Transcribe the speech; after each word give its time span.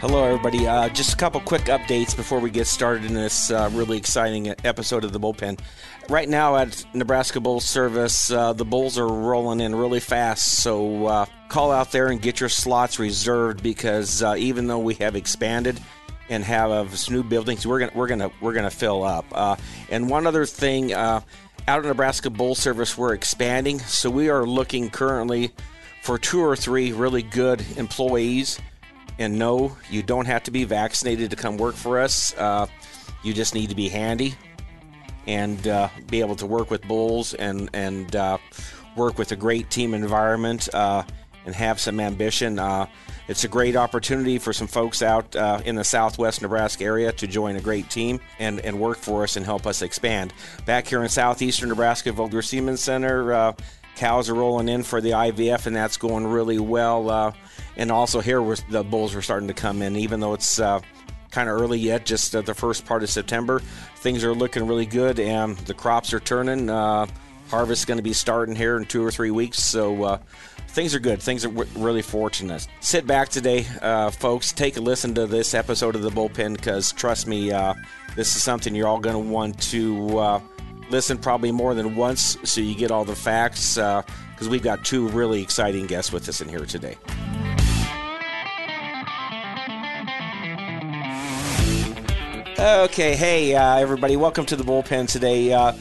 Hello, 0.00 0.22
everybody. 0.22 0.64
Uh, 0.64 0.88
just 0.90 1.12
a 1.12 1.16
couple 1.16 1.40
quick 1.40 1.62
updates 1.62 2.14
before 2.14 2.38
we 2.38 2.50
get 2.52 2.68
started 2.68 3.04
in 3.04 3.14
this 3.14 3.50
uh, 3.50 3.68
really 3.72 3.96
exciting 3.96 4.54
episode 4.62 5.02
of 5.02 5.12
the 5.12 5.18
Bullpen. 5.18 5.58
Right 6.08 6.28
now 6.28 6.54
at 6.54 6.84
Nebraska 6.94 7.40
Bull 7.40 7.58
Service, 7.58 8.30
uh, 8.30 8.52
the 8.52 8.64
Bulls 8.64 8.96
are 8.96 9.08
rolling 9.08 9.58
in 9.60 9.74
really 9.74 9.98
fast, 9.98 10.62
so 10.62 11.06
uh, 11.06 11.26
call 11.48 11.72
out 11.72 11.90
there 11.90 12.10
and 12.10 12.22
get 12.22 12.38
your 12.38 12.48
slots 12.48 13.00
reserved 13.00 13.60
because 13.60 14.22
uh, 14.22 14.36
even 14.38 14.68
though 14.68 14.78
we 14.78 14.94
have 14.94 15.16
expanded 15.16 15.80
and 16.28 16.44
have 16.44 16.70
uh, 16.70 16.86
new 17.10 17.24
buildings, 17.24 17.66
we're 17.66 17.80
gonna 17.80 17.92
we're 17.92 18.06
gonna 18.06 18.30
we're 18.40 18.54
gonna 18.54 18.70
fill 18.70 19.02
up. 19.02 19.26
and 19.90 20.08
one 20.08 20.28
other 20.28 20.46
thing, 20.46 20.92
out 20.92 21.24
of 21.66 21.84
Nebraska 21.84 22.30
Bull 22.30 22.54
Service, 22.54 22.96
we're 22.96 23.14
expanding, 23.14 23.80
so 23.80 24.10
we 24.10 24.28
are 24.28 24.46
looking 24.46 24.90
currently 24.90 25.50
for 26.04 26.18
two 26.18 26.38
or 26.38 26.54
three 26.54 26.92
really 26.92 27.24
good 27.24 27.64
employees 27.76 28.60
and 29.18 29.38
no, 29.38 29.76
you 29.90 30.02
don't 30.02 30.26
have 30.26 30.44
to 30.44 30.50
be 30.50 30.64
vaccinated 30.64 31.30
to 31.30 31.36
come 31.36 31.56
work 31.56 31.74
for 31.74 31.98
us. 31.98 32.34
Uh, 32.36 32.66
you 33.22 33.34
just 33.34 33.54
need 33.54 33.68
to 33.68 33.74
be 33.74 33.88
handy 33.88 34.34
and 35.26 35.66
uh, 35.68 35.88
be 36.10 36.20
able 36.20 36.36
to 36.36 36.46
work 36.46 36.70
with 36.70 36.82
bulls 36.82 37.34
and 37.34 37.68
and 37.72 38.16
uh, 38.16 38.38
work 38.96 39.18
with 39.18 39.32
a 39.32 39.36
great 39.36 39.70
team 39.70 39.94
environment 39.94 40.68
uh, 40.74 41.02
and 41.44 41.54
have 41.54 41.78
some 41.78 42.00
ambition. 42.00 42.58
Uh, 42.58 42.86
it's 43.28 43.44
a 43.44 43.48
great 43.48 43.76
opportunity 43.76 44.38
for 44.38 44.54
some 44.54 44.66
folks 44.66 45.02
out 45.02 45.36
uh, 45.36 45.60
in 45.66 45.74
the 45.74 45.84
southwest 45.84 46.40
Nebraska 46.40 46.84
area 46.84 47.12
to 47.12 47.26
join 47.26 47.56
a 47.56 47.60
great 47.60 47.90
team 47.90 48.20
and, 48.38 48.58
and 48.60 48.80
work 48.80 48.96
for 48.96 49.22
us 49.22 49.36
and 49.36 49.44
help 49.44 49.66
us 49.66 49.82
expand. 49.82 50.32
Back 50.64 50.86
here 50.86 51.02
in 51.02 51.08
southeastern 51.10 51.68
Nebraska, 51.68 52.10
Vogler 52.10 52.40
Semen 52.40 52.78
Center, 52.78 53.54
cows 53.98 54.30
are 54.30 54.34
rolling 54.34 54.68
in 54.68 54.82
for 54.82 55.00
the 55.00 55.10
IVF, 55.10 55.66
and 55.66 55.76
that's 55.76 55.96
going 55.96 56.26
really 56.26 56.58
well 56.58 57.34
and 57.78 57.92
also 57.92 58.20
here 58.20 58.42
the 58.68 58.82
bulls 58.82 59.14
were 59.14 59.22
starting 59.22 59.48
to 59.48 59.54
come 59.54 59.80
in, 59.80 59.96
even 59.96 60.20
though 60.20 60.34
it's 60.34 60.58
uh, 60.58 60.80
kind 61.30 61.48
of 61.48 61.58
early 61.58 61.78
yet, 61.78 62.04
just 62.04 62.34
uh, 62.34 62.42
the 62.42 62.52
first 62.52 62.84
part 62.84 63.02
of 63.02 63.08
September. 63.08 63.60
Things 63.96 64.24
are 64.24 64.34
looking 64.34 64.66
really 64.66 64.84
good, 64.84 65.18
and 65.20 65.56
the 65.58 65.74
crops 65.74 66.12
are 66.12 66.20
turning. 66.20 66.68
Uh, 66.68 67.06
harvest 67.48 67.86
going 67.86 67.96
to 67.96 68.02
be 68.02 68.12
starting 68.12 68.54
here 68.54 68.76
in 68.76 68.84
two 68.84 69.02
or 69.02 69.12
three 69.12 69.30
weeks, 69.30 69.62
so 69.62 70.02
uh, 70.02 70.18
things 70.68 70.94
are 70.94 70.98
good. 70.98 71.22
Things 71.22 71.44
are 71.44 71.50
w- 71.50 71.70
really 71.76 72.02
fortunate. 72.02 72.66
Sit 72.80 73.06
back 73.06 73.28
today, 73.28 73.64
uh, 73.80 74.10
folks. 74.10 74.52
Take 74.52 74.76
a 74.76 74.80
listen 74.80 75.14
to 75.14 75.26
this 75.26 75.54
episode 75.54 75.94
of 75.94 76.02
the 76.02 76.10
bullpen 76.10 76.56
because 76.56 76.92
trust 76.92 77.28
me, 77.28 77.52
uh, 77.52 77.74
this 78.16 78.34
is 78.34 78.42
something 78.42 78.74
you're 78.74 78.88
all 78.88 78.98
going 78.98 79.14
to 79.14 79.32
want 79.32 79.60
to 79.70 80.18
uh, 80.18 80.40
listen 80.90 81.18
probably 81.18 81.52
more 81.52 81.74
than 81.74 81.94
once 81.96 82.36
so 82.44 82.60
you 82.60 82.74
get 82.74 82.90
all 82.90 83.04
the 83.04 83.14
facts 83.14 83.74
because 83.74 84.48
we've 84.48 84.62
got 84.62 84.84
two 84.84 85.08
really 85.08 85.42
exciting 85.42 85.86
guests 85.86 86.12
with 86.12 86.28
us 86.28 86.40
in 86.40 86.48
here 86.48 86.64
today. 86.64 86.96
Okay, 92.58 93.14
hey 93.14 93.54
uh, 93.54 93.76
everybody, 93.76 94.16
welcome 94.16 94.44
to 94.46 94.56
the 94.56 94.64
bullpen 94.64 95.08
today. 95.08 95.52
Uh, 95.52 95.74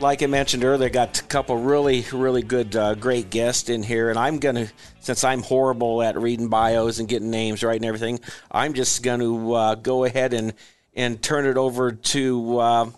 like 0.00 0.20
I 0.22 0.26
mentioned 0.26 0.64
earlier, 0.64 0.88
got 0.88 1.20
a 1.20 1.22
couple 1.22 1.56
really, 1.56 2.04
really 2.12 2.42
good, 2.42 2.74
uh, 2.74 2.96
great 2.96 3.30
guests 3.30 3.68
in 3.68 3.84
here, 3.84 4.10
and 4.10 4.18
I'm 4.18 4.40
gonna, 4.40 4.68
since 4.98 5.22
I'm 5.22 5.42
horrible 5.42 6.02
at 6.02 6.18
reading 6.18 6.48
bios 6.48 6.98
and 6.98 7.08
getting 7.08 7.30
names 7.30 7.62
right 7.62 7.76
and 7.76 7.84
everything, 7.84 8.18
I'm 8.50 8.74
just 8.74 9.04
gonna 9.04 9.52
uh, 9.52 9.74
go 9.76 10.02
ahead 10.02 10.32
and 10.32 10.54
and 10.94 11.22
turn 11.22 11.46
it 11.46 11.56
over 11.56 11.92
to 11.92 12.58
uh, 12.58 12.90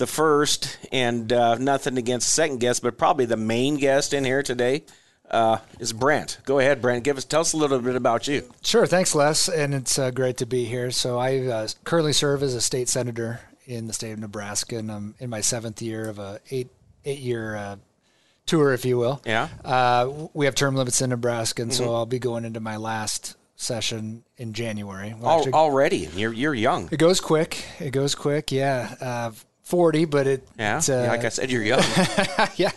the 0.00 0.06
first, 0.08 0.78
and 0.90 1.32
uh, 1.32 1.54
nothing 1.56 1.96
against 1.96 2.26
the 2.26 2.32
second 2.32 2.58
guest, 2.58 2.82
but 2.82 2.98
probably 2.98 3.26
the 3.26 3.36
main 3.36 3.76
guest 3.76 4.12
in 4.12 4.24
here 4.24 4.42
today 4.42 4.82
uh, 5.30 5.58
is 5.78 5.92
Brent. 5.92 6.38
Go 6.44 6.58
ahead, 6.58 6.82
Brent. 6.82 7.04
Give 7.04 7.16
us 7.16 7.24
tell 7.24 7.42
us 7.42 7.52
a 7.52 7.56
little 7.56 7.78
bit 7.78 7.94
about 7.94 8.26
you. 8.26 8.50
Sure. 8.62 8.86
Thanks, 8.86 9.14
Les, 9.14 9.48
and 9.48 9.74
it's 9.74 9.98
uh, 9.98 10.10
great 10.10 10.38
to 10.38 10.46
be 10.46 10.64
here. 10.64 10.90
So 10.90 11.18
I 11.18 11.38
uh, 11.46 11.68
currently 11.84 12.12
serve 12.12 12.42
as 12.42 12.54
a 12.54 12.60
state 12.60 12.88
senator 12.88 13.40
in 13.66 13.86
the 13.86 13.92
state 13.92 14.12
of 14.12 14.18
Nebraska, 14.18 14.78
and 14.78 14.90
I'm 14.90 15.14
in 15.20 15.30
my 15.30 15.42
seventh 15.42 15.80
year 15.80 16.08
of 16.08 16.18
a 16.18 16.40
eight 16.50 16.70
eight 17.04 17.20
year 17.20 17.54
uh, 17.54 17.76
tour, 18.46 18.72
if 18.72 18.84
you 18.84 18.98
will. 18.98 19.22
Yeah. 19.24 19.48
Uh, 19.64 20.28
we 20.32 20.46
have 20.46 20.56
term 20.56 20.74
limits 20.74 21.00
in 21.00 21.10
Nebraska, 21.10 21.62
and 21.62 21.70
mm-hmm. 21.70 21.84
so 21.84 21.94
I'll 21.94 22.06
be 22.06 22.18
going 22.18 22.44
into 22.44 22.58
my 22.60 22.78
last 22.78 23.36
session 23.54 24.24
in 24.38 24.54
January. 24.54 25.10
Actually, 25.10 25.52
Already, 25.52 26.08
you're 26.16 26.32
you're 26.32 26.54
young. 26.54 26.88
It 26.90 26.98
goes 26.98 27.20
quick. 27.20 27.62
It 27.78 27.90
goes 27.90 28.14
quick. 28.14 28.50
Yeah. 28.50 29.32
Uh, 29.70 29.76
40, 29.76 30.04
but 30.06 30.26
it. 30.26 30.48
Yeah, 30.58 30.78
uh, 30.78 30.82
yeah, 30.88 31.08
like 31.08 31.24
I 31.24 31.28
said, 31.28 31.50
you're 31.50 31.62
young. 31.62 31.82
yeah. 32.56 32.72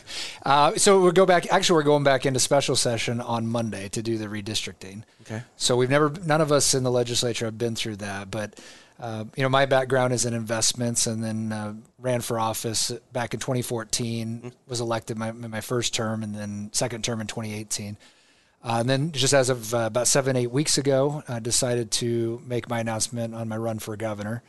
Uh, 0.45 0.75
so 0.75 1.01
we'll 1.01 1.11
go 1.11 1.25
back. 1.25 1.51
Actually, 1.51 1.77
we're 1.77 1.83
going 1.83 2.03
back 2.03 2.25
into 2.25 2.39
special 2.39 2.75
session 2.75 3.19
on 3.19 3.47
Monday 3.47 3.89
to 3.89 4.03
do 4.03 4.17
the 4.17 4.25
redistricting. 4.25 5.03
Okay. 5.23 5.41
So 5.57 5.75
we've 5.75 5.89
never, 5.89 6.11
none 6.25 6.41
of 6.41 6.51
us 6.51 6.73
in 6.73 6.83
the 6.83 6.91
legislature 6.91 7.45
have 7.45 7.57
been 7.57 7.75
through 7.75 7.97
that, 7.97 8.31
but. 8.31 8.59
Uh, 8.99 9.25
you 9.35 9.41
know, 9.41 9.49
my 9.49 9.65
background 9.65 10.13
is 10.13 10.23
in 10.23 10.35
investments, 10.35 11.07
and 11.07 11.23
then 11.23 11.51
uh, 11.51 11.73
ran 11.99 12.21
for 12.21 12.39
office 12.39 12.91
back 13.11 13.33
in 13.33 13.39
2014. 13.39 14.27
Mm-hmm. 14.27 14.49
Was 14.67 14.79
elected 14.79 15.17
my 15.17 15.31
my 15.31 15.61
first 15.61 15.95
term, 15.95 16.21
and 16.21 16.33
then 16.33 16.69
second 16.73 17.03
term 17.03 17.19
in 17.19 17.25
2018. 17.25 17.97
Uh, 18.63 18.77
and 18.79 18.89
then, 18.89 19.11
just 19.11 19.33
as 19.33 19.49
of 19.49 19.73
uh, 19.73 19.79
about 19.79 20.07
seven 20.07 20.35
eight 20.35 20.51
weeks 20.51 20.77
ago, 20.77 21.23
I 21.27 21.39
decided 21.39 21.89
to 21.93 22.41
make 22.45 22.69
my 22.69 22.79
announcement 22.79 23.33
on 23.33 23.49
my 23.49 23.57
run 23.57 23.79
for 23.79 23.97
governor 23.97 24.43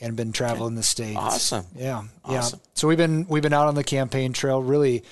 and 0.00 0.16
been 0.16 0.32
traveling 0.32 0.74
the 0.74 0.82
states. 0.82 1.16
Awesome. 1.16 1.66
Yeah. 1.74 2.04
Awesome. 2.24 2.60
Yeah. 2.62 2.70
So 2.74 2.88
we've 2.88 2.98
been 2.98 3.26
we've 3.28 3.42
been 3.42 3.52
out 3.52 3.68
on 3.68 3.74
the 3.74 3.84
campaign 3.84 4.32
trail, 4.32 4.62
really 4.62 5.04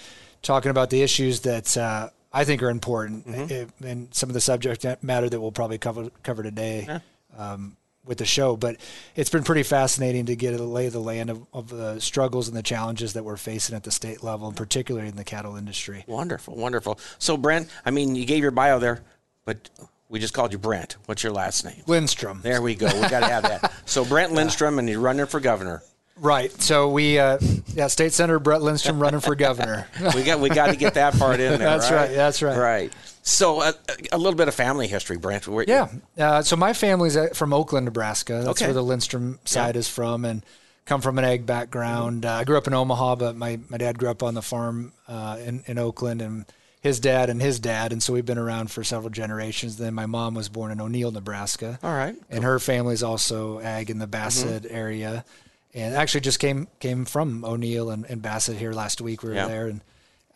talking 0.43 0.71
about 0.71 0.91
the 0.91 1.03
issues 1.03 1.41
that 1.41 1.77
uh, 1.77 2.11
I 2.33 2.45
think 2.45 2.63
are 2.63 2.71
important, 2.71 3.27
mm-hmm. 3.27 3.85
and 3.85 4.15
some 4.15 4.29
of 4.29 4.35
the 4.35 4.41
subject 4.41 4.85
matter 5.03 5.29
that 5.29 5.41
we'll 5.41 5.53
probably 5.53 5.79
cover 5.79 6.11
cover 6.23 6.43
today. 6.43 6.85
Yeah. 6.87 6.99
Um, 7.37 7.77
with 8.05 8.19
the 8.19 8.25
show, 8.25 8.57
but 8.57 8.79
it's 9.15 9.31
been 9.31 9.45
pretty 9.45 9.63
fascinating 9.63 10.27
to 10.27 10.35
get 10.35 10.59
a 10.59 10.63
lay 10.65 10.87
of 10.87 10.93
the 10.93 11.01
land 11.01 11.31
of, 11.31 11.47
of, 11.53 11.69
the 11.69 12.01
struggles 12.01 12.49
and 12.49 12.57
the 12.57 12.63
challenges 12.63 13.13
that 13.13 13.23
we're 13.23 13.37
facing 13.37 13.77
at 13.77 13.85
the 13.85 13.93
state 13.93 14.25
level, 14.25 14.49
and 14.49 14.57
particularly 14.57 15.07
in 15.07 15.15
the 15.15 15.23
cattle 15.23 15.55
industry. 15.55 16.05
Wonderful, 16.09 16.57
wonderful. 16.57 16.99
So, 17.21 17.37
Brent, 17.37 17.69
I 17.85 17.93
mean, 17.93 18.17
you 18.17 18.25
gave 18.25 18.43
your 18.43 18.51
bio 18.51 18.81
there, 18.81 19.03
but 19.45 19.71
we 20.13 20.21
just 20.21 20.35
called 20.35 20.53
you 20.53 20.59
Brent. 20.59 20.97
What's 21.07 21.23
your 21.23 21.33
last 21.33 21.65
name? 21.65 21.83
Lindstrom. 21.87 22.41
There 22.43 22.61
we 22.61 22.75
go. 22.75 22.87
We 22.87 23.09
got 23.09 23.21
to 23.21 23.29
have 23.29 23.43
that. 23.45 23.73
So 23.85 24.05
Brent 24.05 24.33
Lindstrom, 24.33 24.79
and 24.79 24.89
you're 24.89 25.01
running 25.01 25.27
for 25.27 25.41
governor. 25.41 25.83
Right. 26.17 26.51
So 26.63 26.89
we, 26.89 27.19
uh, 27.19 27.39
yeah, 27.75 27.89
State 27.89 28.13
Senator 28.13 28.39
Brett 28.39 28.63
Lindstrom 28.63 29.01
running 29.01 29.21
for 29.21 29.35
governor. 29.35 29.87
we 30.15 30.23
got 30.23 30.41
we 30.41 30.49
got 30.49 30.69
to 30.69 30.77
get 30.77 30.95
that 30.95 31.15
part 31.19 31.41
in 31.41 31.59
there. 31.59 31.59
that's 31.59 31.91
right. 31.91 32.07
right. 32.07 32.15
That's 32.15 32.43
right. 32.43 32.57
Right. 32.57 32.93
So 33.23 33.61
uh, 33.61 33.73
a 34.13 34.19
little 34.19 34.37
bit 34.37 34.49
of 34.49 34.55
family 34.55 34.87
history, 34.87 35.19
Brent. 35.19 35.49
Where, 35.49 35.65
yeah. 35.67 35.89
Uh, 36.17 36.43
so 36.43 36.57
my 36.57 36.73
family's 36.73 37.19
from 37.35 37.53
Oakland, 37.53 37.85
Nebraska. 37.85 38.35
That's 38.45 38.49
okay. 38.49 38.67
where 38.67 38.75
the 38.75 38.85
Lindstrom 38.85 39.41
side 39.45 39.75
yeah. 39.75 39.81
is 39.81 39.89
from, 39.89 40.25
and 40.25 40.43
come 40.87 41.01
from 41.01 41.19
an 41.19 41.25
egg 41.25 41.45
background. 41.45 42.25
Uh, 42.25 42.35
I 42.35 42.45
grew 42.45 42.57
up 42.57 42.67
in 42.67 42.73
Omaha, 42.73 43.17
but 43.17 43.37
my, 43.37 43.59
my 43.69 43.77
dad 43.77 43.99
grew 43.99 44.11
up 44.11 44.23
on 44.23 44.35
the 44.35 44.43
farm 44.43 44.93
uh, 45.09 45.39
in 45.45 45.65
in 45.67 45.77
Oakland, 45.79 46.23
and 46.23 46.47
his 46.83 46.99
dad 46.99 47.31
and 47.31 47.41
his 47.41 47.61
dad, 47.61 47.93
and 47.93 48.03
so 48.03 48.13
we've 48.13 48.27
been 48.27 48.39
around 48.39 48.71
for 48.73 48.83
several 48.83 49.09
generations. 49.09 49.77
Then 49.77 49.95
my 49.95 50.07
mom 50.07 50.35
was 50.35 50.49
born 50.49 50.73
in 50.73 50.81
O'Neill, 50.81 51.13
Nebraska. 51.13 51.79
All 51.83 51.95
right, 51.95 52.17
and 52.29 52.43
her 52.43 52.59
family's 52.59 53.05
also 53.05 53.61
ag 53.61 53.89
in 53.89 53.99
the 53.99 54.09
Bassett 54.09 54.65
mm-hmm. 54.65 54.75
area, 54.75 55.25
and 55.73 55.95
actually 55.95 56.23
just 56.23 56.41
came 56.41 56.67
came 56.81 57.05
from 57.05 57.45
O'Neill 57.45 57.91
and, 57.91 58.05
and 58.07 58.21
Bassett 58.21 58.57
here 58.57 58.73
last 58.73 59.01
week. 59.01 59.23
We 59.23 59.29
were 59.29 59.37
yeah. 59.37 59.47
there, 59.47 59.69
and 59.69 59.81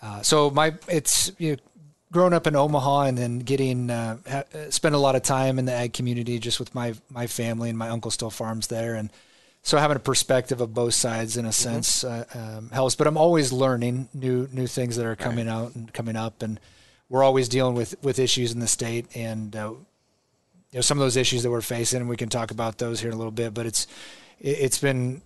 uh, 0.01 0.23
so 0.23 0.49
my 0.51 0.75
it's 0.89 1.33
you 1.39 1.53
know, 1.53 1.63
growing 2.13 2.33
up 2.33 2.47
in 2.47 2.55
Omaha 2.55 3.03
and 3.03 3.19
then 3.19 3.41
getting 3.41 3.91
uh, 3.91 4.19
ha- 4.31 4.45
spent 4.71 4.95
a 4.95 4.99
lot 4.99 5.17
of 5.17 5.23
time 5.23 5.59
in 5.59 5.65
the 5.65 5.73
ag 5.73 5.93
community 5.95 6.39
just 6.39 6.61
with 6.61 6.73
my 6.77 6.95
my 7.11 7.27
family 7.27 7.71
and 7.71 7.79
my 7.79 7.89
uncle 7.89 8.13
still 8.13 8.31
farms 8.31 8.69
there 8.69 8.95
and 8.95 9.11
so 9.67 9.79
having 9.79 9.97
a 9.97 10.01
perspective 10.01 10.61
of 10.61 10.73
both 10.73 10.95
sides 10.95 11.37
in 11.37 11.45
a 11.45 11.49
mm-hmm. 11.49 11.53
sense 11.53 12.05
mm-hmm. 12.05 12.39
uh, 12.39 12.59
um, 12.59 12.71
helps. 12.71 12.95
But 12.95 13.09
I'm 13.09 13.17
always 13.17 13.53
learning 13.53 14.09
new 14.15 14.49
new 14.53 14.69
things 14.69 14.95
that 14.95 15.05
are 15.05 15.17
coming 15.17 15.49
right. 15.49 15.53
out 15.53 15.75
and 15.75 15.93
coming 15.93 16.15
up, 16.15 16.41
and 16.41 16.61
we're 17.09 17.25
always 17.25 17.49
dealing 17.49 17.75
with 17.75 17.97
with 18.01 18.21
issues 18.21 18.53
in 18.53 18.61
the 18.61 18.69
state 18.69 19.07
and 19.17 19.57
uh, 19.57 19.71
you 19.71 20.77
know 20.77 20.81
some 20.83 20.99
of 20.99 21.03
those 21.03 21.17
issues 21.17 21.43
that 21.43 21.51
we're 21.51 21.63
facing, 21.63 22.01
and 22.01 22.09
we 22.09 22.17
can 22.17 22.29
talk 22.29 22.53
about 22.53 22.79
those 22.79 23.01
here 23.01 23.11
in 23.11 23.15
a 23.15 23.19
little 23.19 23.33
bit. 23.33 23.55
But 23.55 23.67
it's 23.67 23.89
it's 24.39 24.79
been 24.79 25.21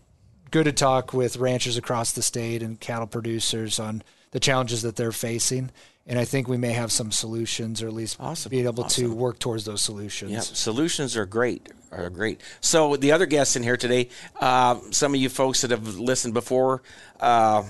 good 0.51 0.65
to 0.65 0.73
talk 0.73 1.13
with 1.13 1.37
ranchers 1.37 1.77
across 1.77 2.13
the 2.13 2.23
state 2.23 2.63
and 2.63 2.81
cattle 2.81 3.07
producers 3.07 3.79
on 3.79 4.03
the 4.31 4.41
challenges 4.41 4.81
that 4.81 4.97
they're 4.97 5.13
facing. 5.13 5.71
And 6.07 6.19
I 6.19 6.25
think 6.25 6.49
we 6.49 6.57
may 6.57 6.73
have 6.73 6.91
some 6.91 7.13
solutions, 7.13 7.83
or 7.83 7.87
at 7.87 7.93
least 7.93 8.17
awesome. 8.19 8.51
be 8.51 8.65
able 8.65 8.85
awesome. 8.85 9.05
to 9.05 9.15
work 9.15 9.39
towards 9.39 9.65
those 9.65 9.83
solutions. 9.83 10.33
Yeah, 10.33 10.41
solutions 10.41 11.17
are 11.17 11.27
great. 11.27 11.69
Are 11.93 12.09
great. 12.09 12.41
So 12.61 12.97
the 12.97 13.13
other 13.13 13.27
guests 13.27 13.57
in 13.57 13.63
here 13.65 13.77
today, 13.77 14.11
uh, 14.41 14.79
some 14.93 15.13
of 15.13 15.21
you 15.21 15.29
folks 15.29 15.63
that 15.63 15.73
have 15.73 15.99
listened 15.99 16.35
before, 16.35 16.83
uh, 17.19 17.65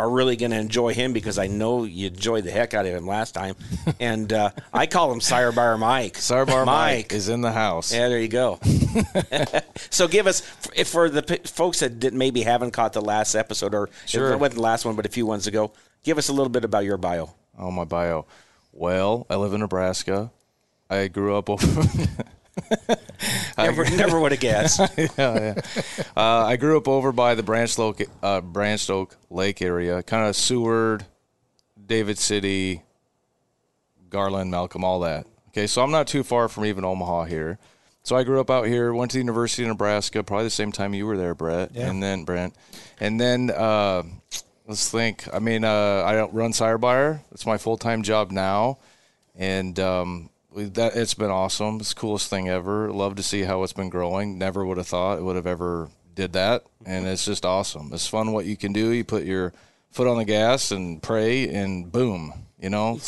are 0.00 0.08
really 0.08 0.34
going 0.34 0.50
to 0.50 0.56
enjoy 0.56 0.94
him 0.94 1.12
because 1.12 1.38
I 1.38 1.46
know 1.46 1.84
you 1.84 2.06
enjoyed 2.06 2.44
the 2.44 2.50
heck 2.50 2.72
out 2.72 2.86
of 2.86 2.92
him 2.92 3.06
last 3.06 3.32
time. 3.32 3.54
And 4.00 4.32
uh, 4.32 4.50
I 4.72 4.86
call 4.86 5.12
him 5.12 5.20
Sire 5.20 5.52
Buyer 5.52 5.76
Mike. 5.76 6.16
Sire 6.16 6.46
Buyer 6.46 6.64
Mike. 6.64 6.96
Mike 6.96 7.12
is 7.12 7.28
in 7.28 7.42
the 7.42 7.52
house. 7.52 7.92
Yeah, 7.92 8.08
there 8.08 8.18
you 8.18 8.28
go. 8.28 8.58
so 9.90 10.08
give 10.08 10.26
us, 10.26 10.40
for 10.86 11.10
the 11.10 11.40
folks 11.44 11.80
that 11.80 12.00
did, 12.00 12.14
maybe 12.14 12.40
haven't 12.42 12.70
caught 12.70 12.94
the 12.94 13.02
last 13.02 13.34
episode, 13.34 13.74
or 13.74 13.90
sure. 14.06 14.32
it 14.32 14.38
wasn't 14.38 14.56
the 14.56 14.62
last 14.62 14.86
one, 14.86 14.96
but 14.96 15.04
a 15.04 15.10
few 15.10 15.26
ones 15.26 15.46
ago, 15.46 15.72
give 16.02 16.16
us 16.16 16.30
a 16.30 16.32
little 16.32 16.48
bit 16.48 16.64
about 16.64 16.84
your 16.84 16.96
bio. 16.96 17.34
Oh, 17.60 17.70
my 17.70 17.84
bio. 17.84 18.26
Well, 18.72 19.26
I 19.28 19.36
live 19.36 19.52
in 19.52 19.60
Nebraska. 19.60 20.30
I 20.88 21.08
grew 21.08 21.36
up 21.36 21.50
over. 21.50 21.66
never, 23.58 23.84
never 23.90 24.18
would 24.18 24.32
have 24.32 24.40
guessed. 24.40 24.80
yeah, 24.96 25.08
yeah. 25.16 25.54
Uh, 26.16 26.46
I 26.46 26.56
grew 26.56 26.76
up 26.76 26.88
over 26.88 27.12
by 27.12 27.34
the 27.34 27.42
Branched 27.42 27.78
Oak, 27.78 28.00
uh, 28.22 28.40
Branched 28.40 28.90
Oak 28.90 29.16
Lake 29.28 29.60
area, 29.62 30.02
kind 30.02 30.28
of 30.28 30.34
Seward, 30.34 31.04
David 31.86 32.18
City, 32.18 32.82
Garland, 34.08 34.50
Malcolm, 34.50 34.84
all 34.84 35.00
that. 35.00 35.26
Okay, 35.48 35.66
so 35.66 35.82
I'm 35.82 35.90
not 35.90 36.06
too 36.06 36.22
far 36.22 36.48
from 36.48 36.64
even 36.64 36.84
Omaha 36.84 37.24
here. 37.24 37.58
So 38.02 38.16
I 38.16 38.24
grew 38.24 38.40
up 38.40 38.50
out 38.50 38.66
here, 38.66 38.94
went 38.94 39.10
to 39.10 39.18
the 39.18 39.22
University 39.22 39.62
of 39.64 39.68
Nebraska, 39.68 40.22
probably 40.22 40.46
the 40.46 40.50
same 40.50 40.72
time 40.72 40.94
you 40.94 41.06
were 41.06 41.18
there, 41.18 41.34
Brett, 41.34 41.70
yeah. 41.74 41.90
and 41.90 42.02
then 42.02 42.24
Brent, 42.24 42.54
and 42.98 43.20
then 43.20 43.50
uh, 43.50 44.04
let's 44.70 44.88
think. 44.88 45.26
I 45.34 45.40
mean, 45.40 45.64
uh, 45.64 45.68
I 46.06 46.22
run 46.26 46.52
Sire 46.52 46.78
Buyer. 46.78 47.22
It's 47.32 47.44
my 47.44 47.58
full 47.58 47.76
time 47.76 48.04
job 48.04 48.30
now, 48.30 48.78
and 49.34 49.78
um, 49.80 50.30
that 50.54 50.94
it's 50.94 51.14
been 51.14 51.30
awesome. 51.30 51.80
It's 51.80 51.92
the 51.92 52.00
coolest 52.00 52.30
thing 52.30 52.48
ever. 52.48 52.90
Love 52.92 53.16
to 53.16 53.22
see 53.22 53.42
how 53.42 53.64
it's 53.64 53.72
been 53.72 53.90
growing. 53.90 54.38
Never 54.38 54.64
would 54.64 54.78
have 54.78 54.86
thought 54.86 55.18
it 55.18 55.22
would 55.22 55.36
have 55.36 55.48
ever 55.48 55.88
did 56.14 56.34
that, 56.34 56.64
and 56.86 57.06
it's 57.06 57.24
just 57.24 57.44
awesome. 57.44 57.90
It's 57.92 58.06
fun 58.06 58.32
what 58.32 58.46
you 58.46 58.56
can 58.56 58.72
do. 58.72 58.90
You 58.90 59.02
put 59.02 59.24
your 59.24 59.52
foot 59.90 60.06
on 60.06 60.18
the 60.18 60.24
gas 60.24 60.70
and 60.70 61.02
pray, 61.02 61.48
and 61.48 61.90
boom, 61.90 62.32
you 62.60 62.70
know. 62.70 62.94
You 62.94 63.00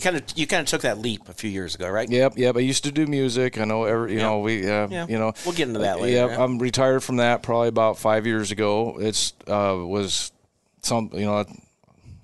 kind 0.00 0.16
of 0.16 0.24
you 0.34 0.46
kind 0.48 0.62
of 0.62 0.66
took 0.66 0.82
that 0.82 0.98
leap 0.98 1.28
a 1.28 1.34
few 1.34 1.50
years 1.50 1.76
ago, 1.76 1.88
right? 1.88 2.10
Yep, 2.10 2.32
yep. 2.36 2.56
I 2.56 2.60
used 2.60 2.82
to 2.82 2.90
do 2.90 3.06
music. 3.06 3.60
I 3.60 3.64
know 3.64 3.84
every 3.84 4.14
you 4.14 4.18
know 4.18 4.40
we 4.40 4.68
uh, 4.68 4.88
yeah. 4.88 5.06
you 5.08 5.20
know 5.20 5.34
we'll 5.44 5.54
get 5.54 5.68
into 5.68 5.80
that 5.80 6.00
later. 6.00 6.16
Yep, 6.16 6.30
yeah. 6.30 6.42
I'm 6.42 6.58
retired 6.58 7.04
from 7.04 7.18
that 7.18 7.44
probably 7.44 7.68
about 7.68 7.96
five 7.96 8.26
years 8.26 8.50
ago. 8.50 8.98
It's 8.98 9.34
uh, 9.46 9.76
was 9.78 10.32
some 10.86 11.10
you 11.12 11.26
know 11.26 11.44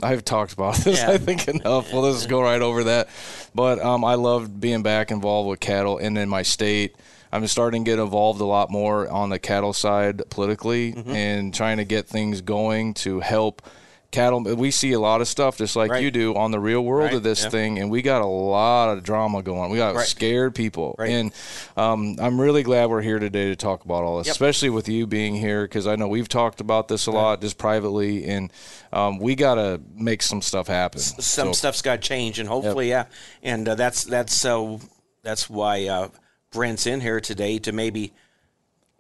I've 0.03 0.25
talked 0.25 0.53
about 0.53 0.77
this, 0.79 1.01
yeah. 1.01 1.11
I 1.11 1.19
think, 1.19 1.49
enough. 1.49 1.93
Well, 1.93 2.03
let's 2.03 2.27
go 2.27 2.43
right 2.43 2.61
over 2.61 2.85
that. 2.85 3.09
But 3.55 3.81
um, 3.81 4.05
I 4.05 4.15
loved 4.15 4.61
being 4.61 4.83
back 4.83 5.11
involved 5.11 5.49
with 5.49 5.61
cattle 5.61 5.99
and 5.99 6.19
in 6.19 6.29
my 6.29 6.43
state. 6.43 6.97
I'm 7.35 7.47
starting 7.47 7.85
to 7.85 7.91
get 7.91 7.99
involved 7.99 8.41
a 8.41 8.45
lot 8.45 8.71
more 8.71 9.09
on 9.09 9.31
the 9.31 9.39
cattle 9.39 9.73
side 9.73 10.23
politically 10.29 10.93
mm-hmm. 10.93 11.11
and 11.13 11.55
trying 11.55 11.79
to 11.79 11.85
get 11.85 12.07
things 12.07 12.41
going 12.41 12.95
to 12.95 13.21
help– 13.21 13.63
cattle. 14.13 14.43
We 14.43 14.71
see 14.71 14.93
a 14.93 15.01
lot 15.01 15.21
of 15.21 15.27
stuff 15.27 15.57
just 15.57 15.75
like 15.75 15.91
right. 15.91 16.03
you 16.03 16.11
do 16.11 16.35
on 16.37 16.53
the 16.53 16.61
real 16.61 16.83
world 16.83 17.07
right. 17.07 17.15
of 17.15 17.23
this 17.23 17.45
thing, 17.47 17.79
and 17.79 17.91
we 17.91 18.03
got 18.03 18.23
a 18.23 18.27
lot 18.27 18.97
of 18.97 19.03
drama 19.03 19.43
going. 19.43 19.71
We 19.71 19.79
got 19.79 19.97
right. 19.97 20.07
scared 20.07 20.55
people, 20.55 20.95
and 20.99 21.33
um, 21.77 22.17
I'm 22.21 22.41
really 22.41 22.63
glad 22.63 22.91
we're 22.91 23.03
here 23.03 23.19
today 23.19 23.49
to 23.49 23.57
talk 23.57 23.85
about 23.85 24.05
all 24.05 24.19
this, 24.19 24.29
yep. 24.29 24.35
especially 24.35 24.71
with 24.71 24.89
you 24.89 25.07
being 25.07 25.35
here 25.35 25.65
because 25.65 25.87
I 25.87 25.97
know 25.97 26.07
we've 26.07 26.29
talked 26.29 26.61
about 26.61 26.87
this 26.87 27.07
a 27.07 27.11
lot 27.11 27.41
just 27.41 27.59
privately, 27.59 28.27
and 28.27 28.53
um, 28.93 29.19
we 29.19 29.35
got 29.35 29.57
to 29.57 29.81
make 29.97 30.23
some 30.23 30.43
stuff 30.43 30.69
happen. 30.69 31.01
S- 31.01 31.25
some 31.25 31.49
so, 31.49 31.53
stuff's 31.53 31.83
got 31.83 32.03
to 32.03 32.09
change, 32.09 32.39
and 32.39 32.49
hopefully, 32.49 32.91
yep. 32.91 33.11
yeah, 33.43 33.51
and 33.51 33.69
uh, 33.69 33.75
that's 33.75 34.05
that's 34.05 34.35
so 34.35 34.81
that's 35.23 35.51
why 35.51 35.87
uh, 35.87 36.09
Brent's 36.53 36.87
in 36.87 37.01
here 37.01 37.21
today 37.21 37.59
to 37.61 37.73
maybe 37.73 38.13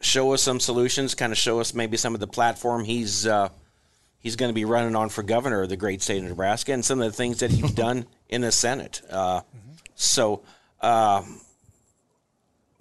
show 0.00 0.32
us 0.32 0.42
some 0.42 0.58
solutions, 0.58 1.14
kind 1.14 1.32
of 1.32 1.38
show 1.38 1.60
us 1.60 1.74
maybe 1.74 1.96
some 1.96 2.14
of 2.14 2.20
the 2.20 2.26
platform 2.26 2.84
he's. 2.84 3.26
Uh, 3.26 3.50
he's 4.22 4.36
going 4.36 4.48
to 4.48 4.54
be 4.54 4.64
running 4.64 4.96
on 4.96 5.08
for 5.08 5.22
governor 5.22 5.62
of 5.62 5.68
the 5.68 5.76
great 5.76 6.00
state 6.00 6.22
of 6.22 6.28
Nebraska 6.28 6.72
and 6.72 6.84
some 6.84 7.00
of 7.00 7.06
the 7.06 7.16
things 7.16 7.40
that 7.40 7.50
he's 7.50 7.72
done 7.72 8.06
in 8.28 8.40
the 8.40 8.52
Senate. 8.52 9.02
Uh, 9.10 9.40
mm-hmm. 9.40 9.72
So, 9.94 10.42
uh, 10.80 11.22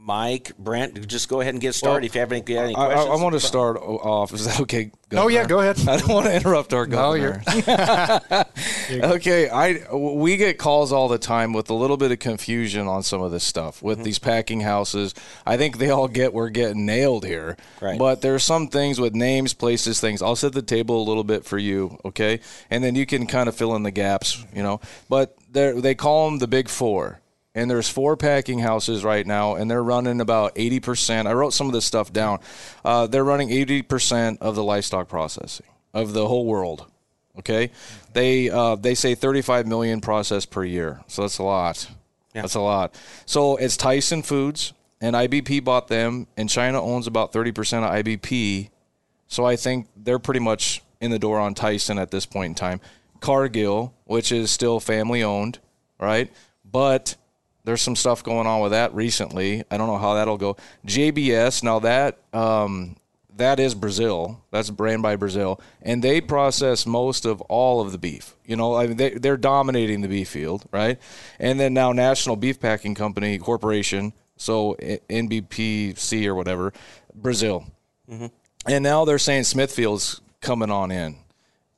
Mike, 0.03 0.57
Brent, 0.57 1.07
just 1.07 1.29
go 1.29 1.41
ahead 1.41 1.53
and 1.53 1.61
get 1.61 1.75
started. 1.75 2.01
Well, 2.01 2.05
if 2.05 2.15
you 2.15 2.21
have 2.21 2.31
any, 2.31 2.41
any 2.57 2.73
questions, 2.73 3.05
I, 3.07 3.11
I, 3.11 3.21
want 3.21 3.33
to 3.33 3.39
start 3.39 3.77
off. 3.77 4.33
Is 4.33 4.45
that 4.45 4.59
okay? 4.61 4.91
Governor? 5.09 5.25
Oh 5.25 5.27
yeah, 5.27 5.45
go 5.45 5.59
ahead. 5.59 5.77
I 5.87 5.97
don't 5.97 6.09
want 6.09 6.25
to 6.25 6.35
interrupt 6.35 6.73
our 6.73 6.87
governor. 6.87 7.43
No, 7.45 8.43
you're 8.89 9.05
okay. 9.13 9.47
I 9.47 9.93
we 9.93 10.37
get 10.37 10.57
calls 10.57 10.91
all 10.91 11.07
the 11.07 11.19
time 11.19 11.53
with 11.53 11.69
a 11.69 11.75
little 11.75 11.97
bit 11.97 12.11
of 12.11 12.17
confusion 12.17 12.87
on 12.87 13.03
some 13.03 13.21
of 13.21 13.31
this 13.31 13.43
stuff 13.43 13.83
with 13.83 13.99
mm-hmm. 13.99 14.05
these 14.05 14.17
packing 14.17 14.61
houses. 14.61 15.13
I 15.45 15.57
think 15.57 15.77
they 15.77 15.91
all 15.91 16.07
get 16.07 16.33
we're 16.33 16.49
getting 16.49 16.87
nailed 16.87 17.23
here. 17.23 17.55
Right. 17.79 17.99
But 17.99 18.21
there's 18.21 18.43
some 18.43 18.69
things 18.69 18.99
with 18.99 19.13
names, 19.13 19.53
places, 19.53 20.01
things. 20.01 20.23
I'll 20.23 20.35
set 20.35 20.53
the 20.53 20.63
table 20.63 20.99
a 20.99 21.05
little 21.05 21.23
bit 21.23 21.45
for 21.45 21.59
you, 21.59 21.99
okay, 22.05 22.39
and 22.71 22.83
then 22.83 22.95
you 22.95 23.05
can 23.05 23.27
kind 23.27 23.47
of 23.47 23.55
fill 23.55 23.75
in 23.75 23.83
the 23.83 23.91
gaps, 23.91 24.43
you 24.51 24.63
know. 24.63 24.81
But 25.09 25.37
they 25.51 25.79
they 25.79 25.93
call 25.93 26.27
them 26.27 26.39
the 26.39 26.47
big 26.47 26.69
four 26.69 27.20
and 27.53 27.69
there's 27.69 27.89
four 27.89 28.15
packing 28.15 28.59
houses 28.59 29.03
right 29.03 29.25
now 29.25 29.55
and 29.55 29.69
they're 29.69 29.83
running 29.83 30.21
about 30.21 30.55
80% 30.55 31.27
i 31.27 31.33
wrote 31.33 31.53
some 31.53 31.67
of 31.67 31.73
this 31.73 31.85
stuff 31.85 32.11
down. 32.13 32.39
Uh, 32.83 33.07
they're 33.07 33.23
running 33.23 33.49
80% 33.49 34.37
of 34.39 34.55
the 34.55 34.63
livestock 34.63 35.07
processing 35.07 35.67
of 35.93 36.13
the 36.13 36.27
whole 36.27 36.45
world 36.45 36.87
okay? 37.39 37.71
They 38.13 38.49
uh, 38.49 38.75
they 38.75 38.95
say 38.95 39.15
35 39.15 39.67
million 39.67 40.01
processed 40.01 40.51
per 40.51 40.63
year 40.63 41.01
so 41.07 41.23
that's 41.23 41.37
a 41.37 41.43
lot. 41.43 41.89
Yeah. 42.33 42.41
that's 42.43 42.55
a 42.55 42.61
lot. 42.61 42.95
So 43.25 43.57
it's 43.57 43.77
tyson 43.77 44.21
foods 44.21 44.73
and 45.01 45.15
ibp 45.15 45.63
bought 45.63 45.87
them 45.87 46.27
and 46.37 46.49
china 46.49 46.81
owns 46.81 47.07
about 47.07 47.33
30% 47.33 47.83
of 47.83 48.05
ibp 48.05 48.69
so 49.27 49.45
i 49.45 49.55
think 49.55 49.87
they're 49.95 50.19
pretty 50.19 50.39
much 50.39 50.83
in 50.99 51.11
the 51.11 51.19
door 51.19 51.39
on 51.39 51.53
tyson 51.53 51.97
at 51.97 52.11
this 52.11 52.25
point 52.25 52.51
in 52.51 52.55
time. 52.55 52.79
Cargill 53.19 53.93
which 54.05 54.31
is 54.31 54.51
still 54.51 54.79
family 54.79 55.23
owned 55.23 55.59
right? 55.99 56.31
But 56.65 57.15
there's 57.63 57.81
some 57.81 57.95
stuff 57.95 58.23
going 58.23 58.47
on 58.47 58.61
with 58.61 58.71
that 58.71 58.93
recently. 58.93 59.63
I 59.69 59.77
don't 59.77 59.87
know 59.87 59.97
how 59.97 60.15
that'll 60.15 60.37
go. 60.37 60.57
JBS 60.85 61.63
now 61.63 61.79
that 61.79 62.17
um, 62.33 62.95
that 63.37 63.59
is 63.59 63.75
Brazil. 63.75 64.43
That's 64.51 64.69
brand 64.69 65.01
by 65.01 65.15
Brazil, 65.15 65.59
and 65.81 66.03
they 66.03 66.21
process 66.21 66.85
most 66.85 67.25
of 67.25 67.41
all 67.41 67.81
of 67.81 67.91
the 67.91 67.97
beef. 67.97 68.35
You 68.45 68.55
know, 68.55 68.75
I 68.75 68.87
mean, 68.87 68.97
they 68.97 69.11
they're 69.11 69.37
dominating 69.37 70.01
the 70.01 70.07
beef 70.07 70.29
field, 70.29 70.65
right? 70.71 70.99
And 71.39 71.59
then 71.59 71.73
now 71.73 71.91
National 71.91 72.35
Beef 72.35 72.59
Packing 72.59 72.95
Company 72.95 73.37
Corporation, 73.37 74.13
so 74.37 74.75
NBPC 74.79 76.25
or 76.25 76.35
whatever, 76.35 76.73
Brazil, 77.13 77.65
mm-hmm. 78.09 78.27
and 78.67 78.83
now 78.83 79.05
they're 79.05 79.19
saying 79.19 79.43
Smithfield's 79.43 80.21
coming 80.41 80.71
on 80.71 80.91
in, 80.91 81.17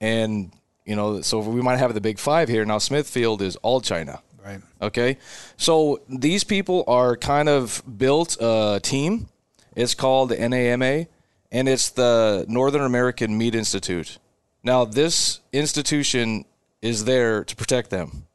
and 0.01 0.51
you 0.85 0.95
know, 0.95 1.21
so 1.21 1.39
we 1.39 1.61
might 1.61 1.77
have 1.77 1.93
the 1.93 2.01
big 2.01 2.19
five 2.19 2.49
here 2.49 2.65
now. 2.65 2.77
Smithfield 2.77 3.41
is 3.41 3.55
all 3.57 3.79
China. 3.81 4.21
Right. 4.43 4.59
Okay. 4.81 5.17
So 5.57 6.01
these 6.09 6.43
people 6.43 6.83
are 6.87 7.15
kind 7.15 7.47
of 7.47 7.81
built 7.97 8.35
a 8.39 8.79
team. 8.83 9.29
It's 9.75 9.95
called 9.95 10.29
the 10.29 10.37
NAMA, 10.37 11.07
and 11.51 11.69
it's 11.69 11.89
the 11.91 12.45
Northern 12.47 12.81
American 12.81 13.37
Meat 13.37 13.55
Institute. 13.55 14.19
Now, 14.63 14.85
this 14.85 15.39
institution 15.51 16.45
is 16.81 17.05
there 17.05 17.43
to 17.43 17.55
protect 17.55 17.89
them. 17.89 18.27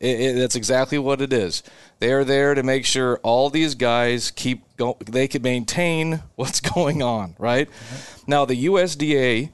It, 0.00 0.20
it, 0.20 0.32
that's 0.38 0.56
exactly 0.56 0.98
what 0.98 1.20
it 1.20 1.32
is. 1.32 1.62
They 1.98 2.12
are 2.12 2.24
there 2.24 2.54
to 2.54 2.62
make 2.62 2.86
sure 2.86 3.18
all 3.22 3.50
these 3.50 3.74
guys 3.74 4.32
keep 4.32 4.62
go, 4.76 4.96
they 5.04 5.28
can 5.28 5.42
maintain 5.42 6.22
what's 6.36 6.60
going 6.60 7.02
on, 7.02 7.36
right? 7.38 7.68
Mm-hmm. 7.68 8.30
Now, 8.30 8.44
the 8.44 8.66
USDA 8.66 9.50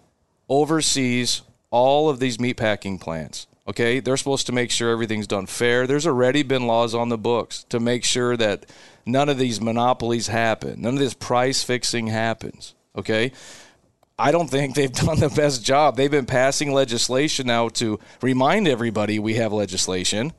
oversees 0.48 1.42
all 1.70 2.08
of 2.08 2.18
these 2.18 2.40
meat 2.40 2.56
packing 2.56 2.98
plants. 2.98 3.46
Okay, 3.68 4.00
they're 4.00 4.16
supposed 4.16 4.46
to 4.46 4.52
make 4.52 4.70
sure 4.70 4.90
everything's 4.90 5.26
done 5.26 5.44
fair. 5.44 5.86
There's 5.86 6.06
already 6.06 6.42
been 6.42 6.66
laws 6.66 6.94
on 6.94 7.10
the 7.10 7.18
books 7.18 7.64
to 7.64 7.78
make 7.78 8.02
sure 8.02 8.34
that 8.34 8.64
none 9.04 9.28
of 9.28 9.36
these 9.36 9.60
monopolies 9.60 10.28
happen, 10.28 10.80
none 10.80 10.94
of 10.94 11.00
this 11.00 11.12
price 11.12 11.62
fixing 11.62 12.06
happens. 12.06 12.74
Okay, 12.96 13.30
I 14.18 14.32
don't 14.32 14.48
think 14.48 14.74
they've 14.74 14.90
done 15.06 15.20
the 15.20 15.28
best 15.28 15.62
job. 15.62 15.96
They've 15.96 16.10
been 16.10 16.24
passing 16.24 16.72
legislation 16.72 17.46
now 17.46 17.68
to 17.70 18.00
remind 18.22 18.66
everybody 18.66 19.18
we 19.18 19.34
have 19.34 19.52
legislation, 19.52 20.32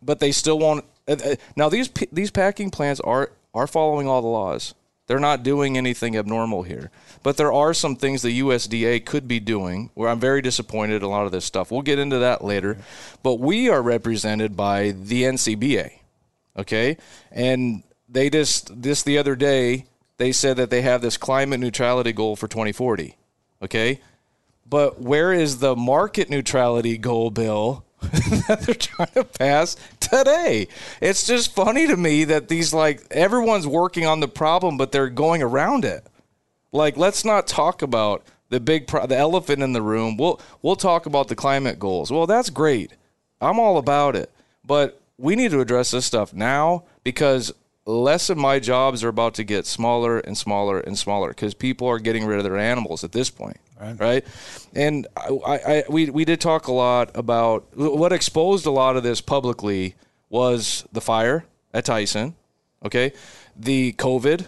but 0.00 0.20
they 0.20 0.30
still 0.30 0.58
want. 0.60 0.84
Uh, 1.08 1.16
uh, 1.24 1.34
now 1.56 1.68
these 1.68 1.90
these 2.12 2.30
packing 2.30 2.70
plants 2.70 3.00
are 3.00 3.32
are 3.52 3.66
following 3.66 4.06
all 4.06 4.22
the 4.22 4.28
laws. 4.28 4.74
They're 5.10 5.18
not 5.18 5.42
doing 5.42 5.76
anything 5.76 6.16
abnormal 6.16 6.62
here. 6.62 6.92
But 7.24 7.36
there 7.36 7.52
are 7.52 7.74
some 7.74 7.96
things 7.96 8.22
the 8.22 8.38
USDA 8.42 9.04
could 9.04 9.26
be 9.26 9.40
doing 9.40 9.90
where 9.94 10.08
I'm 10.08 10.20
very 10.20 10.40
disappointed 10.40 11.02
a 11.02 11.08
lot 11.08 11.26
of 11.26 11.32
this 11.32 11.44
stuff. 11.44 11.72
We'll 11.72 11.82
get 11.82 11.98
into 11.98 12.18
that 12.20 12.44
later. 12.44 12.78
But 13.24 13.40
we 13.40 13.68
are 13.68 13.82
represented 13.82 14.56
by 14.56 14.92
the 14.92 15.24
NCBA. 15.24 15.94
Okay? 16.56 16.96
And 17.32 17.82
they 18.08 18.30
just 18.30 18.82
this 18.82 19.02
the 19.02 19.18
other 19.18 19.34
day 19.34 19.86
they 20.18 20.30
said 20.30 20.56
that 20.58 20.70
they 20.70 20.82
have 20.82 21.02
this 21.02 21.16
climate 21.16 21.58
neutrality 21.58 22.12
goal 22.12 22.36
for 22.36 22.46
2040. 22.46 23.16
Okay. 23.62 24.00
But 24.64 25.00
where 25.00 25.32
is 25.32 25.58
the 25.58 25.74
market 25.74 26.30
neutrality 26.30 26.96
goal 26.98 27.32
bill 27.32 27.84
that 28.48 28.62
they're 28.62 28.74
trying 28.74 29.12
to 29.14 29.24
pass 29.24 29.76
today? 30.00 30.68
It's 31.00 31.26
just 31.26 31.54
funny 31.54 31.86
to 31.86 31.96
me 31.96 32.24
that 32.24 32.48
these, 32.48 32.72
like, 32.72 33.06
everyone's 33.10 33.66
working 33.66 34.06
on 34.06 34.20
the 34.20 34.28
problem, 34.28 34.76
but 34.76 34.92
they're 34.92 35.08
going 35.08 35.42
around 35.42 35.84
it. 35.84 36.06
Like, 36.72 36.96
let's 36.96 37.24
not 37.24 37.46
talk 37.46 37.82
about 37.82 38.22
the 38.48 38.60
big, 38.60 38.86
pro- 38.86 39.06
the 39.06 39.16
elephant 39.16 39.62
in 39.62 39.72
the 39.72 39.82
room. 39.82 40.16
We'll, 40.16 40.40
we'll 40.62 40.76
talk 40.76 41.06
about 41.06 41.28
the 41.28 41.36
climate 41.36 41.78
goals. 41.78 42.10
Well, 42.10 42.26
that's 42.26 42.50
great. 42.50 42.92
I'm 43.40 43.58
all 43.58 43.78
about 43.78 44.16
it. 44.16 44.30
But 44.64 45.00
we 45.18 45.36
need 45.36 45.50
to 45.50 45.60
address 45.60 45.90
this 45.90 46.06
stuff 46.06 46.32
now 46.32 46.84
because 47.04 47.52
less 47.86 48.30
of 48.30 48.38
my 48.38 48.58
jobs 48.58 49.02
are 49.02 49.08
about 49.08 49.34
to 49.34 49.44
get 49.44 49.66
smaller 49.66 50.18
and 50.18 50.36
smaller 50.36 50.80
and 50.80 50.98
smaller 50.98 51.28
because 51.28 51.54
people 51.54 51.88
are 51.88 51.98
getting 51.98 52.24
rid 52.24 52.38
of 52.38 52.44
their 52.44 52.58
animals 52.58 53.04
at 53.04 53.12
this 53.12 53.30
point. 53.30 53.58
Right. 53.80 53.98
right? 53.98 54.26
And 54.74 55.06
I, 55.16 55.30
I, 55.46 55.84
we, 55.88 56.10
we 56.10 56.24
did 56.24 56.40
talk 56.40 56.66
a 56.66 56.72
lot 56.72 57.10
about 57.14 57.66
what 57.74 58.12
exposed 58.12 58.66
a 58.66 58.70
lot 58.70 58.96
of 58.96 59.02
this 59.02 59.20
publicly 59.20 59.94
was 60.28 60.84
the 60.92 61.00
fire 61.00 61.44
at 61.72 61.86
Tyson, 61.86 62.34
okay? 62.84 63.12
The 63.56 63.94
COVID, 63.94 64.46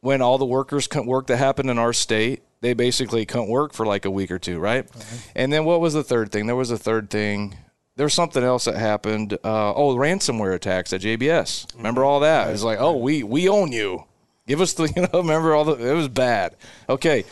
when 0.00 0.22
all 0.22 0.38
the 0.38 0.46
workers 0.46 0.86
couldn't 0.86 1.08
work 1.08 1.26
that 1.26 1.36
happened 1.36 1.68
in 1.68 1.78
our 1.78 1.92
state, 1.92 2.42
they 2.62 2.72
basically 2.72 3.26
couldn't 3.26 3.48
work 3.48 3.72
for 3.72 3.84
like 3.84 4.04
a 4.04 4.10
week 4.10 4.30
or 4.30 4.38
two, 4.38 4.58
right? 4.58 4.88
And 5.34 5.52
then 5.52 5.64
what 5.64 5.80
was 5.80 5.94
the 5.94 6.02
third 6.02 6.32
thing? 6.32 6.46
There 6.46 6.56
was 6.56 6.70
a 6.70 6.78
third 6.78 7.10
thing 7.10 7.56
there's 8.00 8.14
something 8.14 8.42
else 8.42 8.64
that 8.64 8.76
happened. 8.76 9.34
Uh, 9.44 9.74
oh, 9.74 9.94
ransomware 9.94 10.54
attacks 10.54 10.92
at 10.94 11.02
JBS. 11.02 11.76
Remember 11.76 12.02
all 12.02 12.20
that? 12.20 12.48
It's 12.48 12.62
like, 12.62 12.80
oh, 12.80 12.96
we 12.96 13.22
we 13.22 13.46
own 13.46 13.72
you. 13.72 14.04
Give 14.46 14.62
us 14.62 14.72
the 14.72 14.84
you 14.96 15.02
know. 15.02 15.20
Remember 15.20 15.54
all 15.54 15.64
the. 15.64 15.74
It 15.74 15.92
was 15.92 16.08
bad. 16.08 16.56
Okay, 16.88 17.24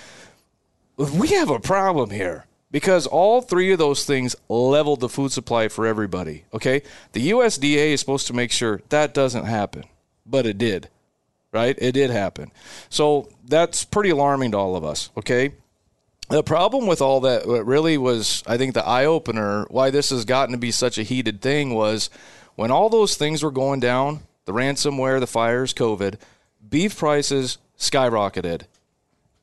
we 0.99 1.29
have 1.29 1.51
a 1.51 1.61
problem 1.61 2.11
here 2.11 2.47
because 2.71 3.07
all 3.07 3.41
three 3.41 3.73
of 3.73 3.79
those 3.79 4.05
things 4.05 4.37
leveled 4.49 5.01
the 5.01 5.09
food 5.09 5.33
supply 5.33 5.69
for 5.69 5.87
everybody. 5.87 6.45
Okay, 6.53 6.83
the 7.13 7.31
USDA 7.31 7.93
is 7.93 8.01
supposed 8.01 8.27
to 8.27 8.35
make 8.35 8.53
sure 8.53 8.83
that 8.91 9.15
doesn't 9.15 9.47
happen, 9.47 9.85
but 10.27 10.47
it 10.47 10.59
did. 10.59 10.89
Right? 11.51 11.77
It 11.79 11.93
did 11.93 12.11
happen. 12.11 12.53
So 12.91 13.31
that's 13.47 13.83
pretty 13.83 14.11
alarming 14.11 14.51
to 14.51 14.59
all 14.59 14.77
of 14.77 14.85
us. 14.85 15.09
Okay 15.17 15.53
the 16.29 16.43
problem 16.43 16.87
with 16.87 17.01
all 17.01 17.21
that 17.21 17.47
what 17.47 17.67
really 17.67 17.99
was 17.99 18.43
i 18.47 18.57
think 18.57 18.75
the 18.75 18.87
eye 18.87 19.05
opener 19.05 19.67
why 19.71 19.91
this 19.91 20.11
has 20.11 20.25
gotten 20.25 20.53
to 20.53 20.59
be 20.59 20.71
such 20.71 20.99
a 20.99 21.03
heated 21.03 21.41
thing 21.41 21.75
was 21.75 22.11
when 22.55 22.71
all 22.71 22.89
those 22.89 23.17
things 23.17 23.43
were 23.43 23.51
going 23.51 23.81
down 23.81 24.21
the 24.45 24.53
ransomware 24.53 25.21
the 25.21 25.27
fires 25.27 25.73
covid 25.73 26.19
beef 26.69 26.99
prices 26.99 27.59
skyrocketed 27.79 28.63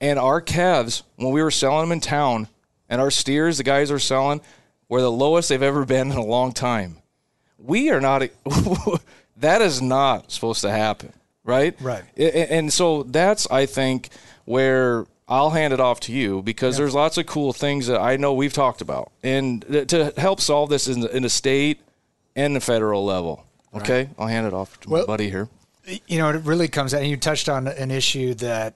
and 0.01 0.19
our 0.19 0.41
calves 0.41 1.03
when 1.15 1.31
we 1.31 1.41
were 1.41 1.51
selling 1.51 1.83
them 1.83 1.91
in 1.91 1.99
town 1.99 2.47
and 2.89 3.01
our 3.01 3.11
steers 3.11 3.57
the 3.57 3.63
guys 3.63 3.91
are 3.91 3.99
selling 3.99 4.41
were 4.89 5.01
the 5.01 5.11
lowest 5.11 5.49
they've 5.49 5.61
ever 5.61 5.85
been 5.85 6.11
in 6.11 6.17
a 6.17 6.25
long 6.25 6.51
time 6.51 6.97
we 7.57 7.89
are 7.89 8.01
not 8.01 8.21
that 9.37 9.61
is 9.61 9.81
not 9.81 10.31
supposed 10.31 10.61
to 10.61 10.69
happen 10.69 11.11
right 11.43 11.75
right 11.81 12.03
and 12.17 12.71
so 12.71 13.03
that's 13.03 13.49
i 13.51 13.65
think 13.65 14.09
where 14.45 15.05
I'll 15.27 15.49
hand 15.49 15.73
it 15.73 15.79
off 15.79 15.99
to 16.01 16.11
you 16.11 16.41
because 16.43 16.77
there's 16.77 16.93
lots 16.93 17.17
of 17.17 17.25
cool 17.25 17.51
things 17.51 17.87
that 17.87 17.99
I 17.99 18.15
know 18.17 18.33
we've 18.33 18.53
talked 18.53 18.81
about, 18.81 19.11
and 19.23 19.63
to 19.89 20.13
help 20.17 20.39
solve 20.39 20.69
this 20.69 20.87
in 20.87 20.99
the, 20.99 21.15
in 21.15 21.23
the 21.23 21.29
state 21.29 21.81
and 22.35 22.55
the 22.55 22.59
federal 22.59 23.03
level. 23.03 23.43
Okay, 23.73 24.03
right. 24.05 24.09
I'll 24.19 24.27
hand 24.27 24.45
it 24.45 24.53
off 24.53 24.79
to 24.81 24.89
well, 24.89 25.01
my 25.01 25.07
buddy 25.07 25.29
here. 25.29 25.49
You 26.07 26.19
know, 26.19 26.29
it 26.29 26.43
really 26.43 26.67
comes 26.67 26.93
out. 26.93 27.01
And 27.01 27.09
you 27.09 27.17
touched 27.17 27.49
on 27.49 27.67
an 27.67 27.91
issue 27.91 28.35
that 28.35 28.75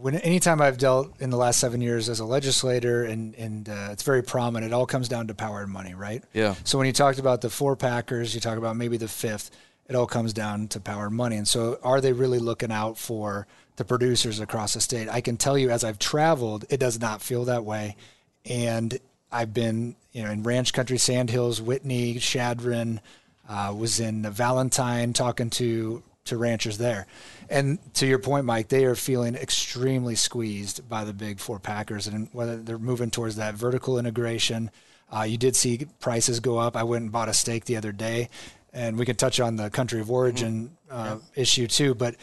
when 0.00 0.14
anytime 0.16 0.60
I've 0.60 0.78
dealt 0.78 1.20
in 1.20 1.30
the 1.30 1.36
last 1.36 1.60
seven 1.60 1.80
years 1.80 2.08
as 2.08 2.20
a 2.20 2.24
legislator, 2.24 3.04
and 3.04 3.34
and 3.34 3.68
uh, 3.68 3.88
it's 3.92 4.02
very 4.02 4.22
prominent. 4.22 4.72
It 4.72 4.74
all 4.74 4.86
comes 4.86 5.08
down 5.08 5.26
to 5.28 5.34
power 5.34 5.62
and 5.62 5.72
money, 5.72 5.94
right? 5.94 6.22
Yeah. 6.32 6.54
So 6.64 6.78
when 6.78 6.86
you 6.86 6.92
talked 6.92 7.18
about 7.18 7.40
the 7.40 7.50
four 7.50 7.76
Packers, 7.76 8.34
you 8.34 8.40
talk 8.40 8.58
about 8.58 8.76
maybe 8.76 8.96
the 8.96 9.08
fifth. 9.08 9.50
It 9.88 9.94
all 9.96 10.06
comes 10.06 10.32
down 10.34 10.68
to 10.68 10.80
power 10.80 11.06
and 11.06 11.16
money. 11.16 11.36
And 11.36 11.48
so, 11.48 11.78
are 11.82 12.02
they 12.02 12.12
really 12.12 12.38
looking 12.38 12.70
out 12.70 12.98
for 12.98 13.46
the 13.78 13.84
producers 13.84 14.40
across 14.40 14.74
the 14.74 14.80
state. 14.80 15.08
I 15.08 15.20
can 15.22 15.36
tell 15.36 15.56
you 15.56 15.70
as 15.70 15.84
I've 15.84 15.98
traveled, 15.98 16.66
it 16.68 16.78
does 16.78 17.00
not 17.00 17.22
feel 17.22 17.46
that 17.46 17.64
way. 17.64 17.96
And 18.44 18.98
I've 19.32 19.54
been, 19.54 19.94
you 20.12 20.24
know, 20.24 20.30
in 20.30 20.42
ranch 20.42 20.72
country, 20.72 20.98
Sandhills, 20.98 21.62
Whitney, 21.62 22.18
Chadron, 22.18 23.00
uh, 23.48 23.72
was 23.76 24.00
in 24.00 24.22
Valentine 24.30 25.12
talking 25.12 25.48
to 25.50 26.02
to 26.28 26.36
ranchers 26.36 26.78
there. 26.78 27.06
And 27.50 27.78
to 27.94 28.06
your 28.06 28.18
point, 28.18 28.44
Mike, 28.44 28.68
they 28.68 28.84
are 28.84 28.94
feeling 28.94 29.34
extremely 29.34 30.14
squeezed 30.14 30.88
by 30.88 31.04
the 31.04 31.12
big 31.12 31.40
four 31.40 31.58
packers, 31.58 32.06
and 32.06 32.28
whether 32.32 32.56
they're 32.56 32.78
moving 32.78 33.10
towards 33.10 33.36
that 33.36 33.54
vertical 33.54 33.98
integration. 33.98 34.70
Uh, 35.10 35.22
you 35.22 35.38
did 35.38 35.56
see 35.56 35.86
prices 36.00 36.40
go 36.40 36.58
up. 36.58 36.76
I 36.76 36.82
went 36.82 37.02
and 37.02 37.12
bought 37.12 37.28
a 37.28 37.34
steak 37.34 37.64
the 37.64 37.76
other 37.76 37.92
day, 37.92 38.28
and 38.72 38.98
we 38.98 39.06
can 39.06 39.16
touch 39.16 39.40
on 39.40 39.56
the 39.56 39.70
country 39.70 40.00
of 40.00 40.10
origin 40.10 40.76
uh, 40.90 41.16
yeah. 41.18 41.42
issue 41.42 41.66
too. 41.66 41.94
But 41.94 42.16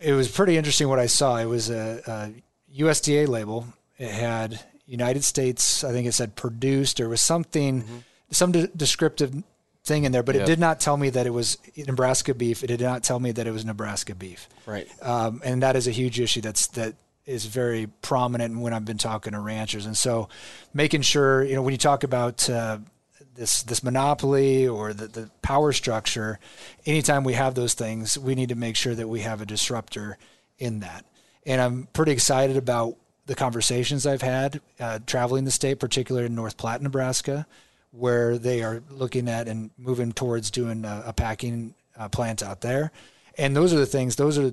it 0.00 0.12
was 0.12 0.28
pretty 0.28 0.56
interesting 0.56 0.88
what 0.88 0.98
I 0.98 1.06
saw. 1.06 1.36
It 1.36 1.46
was 1.46 1.70
a, 1.70 2.32
a 2.74 2.80
USDA 2.82 3.28
label. 3.28 3.66
It 3.98 4.10
had 4.10 4.60
United 4.86 5.24
States. 5.24 5.84
I 5.84 5.92
think 5.92 6.06
it 6.06 6.12
said 6.12 6.34
produced 6.36 7.00
or 7.00 7.08
was 7.08 7.20
something, 7.20 7.82
mm-hmm. 7.82 7.98
some 8.30 8.52
de- 8.52 8.68
descriptive 8.68 9.42
thing 9.86 10.04
in 10.04 10.12
there, 10.12 10.22
but 10.22 10.36
it 10.36 10.46
did 10.46 10.58
not 10.58 10.80
tell 10.80 10.96
me 10.96 11.10
that 11.10 11.26
it 11.26 11.30
was 11.30 11.58
Nebraska 11.76 12.34
beef. 12.34 12.62
It 12.62 12.66
did 12.66 12.80
not 12.80 13.02
tell 13.02 13.20
me 13.20 13.32
that 13.32 13.46
it 13.46 13.52
was 13.52 13.64
Nebraska 13.64 14.14
beef. 14.14 14.48
Right. 14.66 14.88
Um, 15.00 15.40
and 15.44 15.62
that 15.62 15.76
is 15.76 15.86
a 15.86 15.92
huge 15.92 16.20
issue. 16.20 16.40
That's 16.40 16.66
that 16.68 16.94
is 17.24 17.46
very 17.46 17.88
prominent 18.02 18.58
when 18.58 18.72
I've 18.72 18.84
been 18.84 18.98
talking 18.98 19.32
to 19.32 19.40
ranchers. 19.40 19.86
And 19.86 19.96
so, 19.96 20.28
making 20.74 21.02
sure 21.02 21.42
you 21.44 21.54
know 21.54 21.62
when 21.62 21.72
you 21.72 21.78
talk 21.78 22.04
about 22.04 22.48
uh, 22.50 22.78
this 23.36 23.62
this 23.62 23.82
monopoly 23.82 24.66
or 24.66 24.92
the, 24.92 25.06
the 25.06 25.30
power 25.42 25.72
structure, 25.72 26.38
anytime 26.84 27.24
we 27.24 27.34
have 27.34 27.54
those 27.54 27.74
things, 27.74 28.18
we 28.18 28.34
need 28.34 28.48
to 28.48 28.56
make 28.56 28.76
sure 28.76 28.94
that 28.94 29.08
we 29.08 29.20
have 29.20 29.40
a 29.40 29.46
disruptor 29.46 30.18
in 30.58 30.80
that. 30.80 31.04
And 31.46 31.60
I'm 31.60 31.88
pretty 31.92 32.12
excited 32.12 32.56
about 32.56 32.96
the 33.26 33.34
conversations 33.34 34.06
I've 34.06 34.22
had 34.22 34.60
uh, 34.80 34.98
traveling 35.06 35.44
the 35.44 35.50
state, 35.50 35.78
particularly 35.78 36.26
in 36.26 36.34
North 36.34 36.56
Platte, 36.56 36.82
Nebraska, 36.82 37.46
where 37.96 38.38
they 38.38 38.62
are 38.62 38.82
looking 38.90 39.28
at 39.28 39.48
and 39.48 39.70
moving 39.78 40.12
towards 40.12 40.50
doing 40.50 40.84
a, 40.84 41.04
a 41.06 41.12
packing 41.12 41.74
uh, 41.98 42.08
plant 42.08 42.42
out 42.42 42.60
there. 42.60 42.92
And 43.38 43.56
those 43.56 43.72
are 43.72 43.78
the 43.78 43.86
things. 43.86 44.16
Those 44.16 44.38
are 44.38 44.52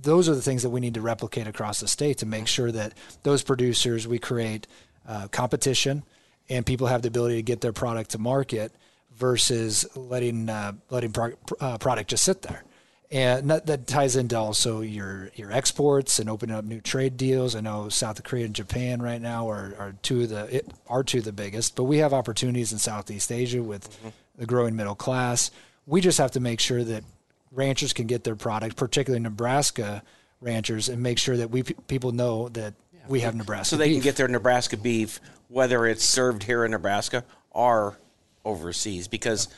those 0.00 0.28
are 0.30 0.34
the 0.34 0.42
things 0.42 0.62
that 0.62 0.70
we 0.70 0.80
need 0.80 0.94
to 0.94 1.02
replicate 1.02 1.46
across 1.46 1.80
the 1.80 1.88
state 1.88 2.18
to 2.18 2.26
make 2.26 2.46
sure 2.46 2.72
that 2.72 2.94
those 3.22 3.42
producers 3.42 4.08
we 4.08 4.18
create 4.18 4.66
uh, 5.06 5.28
competition 5.28 6.04
and 6.48 6.64
people 6.64 6.86
have 6.86 7.02
the 7.02 7.08
ability 7.08 7.36
to 7.36 7.42
get 7.42 7.60
their 7.60 7.74
product 7.74 8.10
to 8.10 8.18
market 8.18 8.72
versus 9.14 9.84
letting 9.94 10.48
uh, 10.48 10.72
letting 10.90 11.12
pro- 11.12 11.34
uh, 11.60 11.76
product 11.78 12.10
just 12.10 12.24
sit 12.24 12.42
there. 12.42 12.64
And 13.10 13.48
that, 13.48 13.64
that, 13.66 13.86
ties 13.86 14.16
into 14.16 14.38
also 14.38 14.82
your 14.82 15.30
your 15.34 15.50
exports 15.50 16.18
and 16.18 16.28
opening 16.28 16.54
up 16.54 16.66
new 16.66 16.82
trade 16.82 17.16
deals. 17.16 17.54
I 17.54 17.60
know 17.60 17.88
South 17.88 18.22
Korea 18.22 18.44
and 18.44 18.54
Japan 18.54 19.00
right 19.00 19.20
now 19.20 19.48
are, 19.48 19.74
are 19.78 19.94
two 20.02 20.22
of 20.22 20.28
the 20.28 20.62
are 20.88 21.02
two 21.02 21.18
of 21.18 21.24
the 21.24 21.32
biggest, 21.32 21.74
but 21.74 21.84
we 21.84 21.98
have 21.98 22.12
opportunities 22.12 22.70
in 22.70 22.78
Southeast 22.78 23.32
Asia 23.32 23.62
with 23.62 23.90
mm-hmm. 23.90 24.08
the 24.36 24.44
growing 24.44 24.76
middle 24.76 24.94
class. 24.94 25.50
We 25.86 26.02
just 26.02 26.18
have 26.18 26.32
to 26.32 26.40
make 26.40 26.60
sure 26.60 26.84
that 26.84 27.02
ranchers 27.50 27.94
can 27.94 28.06
get 28.06 28.24
their 28.24 28.36
product, 28.36 28.76
particularly 28.76 29.22
Nebraska 29.22 30.02
ranchers, 30.42 30.90
and 30.90 31.02
make 31.02 31.18
sure 31.18 31.38
that 31.38 31.50
we 31.50 31.62
people 31.62 32.12
know 32.12 32.50
that 32.50 32.74
we 33.08 33.20
have 33.20 33.34
Nebraska. 33.34 33.70
So 33.70 33.76
they 33.76 33.88
beef. 33.88 33.96
can 33.96 34.02
get 34.02 34.16
their 34.16 34.28
Nebraska 34.28 34.76
beef, 34.76 35.20
whether 35.48 35.86
it's 35.86 36.04
served 36.04 36.42
here 36.42 36.64
in 36.64 36.72
Nebraska 36.72 37.24
or 37.50 37.98
overseas. 38.44 39.08
Because, 39.08 39.48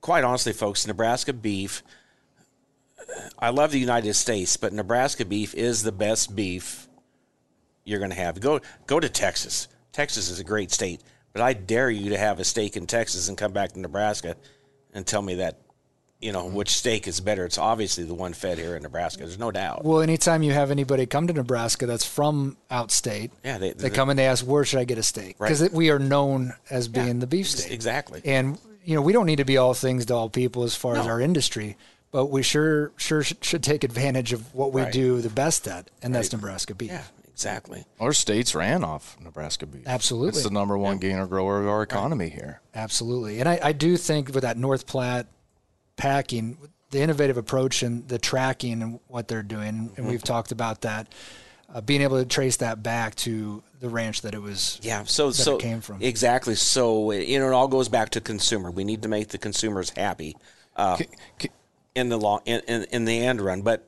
quite 0.00 0.24
honestly, 0.24 0.52
folks, 0.52 0.86
Nebraska 0.86 1.32
beef. 1.32 1.82
I 3.38 3.50
love 3.50 3.70
the 3.70 3.78
United 3.78 4.14
States, 4.14 4.56
but 4.56 4.72
Nebraska 4.72 5.24
beef 5.24 5.54
is 5.54 5.82
the 5.82 5.92
best 5.92 6.34
beef 6.34 6.88
you're 7.84 7.98
going 7.98 8.10
to 8.10 8.16
have. 8.16 8.40
Go 8.40 8.60
go 8.86 9.00
to 9.00 9.08
Texas. 9.08 9.68
Texas 9.92 10.28
is 10.28 10.40
a 10.40 10.44
great 10.44 10.70
state, 10.70 11.00
but 11.32 11.40
I 11.40 11.52
dare 11.52 11.90
you 11.90 12.10
to 12.10 12.18
have 12.18 12.40
a 12.40 12.44
steak 12.44 12.76
in 12.76 12.86
Texas 12.86 13.28
and 13.28 13.38
come 13.38 13.52
back 13.52 13.72
to 13.72 13.80
Nebraska 13.80 14.36
and 14.92 15.06
tell 15.06 15.22
me 15.22 15.36
that 15.36 15.58
you 16.20 16.32
know 16.32 16.46
which 16.46 16.70
steak 16.70 17.06
is 17.06 17.20
better. 17.20 17.44
It's 17.44 17.58
obviously 17.58 18.04
the 18.04 18.14
one 18.14 18.32
fed 18.32 18.58
here 18.58 18.76
in 18.76 18.82
Nebraska. 18.82 19.20
There's 19.20 19.38
no 19.38 19.50
doubt. 19.50 19.84
Well, 19.84 20.00
anytime 20.00 20.42
you 20.42 20.52
have 20.52 20.70
anybody 20.70 21.06
come 21.06 21.26
to 21.28 21.32
Nebraska 21.32 21.86
that's 21.86 22.06
from 22.06 22.56
outstate, 22.70 23.30
yeah, 23.44 23.58
they, 23.58 23.72
they, 23.72 23.88
they 23.88 23.90
come 23.90 24.10
and 24.10 24.18
they 24.18 24.26
ask 24.26 24.44
where 24.44 24.64
should 24.64 24.80
I 24.80 24.84
get 24.84 24.98
a 24.98 25.02
steak 25.02 25.38
because 25.38 25.62
right. 25.62 25.72
we 25.72 25.90
are 25.90 25.98
known 25.98 26.54
as 26.70 26.88
being 26.88 27.06
yeah, 27.06 27.12
the 27.14 27.26
beef 27.26 27.48
steak. 27.48 27.70
Exactly. 27.70 28.22
And 28.24 28.58
you 28.84 28.94
know 28.94 29.02
we 29.02 29.12
don't 29.12 29.26
need 29.26 29.36
to 29.36 29.44
be 29.44 29.56
all 29.56 29.74
things 29.74 30.06
to 30.06 30.14
all 30.14 30.30
people 30.30 30.64
as 30.64 30.74
far 30.74 30.94
no. 30.94 31.00
as 31.00 31.06
our 31.06 31.20
industry, 31.20 31.76
but 32.16 32.30
we 32.30 32.42
sure 32.42 32.92
sure 32.96 33.22
should 33.22 33.62
take 33.62 33.84
advantage 33.84 34.32
of 34.32 34.54
what 34.54 34.72
we 34.72 34.80
right. 34.80 34.90
do 34.90 35.20
the 35.20 35.28
best 35.28 35.68
at, 35.68 35.90
and 36.00 36.14
right. 36.14 36.20
that's 36.20 36.32
Nebraska 36.32 36.74
beef. 36.74 36.90
Yeah. 36.90 37.02
Exactly. 37.28 37.84
Our 38.00 38.14
states 38.14 38.54
ran 38.54 38.82
off 38.82 39.18
Nebraska 39.20 39.66
beef. 39.66 39.82
Absolutely. 39.86 40.28
It's 40.28 40.42
the 40.42 40.50
number 40.50 40.78
one 40.78 40.94
yeah. 40.94 41.10
gainer 41.10 41.26
grower 41.26 41.60
of 41.60 41.68
our 41.68 41.82
economy 41.82 42.30
here. 42.30 42.62
Absolutely. 42.74 43.40
And 43.40 43.46
I, 43.46 43.60
I 43.62 43.72
do 43.72 43.98
think 43.98 44.32
with 44.34 44.44
that 44.44 44.56
North 44.56 44.86
Platte 44.86 45.26
packing, 45.98 46.56
the 46.90 47.02
innovative 47.02 47.36
approach 47.36 47.82
and 47.82 48.08
the 48.08 48.18
tracking 48.18 48.80
and 48.80 48.98
what 49.08 49.28
they're 49.28 49.42
doing, 49.42 49.68
and 49.68 49.90
mm-hmm. 49.90 50.08
we've 50.08 50.24
talked 50.24 50.52
about 50.52 50.80
that. 50.80 51.12
Uh, 51.68 51.82
being 51.82 52.00
able 52.00 52.18
to 52.18 52.24
trace 52.24 52.56
that 52.56 52.82
back 52.82 53.14
to 53.16 53.62
the 53.80 53.90
ranch 53.90 54.22
that 54.22 54.32
it 54.32 54.40
was 54.40 54.78
yeah 54.82 55.02
so 55.02 55.32
so 55.32 55.58
came 55.58 55.80
from 55.80 56.00
exactly 56.00 56.54
so 56.54 57.10
you 57.10 57.40
know 57.40 57.48
it 57.48 57.52
all 57.52 57.66
goes 57.66 57.88
back 57.88 58.08
to 58.08 58.20
consumer 58.20 58.70
we 58.70 58.84
need 58.84 59.02
to 59.02 59.08
make 59.08 59.28
the 59.28 59.36
consumers 59.36 59.90
happy 59.90 60.36
uh, 60.76 60.96
in 61.96 62.10
the 62.10 62.18
long 62.18 62.40
in, 62.44 62.60
in, 62.68 62.84
in, 62.92 63.04
the 63.06 63.18
end 63.24 63.40
run 63.40 63.62
but 63.62 63.82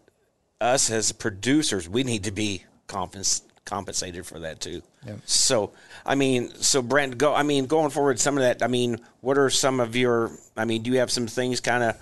us 0.61 0.91
as 0.91 1.13
producers 1.13 1.89
we 1.89 2.03
need 2.03 2.25
to 2.25 2.33
be 2.33 2.65
compens- 2.89 3.43
compensated 3.65 4.27
for 4.27 4.39
that 4.41 4.59
too 4.61 4.83
yeah. 5.07 5.15
so 5.27 5.71
i 6.07 6.15
mean 6.15 6.51
so 6.55 6.81
brent 6.81 7.19
go 7.19 7.35
i 7.35 7.43
mean 7.43 7.67
going 7.67 7.91
forward 7.91 8.19
some 8.19 8.37
of 8.37 8.43
that 8.43 8.63
i 8.63 8.67
mean 8.67 8.99
what 9.21 9.37
are 9.37 9.51
some 9.51 9.79
of 9.79 9.95
your 9.95 10.31
i 10.57 10.65
mean 10.65 10.83
do 10.83 10.91
you 10.91 10.99
have 10.99 11.11
some 11.11 11.27
things 11.27 11.61
kind 11.61 11.85
of 11.85 11.97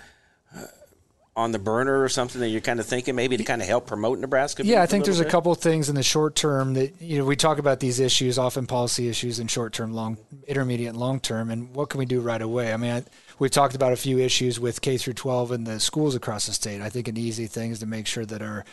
on 1.37 1.51
the 1.51 1.59
burner 1.59 2.01
or 2.01 2.09
something 2.09 2.41
that 2.41 2.49
you're 2.49 2.59
kind 2.59 2.79
of 2.79 2.87
thinking 2.87 3.15
maybe 3.15 3.37
to 3.37 3.43
kind 3.43 3.61
of 3.61 3.67
help 3.67 3.85
promote 3.85 4.17
Nebraska? 4.17 4.63
Beef? 4.63 4.71
Yeah, 4.71 4.81
I 4.81 4.87
think 4.87 5.05
there's 5.05 5.19
bit? 5.19 5.27
a 5.27 5.29
couple 5.29 5.51
of 5.51 5.59
things 5.59 5.87
in 5.87 5.93
the 5.93 6.01
short 6.01 6.35
term 6.35 6.73
that 6.73 6.99
you 6.99 7.19
know 7.19 7.25
we 7.25 7.35
talk 7.35 7.59
about 7.59 7.79
these 7.79 7.99
issues, 7.99 8.39
often 8.39 8.65
policy 8.65 9.07
issues 9.07 9.39
in 9.39 9.47
short 9.47 9.71
term, 9.71 9.93
long, 9.93 10.17
intermediate, 10.47 10.89
and 10.89 10.97
long 10.97 11.19
term, 11.19 11.51
and 11.51 11.73
what 11.75 11.89
can 11.89 11.99
we 11.99 12.05
do 12.05 12.19
right 12.21 12.41
away? 12.41 12.73
I 12.73 12.77
mean, 12.77 12.91
I, 12.91 13.03
we've 13.37 13.51
talked 13.51 13.75
about 13.75 13.93
a 13.93 13.95
few 13.95 14.17
issues 14.17 14.59
with 14.59 14.81
K 14.81 14.97
through 14.97 15.13
12 15.13 15.51
and 15.51 15.67
the 15.67 15.79
schools 15.79 16.15
across 16.15 16.47
the 16.47 16.53
state. 16.53 16.81
I 16.81 16.89
think 16.89 17.07
an 17.07 17.17
easy 17.17 17.45
thing 17.45 17.69
is 17.69 17.79
to 17.79 17.85
make 17.85 18.07
sure 18.07 18.25
that 18.25 18.41
our 18.41 18.65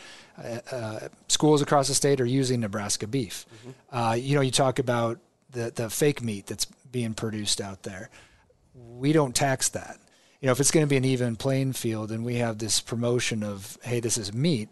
uh, 0.43 0.75
uh, 0.75 0.99
schools 1.27 1.61
across 1.61 1.87
the 1.87 1.93
state 1.93 2.19
are 2.19 2.25
using 2.25 2.61
Nebraska 2.61 3.05
beef. 3.05 3.45
Mm-hmm. 3.57 3.95
Uh, 3.95 4.13
you 4.13 4.33
know, 4.33 4.41
you 4.41 4.51
talk 4.51 4.79
about 4.79 5.19
the 5.51 5.71
the 5.73 5.87
fake 5.91 6.23
meat 6.23 6.47
that's 6.47 6.65
being 6.65 7.13
produced 7.13 7.61
out 7.61 7.83
there. 7.83 8.09
We 8.73 9.13
don't 9.13 9.35
tax 9.35 9.69
that 9.69 9.99
you 10.41 10.47
know, 10.47 10.51
if 10.51 10.59
it's 10.59 10.71
going 10.71 10.85
to 10.85 10.89
be 10.89 10.97
an 10.97 11.05
even 11.05 11.35
playing 11.35 11.73
field 11.73 12.11
and 12.11 12.25
we 12.25 12.35
have 12.35 12.57
this 12.57 12.79
promotion 12.81 13.43
of, 13.43 13.77
hey, 13.83 13.99
this 13.99 14.17
is 14.17 14.33
meat, 14.33 14.69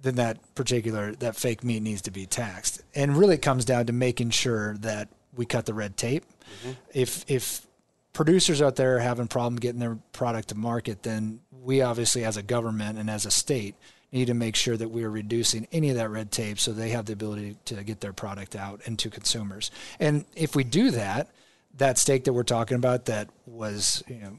then 0.00 0.16
that 0.16 0.54
particular, 0.54 1.12
that 1.16 1.36
fake 1.36 1.64
meat 1.64 1.80
needs 1.80 2.02
to 2.02 2.10
be 2.10 2.26
taxed. 2.26 2.82
And 2.94 3.16
really 3.16 3.36
it 3.36 3.42
comes 3.42 3.64
down 3.64 3.86
to 3.86 3.92
making 3.92 4.30
sure 4.30 4.76
that 4.78 5.08
we 5.34 5.46
cut 5.46 5.66
the 5.66 5.74
red 5.74 5.96
tape. 5.96 6.24
Mm-hmm. 6.62 6.72
If, 6.92 7.24
if 7.28 7.66
producers 8.12 8.62
out 8.62 8.76
there 8.76 8.96
are 8.96 9.00
having 9.00 9.26
problem 9.28 9.56
getting 9.56 9.80
their 9.80 9.98
product 10.12 10.48
to 10.48 10.54
market, 10.54 11.02
then 11.02 11.40
we 11.50 11.82
obviously 11.82 12.24
as 12.24 12.36
a 12.36 12.42
government 12.42 12.98
and 12.98 13.08
as 13.08 13.26
a 13.26 13.30
state 13.30 13.74
need 14.12 14.26
to 14.26 14.34
make 14.34 14.54
sure 14.54 14.76
that 14.76 14.90
we 14.90 15.02
are 15.02 15.10
reducing 15.10 15.66
any 15.72 15.90
of 15.90 15.96
that 15.96 16.08
red 16.08 16.30
tape 16.30 16.58
so 16.58 16.72
they 16.72 16.90
have 16.90 17.06
the 17.06 17.12
ability 17.12 17.56
to 17.64 17.82
get 17.82 18.00
their 18.00 18.12
product 18.12 18.54
out 18.54 18.80
into 18.84 19.10
consumers. 19.10 19.70
And 19.98 20.24
if 20.36 20.54
we 20.54 20.62
do 20.62 20.92
that, 20.92 21.30
that 21.78 21.98
steak 21.98 22.24
that 22.24 22.32
we're 22.32 22.44
talking 22.44 22.76
about 22.76 23.06
that 23.06 23.28
was, 23.46 24.04
you 24.06 24.20
know, 24.20 24.36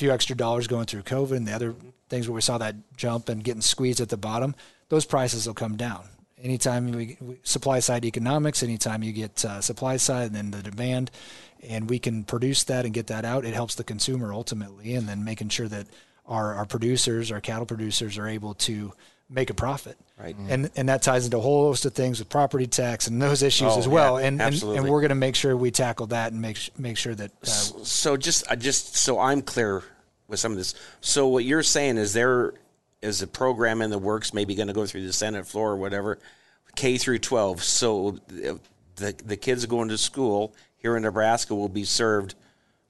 few 0.00 0.10
extra 0.10 0.34
dollars 0.34 0.66
going 0.66 0.86
through 0.86 1.02
COVID 1.02 1.36
and 1.36 1.46
the 1.46 1.52
other 1.52 1.74
things 2.08 2.26
where 2.26 2.34
we 2.34 2.40
saw 2.40 2.56
that 2.56 2.74
jump 2.96 3.28
and 3.28 3.44
getting 3.44 3.60
squeezed 3.60 4.00
at 4.00 4.08
the 4.08 4.16
bottom, 4.16 4.54
those 4.88 5.04
prices 5.04 5.46
will 5.46 5.54
come 5.54 5.76
down. 5.76 6.08
Anytime 6.42 6.90
we, 6.90 7.18
we 7.20 7.38
supply 7.42 7.80
side 7.80 8.06
economics, 8.06 8.62
anytime 8.62 9.02
you 9.02 9.12
get 9.12 9.44
uh, 9.44 9.60
supply 9.60 9.98
side 9.98 10.28
and 10.28 10.34
then 10.34 10.50
the 10.52 10.62
demand, 10.62 11.10
and 11.62 11.90
we 11.90 11.98
can 11.98 12.24
produce 12.24 12.64
that 12.64 12.86
and 12.86 12.94
get 12.94 13.08
that 13.08 13.26
out, 13.26 13.44
it 13.44 13.52
helps 13.52 13.74
the 13.74 13.84
consumer 13.84 14.32
ultimately. 14.32 14.94
And 14.94 15.06
then 15.06 15.22
making 15.22 15.50
sure 15.50 15.68
that 15.68 15.86
our, 16.24 16.54
our 16.54 16.64
producers, 16.64 17.30
our 17.30 17.42
cattle 17.42 17.66
producers, 17.66 18.16
are 18.16 18.26
able 18.26 18.54
to 18.54 18.94
make 19.28 19.50
a 19.50 19.54
profit. 19.54 19.98
Right. 20.20 20.36
And 20.36 20.70
and 20.76 20.88
that 20.88 21.02
ties 21.02 21.24
into 21.24 21.38
a 21.38 21.40
whole 21.40 21.68
host 21.68 21.86
of 21.86 21.94
things 21.94 22.18
with 22.18 22.28
property 22.28 22.66
tax 22.66 23.06
and 23.06 23.22
those 23.22 23.42
issues 23.42 23.72
oh, 23.72 23.78
as 23.78 23.88
well. 23.88 24.20
Yeah, 24.20 24.26
and, 24.26 24.42
and, 24.42 24.62
and 24.62 24.88
we're 24.88 25.00
going 25.00 25.10
to 25.10 25.14
make 25.14 25.34
sure 25.34 25.56
we 25.56 25.70
tackle 25.70 26.08
that 26.08 26.32
and 26.32 26.42
make 26.42 26.58
make 26.78 26.98
sure 26.98 27.14
that. 27.14 27.30
Uh, 27.42 27.46
so 27.46 28.16
just 28.18 28.44
just 28.58 28.96
so 28.96 29.18
I'm 29.18 29.40
clear 29.40 29.82
with 30.28 30.38
some 30.38 30.52
of 30.52 30.58
this. 30.58 30.74
So 31.00 31.26
what 31.28 31.44
you're 31.44 31.62
saying 31.62 31.96
is 31.96 32.12
there 32.12 32.52
is 33.00 33.22
a 33.22 33.26
program 33.26 33.80
in 33.80 33.88
the 33.88 33.98
works, 33.98 34.34
maybe 34.34 34.54
going 34.54 34.68
to 34.68 34.74
go 34.74 34.84
through 34.84 35.06
the 35.06 35.12
Senate 35.12 35.46
floor 35.46 35.70
or 35.70 35.76
whatever, 35.76 36.18
K 36.76 36.98
through 36.98 37.20
12. 37.20 37.62
So 37.62 38.18
the 38.28 38.60
the 38.96 39.36
kids 39.38 39.64
going 39.64 39.88
to 39.88 39.96
school 39.96 40.54
here 40.76 40.96
in 40.96 41.02
Nebraska 41.02 41.54
will 41.54 41.70
be 41.70 41.84
served 41.84 42.34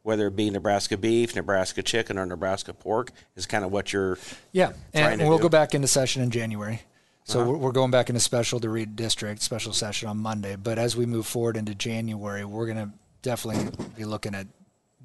whether 0.02 0.28
it 0.28 0.36
be 0.36 0.50
Nebraska 0.50 0.96
beef, 0.96 1.36
Nebraska 1.36 1.82
chicken, 1.82 2.18
or 2.18 2.24
Nebraska 2.26 2.72
pork, 2.72 3.12
is 3.36 3.46
kind 3.46 3.64
of 3.64 3.70
what 3.70 3.92
you're. 3.92 4.18
Yeah, 4.52 4.72
and 4.94 5.20
we'll 5.20 5.36
do. 5.36 5.42
go 5.42 5.48
back 5.48 5.74
into 5.74 5.88
session 5.88 6.22
in 6.22 6.30
January. 6.30 6.80
So 7.24 7.40
uh-huh. 7.40 7.52
we're 7.52 7.72
going 7.72 7.90
back 7.90 8.08
into 8.08 8.20
special 8.20 8.60
to 8.60 8.68
read 8.68 8.96
district 8.96 9.42
special 9.42 9.72
session 9.72 10.08
on 10.08 10.18
Monday. 10.18 10.56
But 10.56 10.78
as 10.78 10.96
we 10.96 11.06
move 11.06 11.26
forward 11.26 11.56
into 11.56 11.74
January, 11.74 12.44
we're 12.44 12.66
going 12.66 12.78
to 12.78 12.90
definitely 13.22 13.70
be 13.96 14.04
looking 14.04 14.34
at 14.34 14.46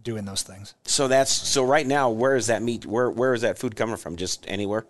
doing 0.01 0.25
those 0.25 0.43
things. 0.43 0.73
So 0.86 1.08
that's 1.08 1.32
so 1.32 1.63
right 1.63 1.86
now. 1.86 2.10
Where 2.10 2.36
is 2.36 2.47
that 2.47 2.62
meat? 2.62 2.86
Where 2.86 3.10
where 3.10 3.34
is 3.34 3.41
that 3.41 3.58
food 3.58 3.75
coming 3.75 3.97
from? 3.97 4.15
Just 4.15 4.45
anywhere? 4.47 4.86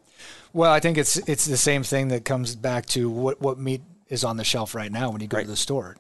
Well, 0.54 0.72
I 0.72 0.80
think 0.80 0.98
it's 0.98 1.18
it's 1.28 1.46
the 1.46 1.58
same 1.58 1.84
thing 1.84 2.10
that 2.10 2.26
comes 2.26 2.56
back 2.56 2.86
to 2.88 3.10
what 3.10 3.42
what 3.42 3.58
meat 3.58 3.82
is 4.08 4.24
on 4.24 4.38
the 4.38 4.44
shelf 4.44 4.76
right 4.76 4.92
now 4.92 5.10
when 5.10 5.22
you 5.22 5.28
go 5.28 5.38
right. 5.38 5.44
to 5.44 5.50
the 5.50 5.56
store. 5.56 5.98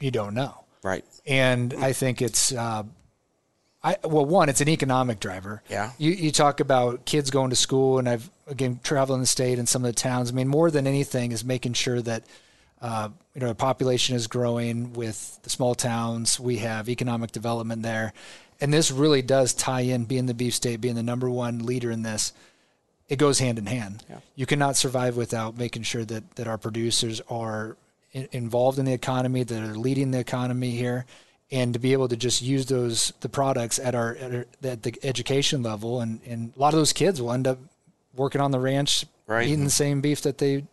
You 0.00 0.10
don't 0.10 0.34
know. 0.34 0.64
Right. 0.82 1.04
And 1.26 1.74
I 1.74 1.92
think 1.92 2.22
it's 2.22 2.52
uh, 2.52 2.84
I 3.82 3.96
well, 4.02 4.24
one, 4.24 4.48
it's 4.48 4.60
an 4.60 4.68
economic 4.68 5.20
driver. 5.20 5.62
Yeah. 5.68 5.92
You 5.98 6.10
you 6.10 6.32
talk 6.32 6.60
about 6.60 7.04
kids 7.04 7.30
going 7.30 7.50
to 7.50 7.56
school, 7.56 7.98
and 7.98 8.08
I've 8.08 8.28
again 8.46 8.80
traveling 8.82 9.20
the 9.20 9.26
state 9.26 9.58
and 9.58 9.68
some 9.68 9.84
of 9.84 9.94
the 9.94 10.00
towns. 10.00 10.30
I 10.30 10.34
mean, 10.34 10.48
more 10.48 10.70
than 10.70 10.86
anything, 10.86 11.32
is 11.32 11.44
making 11.44 11.74
sure 11.74 12.00
that 12.02 12.24
uh, 12.80 13.08
you 13.34 13.40
know, 13.40 13.48
the 13.48 13.54
population 13.54 14.16
is 14.16 14.26
growing 14.26 14.92
with 14.92 15.38
the 15.42 15.50
small 15.50 15.74
towns. 15.74 16.38
We 16.40 16.58
have 16.58 16.88
economic 16.88 17.30
development 17.30 17.82
there, 17.82 18.12
and 18.60 18.72
this 18.72 18.90
really 18.90 19.22
does 19.22 19.54
tie 19.54 19.82
in. 19.82 20.04
Being 20.04 20.26
the 20.26 20.34
beef 20.34 20.54
state, 20.54 20.80
being 20.80 20.96
the 20.96 21.02
number 21.02 21.30
one 21.30 21.64
leader 21.64 21.90
in 21.92 22.02
this, 22.02 22.32
it 23.08 23.16
goes 23.16 23.38
hand 23.38 23.58
in 23.58 23.66
hand. 23.66 24.04
Yeah. 24.10 24.18
You 24.34 24.46
cannot 24.46 24.76
survive 24.76 25.16
without 25.16 25.56
making 25.56 25.84
sure 25.84 26.04
that 26.04 26.34
that 26.34 26.48
our 26.48 26.58
producers 26.58 27.20
are 27.28 27.76
in, 28.12 28.28
involved 28.32 28.80
in 28.80 28.86
the 28.86 28.92
economy, 28.92 29.44
that 29.44 29.62
are 29.62 29.76
leading 29.76 30.10
the 30.10 30.18
economy 30.18 30.70
here, 30.70 31.06
and 31.50 31.72
to 31.72 31.78
be 31.78 31.92
able 31.92 32.08
to 32.08 32.16
just 32.16 32.42
use 32.42 32.66
those 32.66 33.12
the 33.20 33.28
products 33.28 33.78
at 33.78 33.94
our 33.94 34.16
at, 34.16 34.34
our, 34.34 34.46
at 34.62 34.82
the 34.82 34.94
education 35.02 35.62
level, 35.62 36.00
and 36.00 36.20
and 36.26 36.52
a 36.56 36.58
lot 36.58 36.74
of 36.74 36.78
those 36.78 36.92
kids 36.92 37.20
will 37.20 37.32
end 37.32 37.46
up 37.46 37.58
working 38.14 38.40
on 38.40 38.50
the 38.50 38.60
ranch, 38.60 39.06
right. 39.26 39.46
eating 39.46 39.64
the 39.64 39.70
same 39.70 40.00
beef 40.00 40.22
that 40.22 40.38
they 40.38 40.64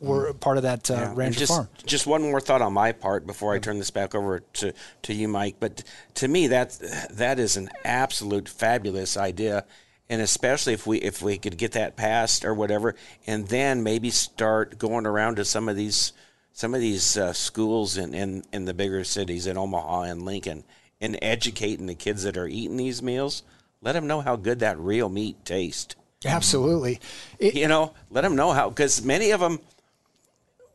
were 0.00 0.32
part 0.34 0.56
of 0.56 0.62
that 0.62 0.90
uh, 0.90 0.94
yeah. 0.94 1.12
ranch 1.14 1.38
just, 1.38 1.52
farm. 1.52 1.68
Just 1.84 2.06
one 2.06 2.22
more 2.22 2.40
thought 2.40 2.62
on 2.62 2.72
my 2.72 2.92
part 2.92 3.26
before 3.26 3.54
I 3.54 3.58
turn 3.58 3.78
this 3.78 3.90
back 3.90 4.14
over 4.14 4.40
to, 4.40 4.72
to 5.02 5.14
you, 5.14 5.28
Mike. 5.28 5.56
But 5.58 5.82
to 6.14 6.28
me, 6.28 6.48
that 6.48 6.78
that 7.10 7.38
is 7.38 7.56
an 7.56 7.70
absolute 7.84 8.48
fabulous 8.48 9.16
idea, 9.16 9.64
and 10.08 10.20
especially 10.20 10.72
if 10.72 10.86
we 10.86 10.98
if 10.98 11.22
we 11.22 11.38
could 11.38 11.56
get 11.56 11.72
that 11.72 11.96
passed 11.96 12.44
or 12.44 12.54
whatever, 12.54 12.94
and 13.26 13.48
then 13.48 13.82
maybe 13.82 14.10
start 14.10 14.78
going 14.78 15.06
around 15.06 15.36
to 15.36 15.44
some 15.44 15.68
of 15.68 15.76
these 15.76 16.12
some 16.60 16.74
of 16.74 16.80
these 16.82 17.16
uh, 17.16 17.32
schools 17.32 17.96
in, 17.96 18.12
in 18.12 18.44
in 18.52 18.66
the 18.66 18.74
bigger 18.74 19.02
cities 19.02 19.46
in 19.46 19.56
Omaha 19.56 20.02
and 20.02 20.26
Lincoln, 20.26 20.62
and 21.00 21.18
educating 21.22 21.86
the 21.86 21.94
kids 21.94 22.24
that 22.24 22.36
are 22.36 22.46
eating 22.46 22.76
these 22.76 23.02
meals. 23.02 23.42
Let 23.80 23.92
them 23.92 24.06
know 24.06 24.20
how 24.20 24.36
good 24.36 24.58
that 24.58 24.78
real 24.78 25.08
meat 25.08 25.42
tastes. 25.46 25.96
Absolutely. 26.22 27.00
It, 27.38 27.54
you 27.54 27.66
know, 27.66 27.94
let 28.10 28.20
them 28.20 28.36
know 28.36 28.52
how, 28.52 28.68
because 28.68 29.02
many 29.02 29.30
of 29.30 29.40
them, 29.40 29.58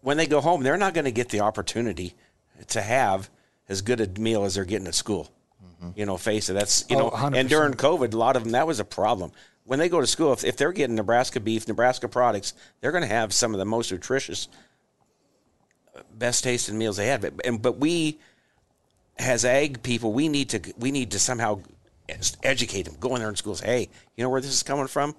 when 0.01 0.17
they 0.17 0.25
go 0.25 0.41
home, 0.41 0.63
they're 0.63 0.75
not 0.75 0.95
going 0.95 1.05
to 1.05 1.11
get 1.11 1.29
the 1.29 1.41
opportunity 1.41 2.15
to 2.69 2.81
have 2.81 3.29
as 3.69 3.83
good 3.83 4.01
a 4.01 4.19
meal 4.19 4.43
as 4.43 4.55
they're 4.55 4.65
getting 4.65 4.87
at 4.87 4.95
school. 4.95 5.31
Mm-hmm. 5.63 5.99
You 5.99 6.07
know, 6.07 6.17
face 6.17 6.49
it. 6.49 6.53
That's, 6.53 6.83
you 6.89 6.95
oh, 6.95 7.09
know, 7.09 7.11
100%. 7.11 7.37
and 7.37 7.47
during 7.47 7.73
COVID, 7.75 8.11
a 8.11 8.17
lot 8.17 8.35
of 8.35 8.43
them, 8.43 8.53
that 8.53 8.65
was 8.65 8.79
a 8.79 8.85
problem. 8.85 9.31
When 9.65 9.77
they 9.77 9.89
go 9.89 10.01
to 10.01 10.07
school, 10.07 10.33
if, 10.33 10.43
if 10.43 10.57
they're 10.57 10.71
getting 10.71 10.95
Nebraska 10.95 11.39
beef, 11.39 11.67
Nebraska 11.67 12.07
products, 12.07 12.55
they're 12.81 12.91
going 12.91 13.03
to 13.03 13.07
have 13.07 13.31
some 13.31 13.53
of 13.53 13.59
the 13.59 13.65
most 13.65 13.91
nutritious, 13.91 14.47
best 16.17 16.43
tasting 16.43 16.77
meals 16.77 16.97
they 16.97 17.07
have. 17.07 17.21
But, 17.21 17.33
and, 17.45 17.61
but 17.61 17.77
we, 17.77 18.19
as 19.17 19.45
ag 19.45 19.83
people, 19.83 20.13
we 20.13 20.29
need 20.29 20.49
to, 20.49 20.73
we 20.77 20.91
need 20.91 21.11
to 21.11 21.19
somehow 21.19 21.61
educate 22.43 22.83
them. 22.83 22.95
Go 22.99 23.15
in 23.15 23.21
there 23.21 23.29
in 23.29 23.35
schools. 23.35 23.61
Hey, 23.61 23.89
you 24.15 24.23
know 24.23 24.29
where 24.29 24.41
this 24.41 24.53
is 24.53 24.63
coming 24.63 24.87
from? 24.87 25.15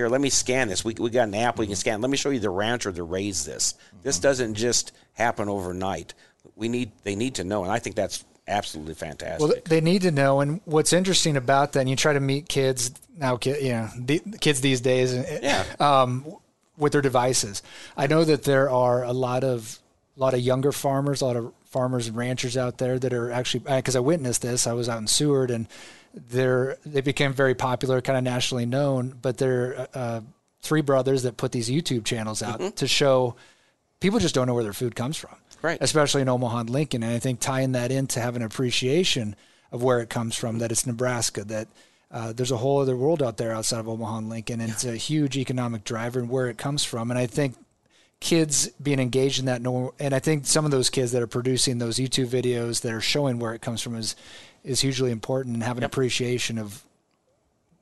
here, 0.00 0.08
let 0.08 0.20
me 0.20 0.30
scan 0.30 0.68
this. 0.68 0.84
We, 0.84 0.94
we 0.94 1.10
got 1.10 1.28
an 1.28 1.34
app 1.34 1.58
we 1.58 1.66
can 1.66 1.76
scan. 1.76 2.00
Let 2.00 2.10
me 2.10 2.16
show 2.16 2.30
you 2.30 2.40
the 2.40 2.50
rancher 2.50 2.92
that 2.92 3.02
raised 3.02 3.46
this. 3.46 3.74
This 4.02 4.16
mm-hmm. 4.16 4.22
doesn't 4.22 4.54
just 4.54 4.92
happen 5.14 5.48
overnight. 5.48 6.14
We 6.56 6.68
need 6.68 6.92
they 7.02 7.16
need 7.16 7.34
to 7.36 7.44
know, 7.44 7.62
and 7.62 7.72
I 7.72 7.78
think 7.78 7.96
that's 7.96 8.24
absolutely 8.48 8.94
fantastic. 8.94 9.40
Well, 9.40 9.54
they 9.66 9.80
need 9.80 10.02
to 10.02 10.10
know, 10.10 10.40
and 10.40 10.60
what's 10.64 10.92
interesting 10.92 11.36
about 11.36 11.72
that, 11.72 11.80
and 11.80 11.90
you 11.90 11.96
try 11.96 12.14
to 12.14 12.20
meet 12.20 12.48
kids 12.48 12.90
now, 13.18 13.38
you 13.42 13.72
know, 13.72 13.88
the 13.96 14.20
kids 14.40 14.62
these 14.62 14.80
days, 14.80 15.12
yeah. 15.42 15.64
um, 15.78 16.24
with 16.78 16.92
their 16.92 17.02
devices. 17.02 17.62
I 17.96 18.06
know 18.06 18.24
that 18.24 18.44
there 18.44 18.70
are 18.70 19.04
a 19.04 19.12
lot 19.12 19.44
of 19.44 19.78
a 20.20 20.22
lot 20.22 20.34
of 20.34 20.40
younger 20.40 20.70
farmers, 20.70 21.22
a 21.22 21.24
lot 21.24 21.36
of 21.36 21.52
farmers 21.64 22.06
and 22.06 22.16
ranchers 22.16 22.56
out 22.56 22.76
there 22.78 22.98
that 22.98 23.12
are 23.14 23.32
actually 23.32 23.60
because 23.60 23.96
I 23.96 24.00
witnessed 24.00 24.42
this. 24.42 24.66
I 24.66 24.74
was 24.74 24.88
out 24.88 24.98
in 24.98 25.06
Seward 25.06 25.50
and 25.50 25.66
they're 26.12 26.76
they 26.84 27.00
became 27.00 27.32
very 27.32 27.54
popular, 27.54 28.02
kind 28.02 28.18
of 28.18 28.24
nationally 28.24 28.66
known. 28.66 29.16
But 29.20 29.38
they're 29.38 29.88
uh, 29.94 30.20
three 30.60 30.82
brothers 30.82 31.22
that 31.22 31.38
put 31.38 31.52
these 31.52 31.70
YouTube 31.70 32.04
channels 32.04 32.42
out 32.42 32.60
mm-hmm. 32.60 32.74
to 32.74 32.86
show 32.86 33.34
people 34.00 34.18
just 34.18 34.34
don't 34.34 34.46
know 34.46 34.54
where 34.54 34.64
their 34.64 34.74
food 34.74 34.94
comes 34.94 35.16
from, 35.16 35.34
right? 35.62 35.78
Especially 35.80 36.20
in 36.20 36.28
Omaha 36.28 36.60
and 36.60 36.70
Lincoln, 36.70 37.02
and 37.02 37.12
I 37.12 37.18
think 37.18 37.40
tying 37.40 37.72
that 37.72 37.90
into 37.90 38.20
having 38.20 38.42
an 38.42 38.46
appreciation 38.46 39.34
of 39.72 39.82
where 39.82 40.00
it 40.00 40.10
comes 40.10 40.36
from, 40.36 40.58
that 40.58 40.70
it's 40.70 40.86
Nebraska, 40.86 41.44
that 41.44 41.68
uh, 42.10 42.32
there's 42.32 42.50
a 42.50 42.56
whole 42.58 42.80
other 42.80 42.96
world 42.96 43.22
out 43.22 43.36
there 43.38 43.52
outside 43.52 43.78
of 43.78 43.88
Omaha 43.88 44.18
and 44.18 44.28
Lincoln, 44.28 44.60
and 44.60 44.70
it's 44.70 44.84
a 44.84 44.96
huge 44.96 45.38
economic 45.38 45.84
driver 45.84 46.18
and 46.18 46.28
where 46.28 46.48
it 46.48 46.58
comes 46.58 46.84
from. 46.84 47.10
And 47.10 47.18
I 47.18 47.26
think 47.26 47.54
kids 48.20 48.68
being 48.82 49.00
engaged 49.00 49.40
in 49.40 49.46
that, 49.46 49.62
and 49.98 50.14
I 50.14 50.18
think 50.18 50.46
some 50.46 50.64
of 50.64 50.70
those 50.70 50.90
kids 50.90 51.12
that 51.12 51.22
are 51.22 51.26
producing 51.26 51.78
those 51.78 51.96
YouTube 51.96 52.28
videos 52.28 52.82
that 52.82 52.92
are 52.92 53.00
showing 53.00 53.38
where 53.38 53.54
it 53.54 53.62
comes 53.62 53.82
from 53.82 53.96
is 53.96 54.14
is 54.62 54.80
hugely 54.80 55.10
important 55.10 55.54
and 55.54 55.62
having 55.62 55.82
yep. 55.82 55.90
appreciation 55.90 56.58
of 56.58 56.84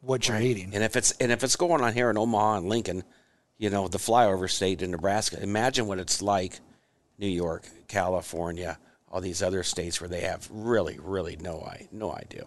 what 0.01 0.29
you're 0.29 0.41
eating. 0.41 0.71
And 0.75 0.85
if 0.85 0.97
it's 0.97 1.13
and 1.13 1.33
if 1.33 1.43
it's 1.43 1.57
going 1.57 1.83
on 1.83 1.93
here 1.93 2.09
in 2.11 2.17
Omaha 2.17 2.59
and 2.59 2.69
Lincoln, 2.69 3.03
you 3.59 3.71
know, 3.71 3.89
the 3.89 3.99
flyover 3.99 4.49
state 4.49 4.81
in 4.81 4.93
Nebraska, 4.93 5.43
imagine 5.43 5.87
what 5.87 5.99
it's 5.99 6.23
like 6.23 6.61
New 7.19 7.29
York, 7.29 7.67
California, 7.89 8.79
all 9.11 9.21
these 9.21 9.43
other 9.43 9.63
states 9.63 10.01
where 10.01 10.09
they 10.09 10.21
have 10.21 10.49
really, 10.53 10.99
really 11.03 11.37
no 11.37 11.69
no 11.91 12.13
idea. 12.15 12.47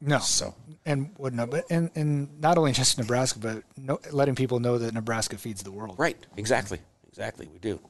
No. 0.00 0.18
So 0.18 0.54
and 0.84 1.10
no, 1.18 1.46
but 1.46 1.64
and 1.70 1.90
and 1.94 2.40
not 2.40 2.56
only 2.58 2.72
just 2.72 2.98
Nebraska, 2.98 3.38
but 3.38 3.62
no, 3.76 4.00
letting 4.10 4.34
people 4.34 4.60
know 4.60 4.78
that 4.78 4.94
Nebraska 4.94 5.36
feeds 5.36 5.62
the 5.62 5.70
world. 5.70 5.96
Right. 5.98 6.16
Exactly. 6.36 6.80
Exactly. 7.16 7.48
We 7.50 7.58
do. 7.58 7.80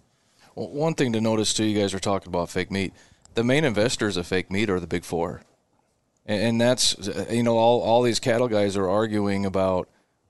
Well, 0.55 0.69
one 0.69 0.95
thing 0.95 1.13
to 1.15 1.21
notice 1.21 1.53
too, 1.53 1.65
you 1.65 1.79
guys 1.79 1.93
are 1.93 1.99
talking 1.99 2.29
about 2.29 2.49
fake 2.49 2.71
meat. 2.71 2.93
The 3.35 3.43
main 3.43 3.65
investors 3.65 4.17
of 4.17 4.25
fake 4.25 4.53
meat 4.53 4.71
are 4.71 4.79
the 4.79 4.87
big 4.87 5.03
four, 5.03 5.43
and, 6.25 6.43
and 6.43 6.61
that's 6.61 6.97
you 7.29 7.43
know 7.43 7.59
all 7.59 7.81
all 7.81 8.03
these 8.03 8.21
cattle 8.21 8.47
guys 8.47 8.77
are 8.77 8.89
arguing 8.89 9.45
about 9.45 9.89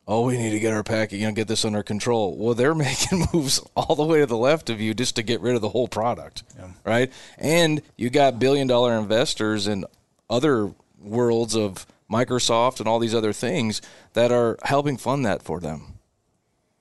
oh, 0.08 0.24
we 0.24 0.38
need 0.38 0.50
to 0.50 0.60
get 0.60 0.72
our 0.72 0.84
packet, 0.84 1.16
you 1.16 1.26
know, 1.26 1.32
get 1.32 1.48
this 1.48 1.64
under 1.64 1.82
control. 1.82 2.36
Well, 2.36 2.54
they're 2.54 2.74
making 2.86 3.26
moves 3.34 3.58
all 3.76 3.96
the 3.96 4.04
way 4.04 4.20
to 4.20 4.26
the 4.26 4.36
left 4.36 4.70
of 4.70 4.80
you 4.80 4.94
just 4.94 5.16
to 5.16 5.22
get 5.22 5.40
rid 5.40 5.56
of 5.56 5.60
the 5.60 5.68
whole 5.68 5.88
product, 5.88 6.44
yeah. 6.56 6.68
right? 6.84 7.12
And 7.38 7.82
you 7.96 8.08
got 8.08 8.38
billion 8.38 8.66
dollar 8.66 8.94
investors 8.94 9.66
in 9.66 9.84
other 10.30 10.72
worlds 10.98 11.54
of 11.54 11.86
Microsoft 12.10 12.78
and 12.78 12.88
all 12.88 12.98
these 12.98 13.14
other 13.14 13.32
things 13.32 13.82
that 14.14 14.32
are 14.32 14.56
helping 14.62 14.96
fund 14.96 15.26
that 15.26 15.42
for 15.42 15.60
them. 15.60 15.95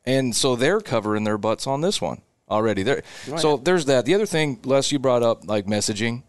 And 0.05 0.35
so 0.35 0.55
they're 0.55 0.81
covering 0.81 1.23
their 1.23 1.37
butts 1.37 1.67
on 1.67 1.81
this 1.81 2.01
one 2.01 2.21
already. 2.49 2.83
There, 2.83 3.03
right. 3.27 3.33
Oh, 3.33 3.37
so 3.37 3.57
there's 3.57 3.85
that. 3.85 4.05
The 4.05 4.13
other 4.13 4.25
thing, 4.25 4.59
Les, 4.63 4.91
you 4.91 4.99
brought 4.99 5.23
up 5.23 5.47
like 5.47 5.65
messaging. 5.65 6.23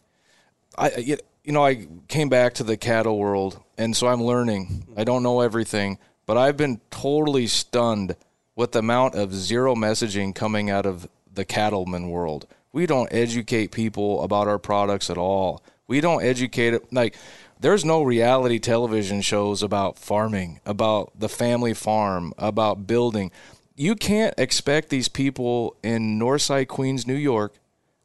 I, 0.79 1.19
you 1.45 1.53
know, 1.53 1.65
I 1.65 1.87
came 2.09 2.29
back 2.29 2.55
to 2.55 2.65
the 2.65 2.77
cattle 2.77 3.19
world, 3.19 3.63
and 3.79 3.97
so 3.97 4.09
I'm 4.09 4.23
learning. 4.23 4.87
I 4.97 5.05
don't 5.05 5.23
know 5.23 5.41
everything, 5.41 5.99
but 6.27 6.37
I've 6.37 6.57
been 6.57 6.81
totally 6.91 7.47
stunned 7.47 8.17
with 8.55 8.73
the 8.73 8.81
amount 8.81 9.15
of 9.15 9.35
zero 9.35 9.75
messaging 9.75 10.35
coming 10.35 10.71
out 10.71 10.87
of 10.87 11.09
the 11.33 11.45
cattleman 11.45 12.09
world. 12.09 12.47
We 12.73 12.87
don't 12.87 13.13
educate 13.13 13.71
people 13.71 14.23
about 14.23 14.49
our 14.49 14.59
products 14.59 15.09
at 15.09 15.19
all. 15.19 15.63
We 15.87 16.01
don't 16.01 16.23
educate 16.23 16.75
it 16.75 16.93
like 16.93 17.17
there's 17.61 17.85
no 17.85 18.03
reality 18.03 18.59
television 18.59 19.21
shows 19.21 19.63
about 19.63 19.99
farming, 19.99 20.61
about 20.67 21.13
the 21.19 21.29
family 21.29 21.75
farm, 21.75 22.33
about 22.37 22.87
building. 22.87 23.31
You 23.77 23.95
can't 23.95 24.35
expect 24.39 24.89
these 24.89 25.09
people 25.09 25.77
in 25.83 26.19
Northside, 26.19 26.67
Queens, 26.67 27.07
New 27.07 27.15
York, 27.15 27.55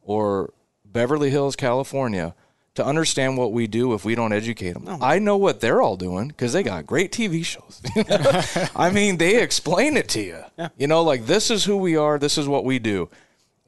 or 0.01 0.53
Beverly 0.85 1.29
Hills, 1.29 1.55
California, 1.55 2.35
to 2.75 2.85
understand 2.85 3.37
what 3.37 3.51
we 3.51 3.67
do 3.67 3.93
if 3.93 4.03
we 4.03 4.15
don't 4.15 4.33
educate 4.33 4.73
them. 4.73 4.83
No. 4.83 4.97
I 5.01 5.19
know 5.19 5.37
what 5.37 5.61
they're 5.61 5.81
all 5.81 5.97
doing 5.97 6.27
because 6.29 6.53
they 6.53 6.63
got 6.63 6.85
great 6.85 7.11
TV 7.11 7.43
shows. 7.45 7.81
I 8.75 8.91
mean, 8.91 9.17
they 9.17 9.41
explain 9.41 9.97
it 9.97 10.09
to 10.09 10.21
you. 10.21 10.43
Yeah. 10.57 10.69
You 10.77 10.87
know, 10.87 11.03
like 11.03 11.25
this 11.25 11.49
is 11.49 11.63
who 11.65 11.77
we 11.77 11.95
are, 11.95 12.19
this 12.19 12.37
is 12.37 12.47
what 12.47 12.65
we 12.65 12.79
do. 12.79 13.09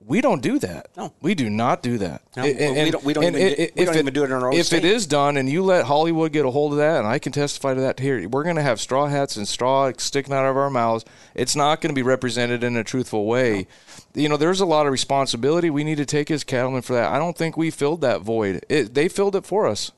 We 0.06 0.22
don't 0.22 0.42
do 0.42 0.60
that. 0.60 0.90
No, 0.98 1.14
we 1.22 1.36
do 1.36 1.50
not 1.50 1.82
do 1.82 1.98
that. 2.00 2.22
No, 2.36 2.44
and, 2.44 2.76
we 2.86 2.92
don't. 2.92 3.04
We 3.04 3.14
don't, 3.14 3.24
even, 3.24 3.34
do, 3.40 3.68
we 3.76 3.86
don't 3.86 3.96
it, 3.96 4.00
even 4.00 4.14
do 4.14 4.24
it 4.24 4.28
in 4.28 4.32
our 4.34 4.48
own 4.48 4.54
If 4.54 4.68
state. 4.68 4.84
it 4.84 4.92
is 4.92 5.08
done, 5.08 5.38
and 5.38 5.50
you 5.50 5.64
let 5.64 5.86
Hollywood 5.86 6.32
get 6.32 6.46
a 6.46 6.52
hold 6.52 6.74
of 6.74 6.78
that, 6.80 7.00
and 7.00 7.08
I 7.08 7.20
can 7.20 7.32
testify 7.32 7.74
to 7.74 7.82
that 7.82 8.00
here, 8.00 8.28
we're 8.28 8.44
going 8.44 8.58
to 8.58 8.62
have 8.62 8.80
straw 8.80 9.08
hats 9.08 9.38
and 9.38 9.48
straw 9.48 9.92
sticking 9.98 10.34
out 10.34 10.46
of 10.46 10.58
our 10.58 10.70
mouths. 10.70 11.06
It's 11.36 11.56
not 11.56 11.82
going 11.82 11.90
to 11.90 11.96
be 11.96 12.04
represented 12.04 12.64
in 12.64 12.76
a 12.76 12.84
truthful 12.84 13.26
way. 13.26 13.54
No 13.54 13.66
you 14.16 14.30
know, 14.30 14.38
there's 14.38 14.60
a 14.60 14.66
lot 14.66 14.86
of 14.86 14.92
responsibility 14.92 15.70
we 15.70 15.84
need 15.84 15.98
to 15.98 16.06
take 16.06 16.30
as 16.30 16.44
cattlemen 16.44 16.82
for 16.82 16.94
that. 16.94 17.12
I 17.12 17.18
don't 17.18 17.38
think 17.38 17.58
we 17.58 17.72
filled 17.72 18.02
that 18.02 18.22
void. 18.22 18.64
It, 18.70 18.94
they 18.94 19.08
filled 19.08 19.36
it 19.36 19.46
for 19.46 19.68
us. 19.68 19.92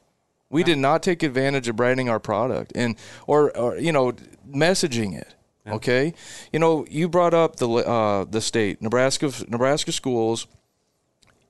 We 0.49 0.61
yeah. 0.61 0.67
did 0.67 0.77
not 0.77 1.03
take 1.03 1.23
advantage 1.23 1.67
of 1.67 1.75
branding 1.75 2.07
our 2.07 2.19
product 2.19 2.71
and 2.75 2.95
or, 3.27 3.55
or 3.57 3.77
you 3.77 3.91
know 3.91 4.13
messaging 4.49 5.19
it. 5.19 5.33
Yeah. 5.65 5.73
Okay, 5.73 6.13
you 6.53 6.59
know 6.59 6.85
you 6.89 7.09
brought 7.09 7.33
up 7.33 7.55
the 7.55 7.67
uh, 7.67 8.25
the 8.25 8.41
state 8.41 8.81
Nebraska 8.81 9.31
Nebraska 9.47 9.91
schools 9.91 10.47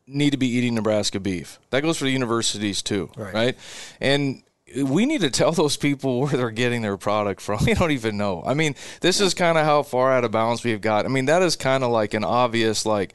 need 0.08 0.32
to 0.32 0.38
be 0.38 0.48
eating 0.48 0.76
Nebraska 0.76 1.20
beef. 1.20 1.60
That 1.72 1.82
goes 1.82 1.98
for 1.98 2.06
the 2.06 2.12
universities 2.12 2.82
too, 2.82 3.10
right? 3.18 3.34
right? 3.34 3.58
And 4.00 4.44
we 4.84 5.06
need 5.06 5.22
to 5.22 5.30
tell 5.30 5.52
those 5.54 5.78
people 5.78 6.22
where 6.22 6.32
they're 6.32 6.52
getting 6.52 6.82
their 6.82 6.98
product 6.98 7.42
from. 7.42 7.60
We 7.66 7.74
don't 7.74 7.92
even 7.92 8.18
know. 8.18 8.44
I 8.46 8.54
mean, 8.54 8.76
this 9.02 9.20
is 9.22 9.34
kind 9.34 9.58
of 9.58 9.66
how 9.66 9.84
far 9.84 10.12
out 10.12 10.24
of 10.24 10.32
bounds 10.32 10.64
we've 10.64 10.82
got. 10.82 11.06
I 11.06 11.08
mean, 11.10 11.26
that 11.26 11.42
is 11.42 11.56
kind 11.56 11.84
of 11.84 11.92
like 11.92 12.14
an 12.14 12.24
obvious, 12.24 12.86
like, 12.86 13.14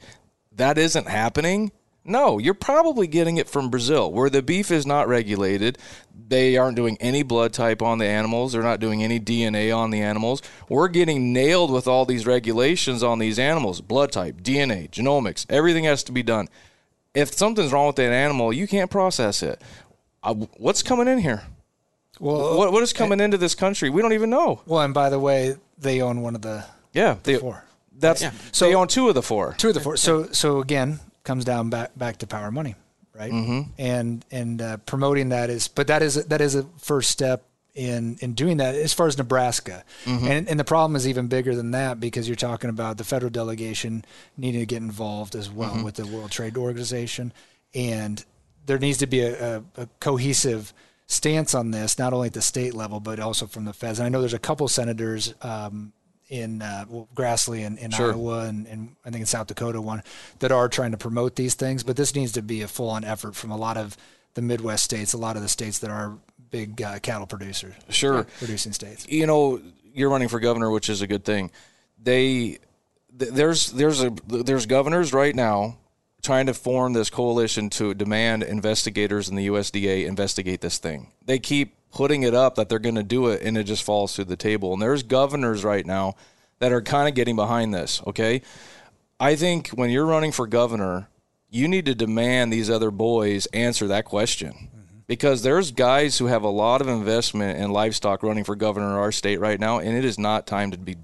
that 0.53 0.77
isn't 0.77 1.07
happening. 1.07 1.71
No, 2.03 2.39
you're 2.39 2.53
probably 2.53 3.05
getting 3.05 3.37
it 3.37 3.47
from 3.47 3.69
Brazil, 3.69 4.11
where 4.11 4.29
the 4.29 4.41
beef 4.41 4.71
is 4.71 4.87
not 4.87 5.07
regulated. 5.07 5.77
They 6.27 6.57
aren't 6.57 6.75
doing 6.75 6.97
any 6.99 7.21
blood 7.21 7.53
type 7.53 7.81
on 7.81 7.99
the 7.99 8.05
animals. 8.05 8.53
They're 8.53 8.63
not 8.63 8.79
doing 8.79 9.03
any 9.03 9.19
DNA 9.19 9.75
on 9.75 9.91
the 9.91 10.01
animals. 10.01 10.41
We're 10.67 10.87
getting 10.87 11.31
nailed 11.31 11.71
with 11.71 11.87
all 11.87 12.05
these 12.05 12.25
regulations 12.25 13.03
on 13.03 13.19
these 13.19 13.37
animals 13.37 13.81
blood 13.81 14.11
type, 14.11 14.41
DNA, 14.41 14.89
genomics, 14.89 15.45
everything 15.49 15.83
has 15.83 16.03
to 16.03 16.11
be 16.11 16.23
done. 16.23 16.47
If 17.13 17.33
something's 17.33 17.73
wrong 17.73 17.87
with 17.87 17.97
that 17.97 18.13
animal, 18.13 18.53
you 18.53 18.67
can't 18.67 18.89
process 18.89 19.43
it 19.43 19.61
uh, 20.23 20.33
what's 20.33 20.83
coming 20.83 21.07
in 21.07 21.19
here? 21.19 21.43
Well, 22.19 22.57
what 22.57 22.71
what 22.71 22.83
is 22.83 22.93
coming 22.93 23.19
into 23.19 23.37
this 23.37 23.55
country? 23.55 23.89
We 23.89 24.01
don't 24.01 24.13
even 24.13 24.29
know. 24.29 24.61
Well, 24.65 24.81
and 24.81 24.93
by 24.93 25.09
the 25.09 25.19
way, 25.19 25.55
they 25.77 26.01
own 26.01 26.21
one 26.21 26.35
of 26.35 26.41
the 26.41 26.65
yeah 26.93 27.17
the 27.23 27.37
four. 27.37 27.63
That's 27.97 28.21
yeah. 28.21 28.31
so 28.51 28.65
they 28.65 28.75
own 28.75 28.87
two 28.87 29.09
of 29.09 29.15
the 29.15 29.23
four. 29.23 29.55
Two 29.57 29.69
of 29.69 29.73
the 29.73 29.79
four. 29.79 29.97
So 29.97 30.27
so 30.31 30.59
again, 30.59 30.99
comes 31.23 31.45
down 31.45 31.69
back 31.69 31.97
back 31.97 32.17
to 32.17 32.27
power 32.27 32.51
money, 32.51 32.75
right? 33.13 33.31
Mm-hmm. 33.31 33.71
And 33.77 34.25
and 34.31 34.61
uh, 34.61 34.77
promoting 34.77 35.29
that 35.29 35.49
is, 35.49 35.67
but 35.67 35.87
that 35.87 36.01
is 36.01 36.25
that 36.25 36.41
is 36.41 36.55
a 36.55 36.63
first 36.77 37.11
step 37.11 37.45
in 37.73 38.17
in 38.19 38.33
doing 38.33 38.57
that 38.57 38.75
as 38.75 38.93
far 38.93 39.07
as 39.07 39.17
Nebraska. 39.17 39.83
Mm-hmm. 40.05 40.27
And 40.27 40.49
and 40.49 40.59
the 40.59 40.63
problem 40.63 40.95
is 40.95 41.07
even 41.07 41.27
bigger 41.27 41.55
than 41.55 41.71
that 41.71 41.99
because 41.99 42.27
you're 42.27 42.35
talking 42.35 42.69
about 42.69 42.97
the 42.97 43.03
federal 43.03 43.31
delegation 43.31 44.05
needing 44.37 44.61
to 44.61 44.65
get 44.65 44.81
involved 44.81 45.35
as 45.35 45.49
well 45.49 45.71
mm-hmm. 45.71 45.83
with 45.83 45.95
the 45.95 46.05
World 46.05 46.31
Trade 46.31 46.57
Organization 46.57 47.33
and 47.73 48.23
there 48.65 48.77
needs 48.77 48.99
to 48.99 49.07
be 49.07 49.21
a, 49.21 49.57
a, 49.57 49.63
a, 49.77 49.87
cohesive 49.99 50.73
stance 51.07 51.53
on 51.55 51.71
this, 51.71 51.97
not 51.97 52.13
only 52.13 52.27
at 52.27 52.33
the 52.33 52.41
state 52.41 52.73
level, 52.73 52.99
but 52.99 53.19
also 53.19 53.45
from 53.45 53.65
the 53.65 53.73
feds. 53.73 53.99
And 53.99 54.05
I 54.05 54.09
know 54.09 54.19
there's 54.19 54.33
a 54.33 54.39
couple 54.39 54.67
senators 54.67 55.33
um, 55.41 55.93
in 56.31 56.61
uh, 56.61 56.85
well, 56.87 57.07
Grassley 57.13 57.65
and 57.67 57.77
in 57.77 57.91
sure. 57.91 58.13
Iowa 58.13 58.45
and, 58.45 58.65
and, 58.65 58.95
I 59.05 59.09
think 59.09 59.19
in 59.19 59.25
South 59.25 59.47
Dakota 59.47 59.81
one 59.81 60.01
that 60.39 60.51
are 60.51 60.69
trying 60.69 60.91
to 60.91 60.97
promote 60.97 61.35
these 61.35 61.53
things. 61.53 61.83
But 61.83 61.97
this 61.97 62.15
needs 62.15 62.31
to 62.31 62.41
be 62.41 62.61
a 62.61 62.67
full 62.67 62.89
on 62.89 63.03
effort 63.03 63.35
from 63.35 63.51
a 63.51 63.57
lot 63.57 63.77
of 63.77 63.97
the 64.33 64.41
Midwest 64.41 64.85
states, 64.85 65.11
a 65.11 65.17
lot 65.17 65.35
of 65.35 65.41
the 65.41 65.49
states 65.49 65.79
that 65.79 65.91
are 65.91 66.17
big 66.49 66.81
uh, 66.81 66.99
cattle 66.99 67.27
producers. 67.27 67.73
Sure. 67.89 68.23
Producing 68.39 68.71
states. 68.71 69.05
You 69.09 69.27
know, 69.27 69.61
you're 69.93 70.09
running 70.09 70.29
for 70.29 70.39
governor, 70.39 70.71
which 70.71 70.89
is 70.89 71.01
a 71.01 71.07
good 71.07 71.25
thing. 71.25 71.51
They, 72.01 72.59
there's, 73.11 73.73
there's 73.73 74.01
a, 74.01 74.11
there's 74.25 74.65
governors 74.65 75.11
right 75.11 75.35
now 75.35 75.77
trying 76.23 76.45
to 76.45 76.53
form 76.53 76.93
this 76.93 77.09
coalition 77.09 77.69
to 77.71 77.93
demand 77.93 78.43
investigators 78.43 79.27
in 79.27 79.35
the 79.35 79.47
USDA 79.47 80.05
investigate 80.05 80.61
this 80.61 80.77
thing. 80.77 81.11
They 81.25 81.39
keep 81.39 81.75
putting 81.91 82.23
it 82.23 82.33
up 82.33 82.55
that 82.55 82.69
they're 82.69 82.79
going 82.79 82.95
to 82.95 83.03
do 83.03 83.27
it 83.27 83.41
and 83.41 83.57
it 83.57 83.63
just 83.63 83.83
falls 83.83 84.15
through 84.15 84.25
the 84.25 84.35
table. 84.35 84.73
And 84.73 84.81
there's 84.81 85.03
governors 85.03 85.63
right 85.63 85.85
now 85.85 86.15
that 86.59 86.71
are 86.71 86.81
kind 86.81 87.07
of 87.07 87.15
getting 87.15 87.35
behind 87.35 87.73
this, 87.73 88.01
okay? 88.07 88.41
I 89.19 89.35
think 89.35 89.69
when 89.69 89.89
you're 89.89 90.05
running 90.05 90.31
for 90.31 90.47
governor, 90.47 91.07
you 91.49 91.67
need 91.67 91.85
to 91.85 91.95
demand 91.95 92.51
these 92.51 92.69
other 92.69 92.91
boys 92.91 93.45
answer 93.47 93.87
that 93.87 94.05
question. 94.05 94.53
Mm-hmm. 94.53 94.77
Because 95.07 95.43
there's 95.43 95.71
guys 95.71 96.17
who 96.17 96.27
have 96.27 96.43
a 96.43 96.49
lot 96.49 96.79
of 96.79 96.87
investment 96.87 97.59
in 97.59 97.71
livestock 97.71 98.23
running 98.23 98.45
for 98.45 98.55
governor 98.55 98.87
in 98.87 98.95
our 98.95 99.11
state 99.11 99.39
right 99.41 99.59
now, 99.59 99.79
and 99.79 99.97
it 99.97 100.05
is 100.05 100.17
not 100.17 100.47
time 100.47 100.71
to 100.71 100.77
be, 100.77 100.95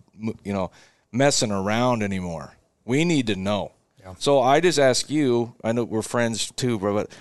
you 0.43 0.53
know, 0.53 0.71
messing 1.11 1.51
around 1.51 2.01
anymore. 2.01 2.53
We 2.85 3.03
need 3.03 3.27
to 3.27 3.35
know. 3.35 3.73
Yeah. 3.99 4.13
So 4.17 4.39
I 4.39 4.61
just 4.61 4.79
ask 4.79 5.09
you. 5.09 5.53
I 5.61 5.73
know 5.73 5.83
we're 5.83 6.01
friends 6.01 6.51
too, 6.51 6.79
bro, 6.79 6.93
but 6.93 7.11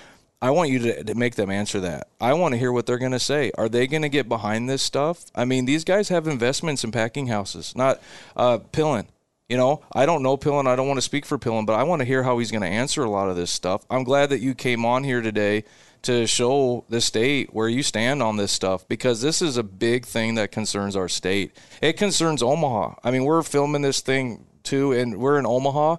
I 0.43 0.51
want 0.51 0.71
you 0.71 0.79
to, 0.81 1.05
to 1.05 1.15
make 1.15 1.35
them 1.35 1.51
answer 1.51 1.81
that. 1.81 2.09
I 2.21 2.35
want 2.35 2.53
to 2.53 2.59
hear 2.59 2.73
what 2.73 2.87
they're 2.87 2.99
going 2.99 3.13
to 3.13 3.19
say. 3.19 3.51
Are 3.57 3.69
they 3.69 3.87
going 3.87 4.03
to 4.03 4.09
get 4.09 4.29
behind 4.29 4.69
this 4.69 4.83
stuff? 4.83 5.25
I 5.35 5.45
mean, 5.45 5.65
these 5.65 5.85
guys 5.85 6.11
have 6.11 6.27
investments 6.27 6.85
in 6.85 6.93
packing 6.93 7.29
houses, 7.29 7.75
not 7.75 8.03
uh, 8.37 8.59
Pillen. 8.59 9.07
You 9.49 9.57
know, 9.57 9.83
I 9.93 10.07
don't 10.07 10.23
know 10.23 10.37
Pillen. 10.37 10.67
I 10.67 10.75
don't 10.77 10.89
want 10.89 10.99
to 10.99 11.03
speak 11.03 11.25
for 11.25 11.39
Pillen, 11.39 11.67
but 11.67 11.75
I 11.75 11.85
want 11.85 12.01
to 12.01 12.07
hear 12.07 12.25
how 12.25 12.39
he's 12.39 12.51
going 12.51 12.63
to 12.63 12.69
answer 12.69 13.05
a 13.05 13.11
lot 13.11 13.29
of 13.31 13.37
this 13.37 13.51
stuff. 13.51 13.87
I'm 13.89 14.05
glad 14.05 14.31
that 14.31 14.41
you 14.41 14.55
came 14.55 14.85
on 14.85 15.05
here 15.05 15.23
today 15.23 15.65
to 16.03 16.27
show 16.27 16.85
the 16.89 17.01
state 17.01 17.55
where 17.55 17.69
you 17.69 17.83
stand 17.83 18.23
on 18.23 18.37
this 18.37 18.53
stuff 18.53 18.87
because 18.89 19.23
this 19.23 19.41
is 19.41 19.57
a 19.57 19.63
big 19.63 20.05
thing 20.05 20.35
that 20.35 20.53
concerns 20.53 20.97
our 20.97 21.09
state. 21.09 21.57
It 21.81 21.95
concerns 21.95 22.43
Omaha. 22.43 22.97
I 23.03 23.11
mean, 23.11 23.25
we're 23.25 23.43
filming 23.43 23.83
this 23.83 24.01
thing 24.01 24.45
too, 24.63 24.93
and 24.93 25.19
we're 25.19 25.39
in 25.39 25.47
Omaha. 25.47 25.97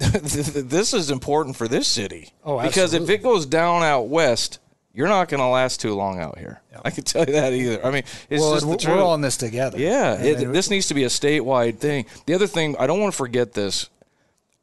this 0.22 0.94
is 0.94 1.10
important 1.10 1.56
for 1.56 1.68
this 1.68 1.86
city. 1.86 2.32
Oh, 2.42 2.58
absolutely. 2.58 2.68
Because 2.68 2.94
if 2.94 3.10
it 3.10 3.22
goes 3.22 3.44
down 3.44 3.82
out 3.82 4.08
west, 4.08 4.58
you're 4.94 5.08
not 5.08 5.28
going 5.28 5.40
to 5.40 5.46
last 5.46 5.80
too 5.80 5.94
long 5.94 6.18
out 6.18 6.38
here. 6.38 6.62
Yep. 6.72 6.80
I 6.86 6.90
can 6.90 7.04
tell 7.04 7.26
you 7.26 7.32
that 7.32 7.52
either. 7.52 7.84
I 7.84 7.90
mean, 7.90 8.04
it's 8.30 8.40
well, 8.40 8.54
just 8.54 8.64
we're, 8.64 8.76
truth. 8.76 8.98
all 8.98 9.14
in 9.14 9.20
this 9.20 9.36
together. 9.36 9.78
Yeah, 9.78 10.14
it, 10.14 10.52
this 10.52 10.70
needs 10.70 10.88
to 10.88 10.94
be 10.94 11.04
a 11.04 11.08
statewide 11.08 11.78
thing. 11.78 12.06
The 12.24 12.32
other 12.32 12.46
thing, 12.46 12.76
I 12.78 12.86
don't 12.86 12.98
want 12.98 13.12
to 13.12 13.16
forget 13.16 13.52
this. 13.52 13.90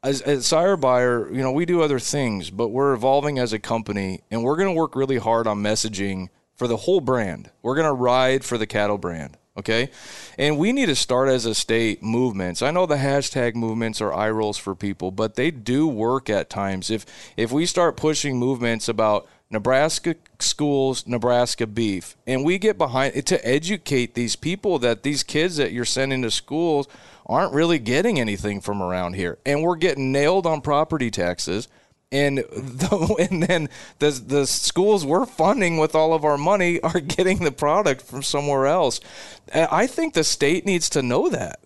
As, 0.02 0.22
as 0.22 0.44
Sire 0.44 0.76
Buyer, 0.76 1.32
you 1.32 1.42
know, 1.42 1.52
we 1.52 1.66
do 1.66 1.82
other 1.82 2.00
things, 2.00 2.50
but 2.50 2.68
we're 2.68 2.92
evolving 2.92 3.38
as 3.38 3.52
a 3.52 3.60
company, 3.60 4.22
and 4.32 4.42
we're 4.42 4.56
going 4.56 4.68
to 4.68 4.78
work 4.78 4.96
really 4.96 5.18
hard 5.18 5.46
on 5.46 5.62
messaging 5.62 6.30
for 6.56 6.66
the 6.66 6.78
whole 6.78 7.00
brand. 7.00 7.50
We're 7.62 7.76
going 7.76 7.86
to 7.86 7.92
ride 7.92 8.44
for 8.44 8.58
the 8.58 8.66
cattle 8.66 8.98
brand. 8.98 9.36
Okay. 9.58 9.90
And 10.38 10.56
we 10.56 10.72
need 10.72 10.86
to 10.86 10.94
start 10.94 11.28
as 11.28 11.44
a 11.44 11.54
state 11.54 12.00
movements. 12.00 12.62
I 12.62 12.70
know 12.70 12.86
the 12.86 12.94
hashtag 12.94 13.56
movements 13.56 14.00
are 14.00 14.14
eye 14.14 14.30
rolls 14.30 14.56
for 14.56 14.76
people, 14.76 15.10
but 15.10 15.34
they 15.34 15.50
do 15.50 15.88
work 15.88 16.30
at 16.30 16.48
times. 16.48 16.90
If 16.90 17.04
if 17.36 17.50
we 17.50 17.66
start 17.66 17.96
pushing 17.96 18.38
movements 18.38 18.88
about 18.88 19.26
Nebraska 19.50 20.14
schools, 20.38 21.06
Nebraska 21.08 21.66
beef, 21.66 22.16
and 22.24 22.44
we 22.44 22.58
get 22.58 22.78
behind 22.78 23.16
it 23.16 23.26
to 23.26 23.46
educate 23.46 24.14
these 24.14 24.36
people 24.36 24.78
that 24.78 25.02
these 25.02 25.24
kids 25.24 25.56
that 25.56 25.72
you're 25.72 25.84
sending 25.84 26.22
to 26.22 26.30
schools 26.30 26.86
aren't 27.26 27.52
really 27.52 27.80
getting 27.80 28.20
anything 28.20 28.60
from 28.60 28.80
around 28.80 29.14
here. 29.14 29.38
And 29.44 29.62
we're 29.62 29.76
getting 29.76 30.12
nailed 30.12 30.46
on 30.46 30.60
property 30.60 31.10
taxes 31.10 31.66
and 32.10 32.38
the, 32.52 33.26
and 33.30 33.42
then 33.42 33.68
the 33.98 34.10
the 34.10 34.46
schools 34.46 35.04
we're 35.04 35.26
funding 35.26 35.78
with 35.78 35.94
all 35.94 36.14
of 36.14 36.24
our 36.24 36.38
money 36.38 36.80
are 36.80 37.00
getting 37.00 37.44
the 37.44 37.52
product 37.52 38.02
from 38.02 38.22
somewhere 38.22 38.66
else. 38.66 39.00
I 39.52 39.86
think 39.86 40.14
the 40.14 40.24
state 40.24 40.66
needs 40.66 40.90
to 40.90 41.02
know 41.02 41.28
that. 41.28 41.60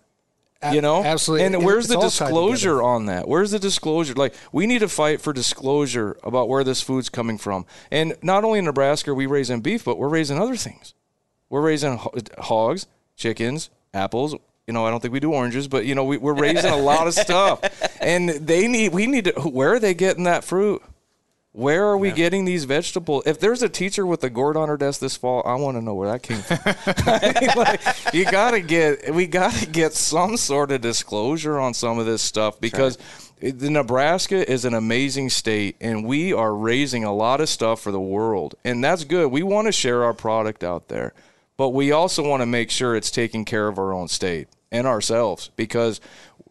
You 0.71 0.81
know, 0.81 1.03
absolutely. 1.03 1.45
And 1.45 1.65
where's 1.65 1.87
the 1.87 1.99
disclosure 1.99 2.81
on 2.81 3.07
that? 3.07 3.27
Where's 3.27 3.51
the 3.51 3.59
disclosure? 3.59 4.13
Like, 4.13 4.33
we 4.53 4.65
need 4.65 4.79
to 4.79 4.87
fight 4.87 5.19
for 5.19 5.33
disclosure 5.33 6.17
about 6.23 6.47
where 6.47 6.63
this 6.63 6.81
food's 6.81 7.09
coming 7.09 7.37
from. 7.37 7.65
And 7.91 8.15
not 8.21 8.45
only 8.45 8.59
in 8.59 8.65
Nebraska 8.65 9.11
are 9.11 9.15
we 9.15 9.25
raising 9.25 9.59
beef, 9.59 9.83
but 9.83 9.97
we're 9.97 10.07
raising 10.07 10.39
other 10.39 10.55
things. 10.55 10.93
We're 11.49 11.61
raising 11.61 11.99
uh, 11.99 12.41
hogs, 12.43 12.87
chickens, 13.17 13.69
apples, 13.93 14.35
you 14.67 14.73
know, 14.73 14.85
I 14.85 14.91
don't 14.91 15.01
think 15.01 15.13
we 15.13 15.19
do 15.19 15.33
oranges, 15.33 15.67
but 15.67 15.85
you 15.85 15.95
know, 15.95 16.05
we, 16.05 16.17
are 16.17 16.33
raising 16.33 16.71
a 16.71 16.77
lot 16.81 17.07
of 17.07 17.13
stuff, 17.13 17.61
and 17.99 18.29
they 18.29 18.67
need. 18.67 18.93
We 18.93 19.07
need 19.07 19.25
to. 19.25 19.31
Where 19.33 19.73
are 19.73 19.79
they 19.79 19.93
getting 19.93 20.23
that 20.23 20.43
fruit? 20.43 20.81
Where 21.51 21.85
are 21.85 21.97
we 21.97 22.09
yeah. 22.09 22.15
getting 22.15 22.45
these 22.45 22.63
vegetables? 22.63 23.27
If 23.27 23.39
there's 23.39 23.61
a 23.61 23.69
teacher 23.69 24.07
with 24.07 24.23
a 24.23 24.29
gourd 24.29 24.57
on 24.57 24.69
her 24.69 24.77
desk 24.77 24.99
this 24.99 25.15
fall, 25.15 25.43
I 25.45 25.53
want 25.53 25.77
to 25.77 25.81
know 25.81 25.93
where 25.93 26.11
that 26.11 26.23
came 26.23 26.39
from. 26.39 26.57
I 26.65 27.39
mean, 27.39 27.49
like, 27.55 28.13
you 28.13 28.25
got 28.25 28.51
to 28.51 28.61
get. 28.61 29.13
We 29.13 29.27
got 29.27 29.53
to 29.55 29.65
get 29.67 29.93
some 29.93 30.37
sort 30.37 30.71
of 30.71 30.81
disclosure 30.81 31.59
on 31.59 31.73
some 31.73 31.99
of 31.99 32.05
this 32.05 32.21
stuff 32.21 32.59
because. 32.59 32.97
Right. 33.41 33.59
the 33.59 33.69
Nebraska 33.69 34.49
is 34.49 34.63
an 34.63 34.73
amazing 34.73 35.29
state, 35.29 35.75
and 35.81 36.05
we 36.05 36.31
are 36.31 36.55
raising 36.55 37.03
a 37.03 37.13
lot 37.13 37.41
of 37.41 37.49
stuff 37.49 37.81
for 37.81 37.91
the 37.91 37.99
world, 37.99 38.55
and 38.63 38.81
that's 38.81 39.03
good. 39.03 39.29
We 39.29 39.43
want 39.43 39.67
to 39.67 39.73
share 39.73 40.05
our 40.05 40.13
product 40.13 40.63
out 40.63 40.87
there 40.87 41.13
but 41.57 41.69
we 41.69 41.91
also 41.91 42.27
want 42.27 42.41
to 42.41 42.45
make 42.45 42.69
sure 42.71 42.95
it's 42.95 43.11
taking 43.11 43.45
care 43.45 43.67
of 43.67 43.77
our 43.77 43.93
own 43.93 44.07
state 44.07 44.47
and 44.71 44.87
ourselves 44.87 45.51
because 45.55 46.01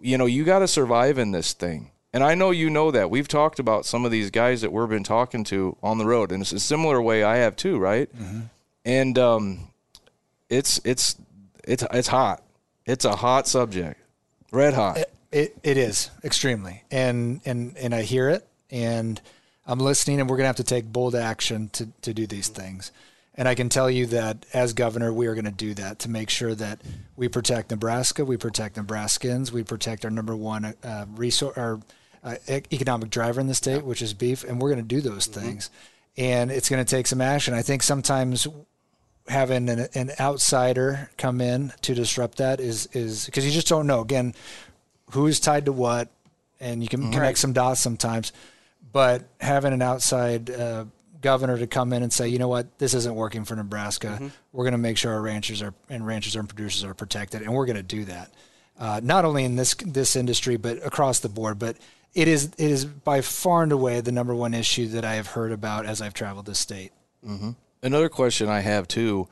you 0.00 0.16
know 0.16 0.26
you 0.26 0.44
got 0.44 0.60
to 0.60 0.68
survive 0.68 1.18
in 1.18 1.32
this 1.32 1.52
thing. 1.52 1.90
And 2.14 2.22
i 2.22 2.34
know 2.34 2.50
you 2.50 2.68
know 2.68 2.90
that. 2.90 3.08
We've 3.10 3.28
talked 3.28 3.58
about 3.58 3.86
some 3.86 4.04
of 4.04 4.10
these 4.10 4.30
guys 4.30 4.60
that 4.60 4.72
we've 4.72 4.88
been 4.88 5.02
talking 5.04 5.44
to 5.44 5.76
on 5.82 5.98
the 5.98 6.04
road 6.04 6.30
and 6.30 6.42
it's 6.42 6.52
a 6.52 6.60
similar 6.60 7.00
way 7.00 7.24
i 7.24 7.36
have 7.36 7.56
too 7.56 7.78
right? 7.78 8.14
Mm-hmm. 8.14 8.40
and 8.84 9.18
um, 9.18 9.68
it's 10.50 10.80
it's 10.84 11.16
it's 11.64 11.84
it's 11.92 12.08
hot. 12.08 12.42
It's 12.84 13.04
a 13.04 13.16
hot 13.16 13.46
subject. 13.46 14.00
Red 14.50 14.74
hot. 14.74 14.98
It, 14.98 15.12
it, 15.30 15.56
it 15.62 15.76
is 15.78 16.10
extremely. 16.22 16.82
And 16.90 17.40
and 17.46 17.76
and 17.78 17.94
i 17.94 18.02
hear 18.02 18.28
it 18.28 18.46
and 18.70 19.20
i'm 19.66 19.78
listening 19.78 20.20
and 20.20 20.28
we're 20.28 20.36
going 20.36 20.44
to 20.44 20.48
have 20.48 20.56
to 20.56 20.64
take 20.64 20.84
bold 20.92 21.14
action 21.14 21.68
to 21.70 21.88
to 22.02 22.12
do 22.12 22.26
these 22.26 22.48
things 22.48 22.90
and 23.34 23.48
I 23.48 23.54
can 23.54 23.68
tell 23.68 23.90
you 23.90 24.06
that 24.06 24.44
as 24.52 24.72
governor, 24.72 25.12
we 25.12 25.26
are 25.26 25.34
going 25.34 25.46
to 25.46 25.50
do 25.50 25.74
that 25.74 26.00
to 26.00 26.10
make 26.10 26.28
sure 26.28 26.54
that 26.54 26.80
we 27.16 27.28
protect 27.28 27.70
Nebraska, 27.70 28.24
we 28.24 28.36
protect 28.36 28.76
Nebraskans, 28.76 29.50
we 29.50 29.62
protect 29.62 30.04
our 30.04 30.10
number 30.10 30.36
one 30.36 30.74
uh, 30.84 31.06
resource, 31.14 31.56
our 31.56 31.80
uh, 32.22 32.36
economic 32.48 33.10
driver 33.10 33.40
in 33.40 33.46
the 33.46 33.54
state, 33.54 33.84
which 33.84 34.02
is 34.02 34.14
beef, 34.14 34.44
and 34.44 34.60
we're 34.60 34.68
going 34.68 34.86
to 34.86 34.94
do 34.94 35.00
those 35.00 35.26
mm-hmm. 35.26 35.40
things. 35.40 35.70
And 36.16 36.50
it's 36.50 36.68
going 36.68 36.84
to 36.84 36.88
take 36.88 37.06
some 37.06 37.22
action. 37.22 37.54
I 37.54 37.62
think 37.62 37.82
sometimes 37.82 38.46
having 39.28 39.68
an, 39.68 39.88
an 39.94 40.10
outsider 40.20 41.10
come 41.16 41.40
in 41.40 41.72
to 41.82 41.94
disrupt 41.94 42.38
that 42.38 42.60
is 42.60 42.86
is 42.92 43.24
because 43.26 43.46
you 43.46 43.52
just 43.52 43.68
don't 43.68 43.86
know 43.86 44.00
again 44.00 44.34
who's 45.12 45.40
tied 45.40 45.66
to 45.66 45.72
what, 45.72 46.10
and 46.60 46.82
you 46.82 46.88
can 46.88 47.00
mm-hmm. 47.00 47.12
connect 47.12 47.38
some 47.38 47.52
dots 47.54 47.80
sometimes. 47.80 48.32
But 48.92 49.24
having 49.40 49.72
an 49.72 49.80
outside 49.80 50.50
uh, 50.50 50.84
governor 51.22 51.56
to 51.56 51.66
come 51.66 51.92
in 51.92 52.02
and 52.02 52.12
say, 52.12 52.28
you 52.28 52.38
know 52.38 52.48
what, 52.48 52.78
this 52.78 52.92
isn't 52.94 53.14
working 53.14 53.44
for 53.44 53.56
Nebraska. 53.56 54.08
Mm-hmm. 54.08 54.28
We're 54.52 54.64
going 54.64 54.72
to 54.72 54.78
make 54.78 54.98
sure 54.98 55.12
our 55.12 55.22
ranchers 55.22 55.62
are 55.62 55.72
and 55.88 56.06
ranchers 56.06 56.36
and 56.36 56.48
producers 56.48 56.84
are 56.84 56.94
protected, 56.94 57.42
and 57.42 57.54
we're 57.54 57.66
going 57.66 57.76
to 57.76 57.82
do 57.82 58.04
that. 58.04 58.30
Uh, 58.78 59.00
not 59.02 59.24
only 59.24 59.44
in 59.44 59.56
this 59.56 59.74
this 59.86 60.16
industry, 60.16 60.56
but 60.56 60.84
across 60.84 61.20
the 61.20 61.28
board. 61.28 61.58
But 61.58 61.76
it 62.14 62.28
is 62.28 62.46
it 62.58 62.70
is 62.70 62.84
by 62.84 63.20
far 63.20 63.62
and 63.62 63.72
away 63.72 64.00
the 64.00 64.12
number 64.12 64.34
one 64.34 64.54
issue 64.54 64.88
that 64.88 65.04
I 65.04 65.14
have 65.14 65.28
heard 65.28 65.52
about 65.52 65.86
as 65.86 66.02
I've 66.02 66.14
traveled 66.14 66.46
this 66.46 66.58
state. 66.58 66.92
Mm-hmm. 67.26 67.50
Another 67.82 68.08
question 68.08 68.48
I 68.48 68.60
have 68.60 68.88
too. 68.88 69.28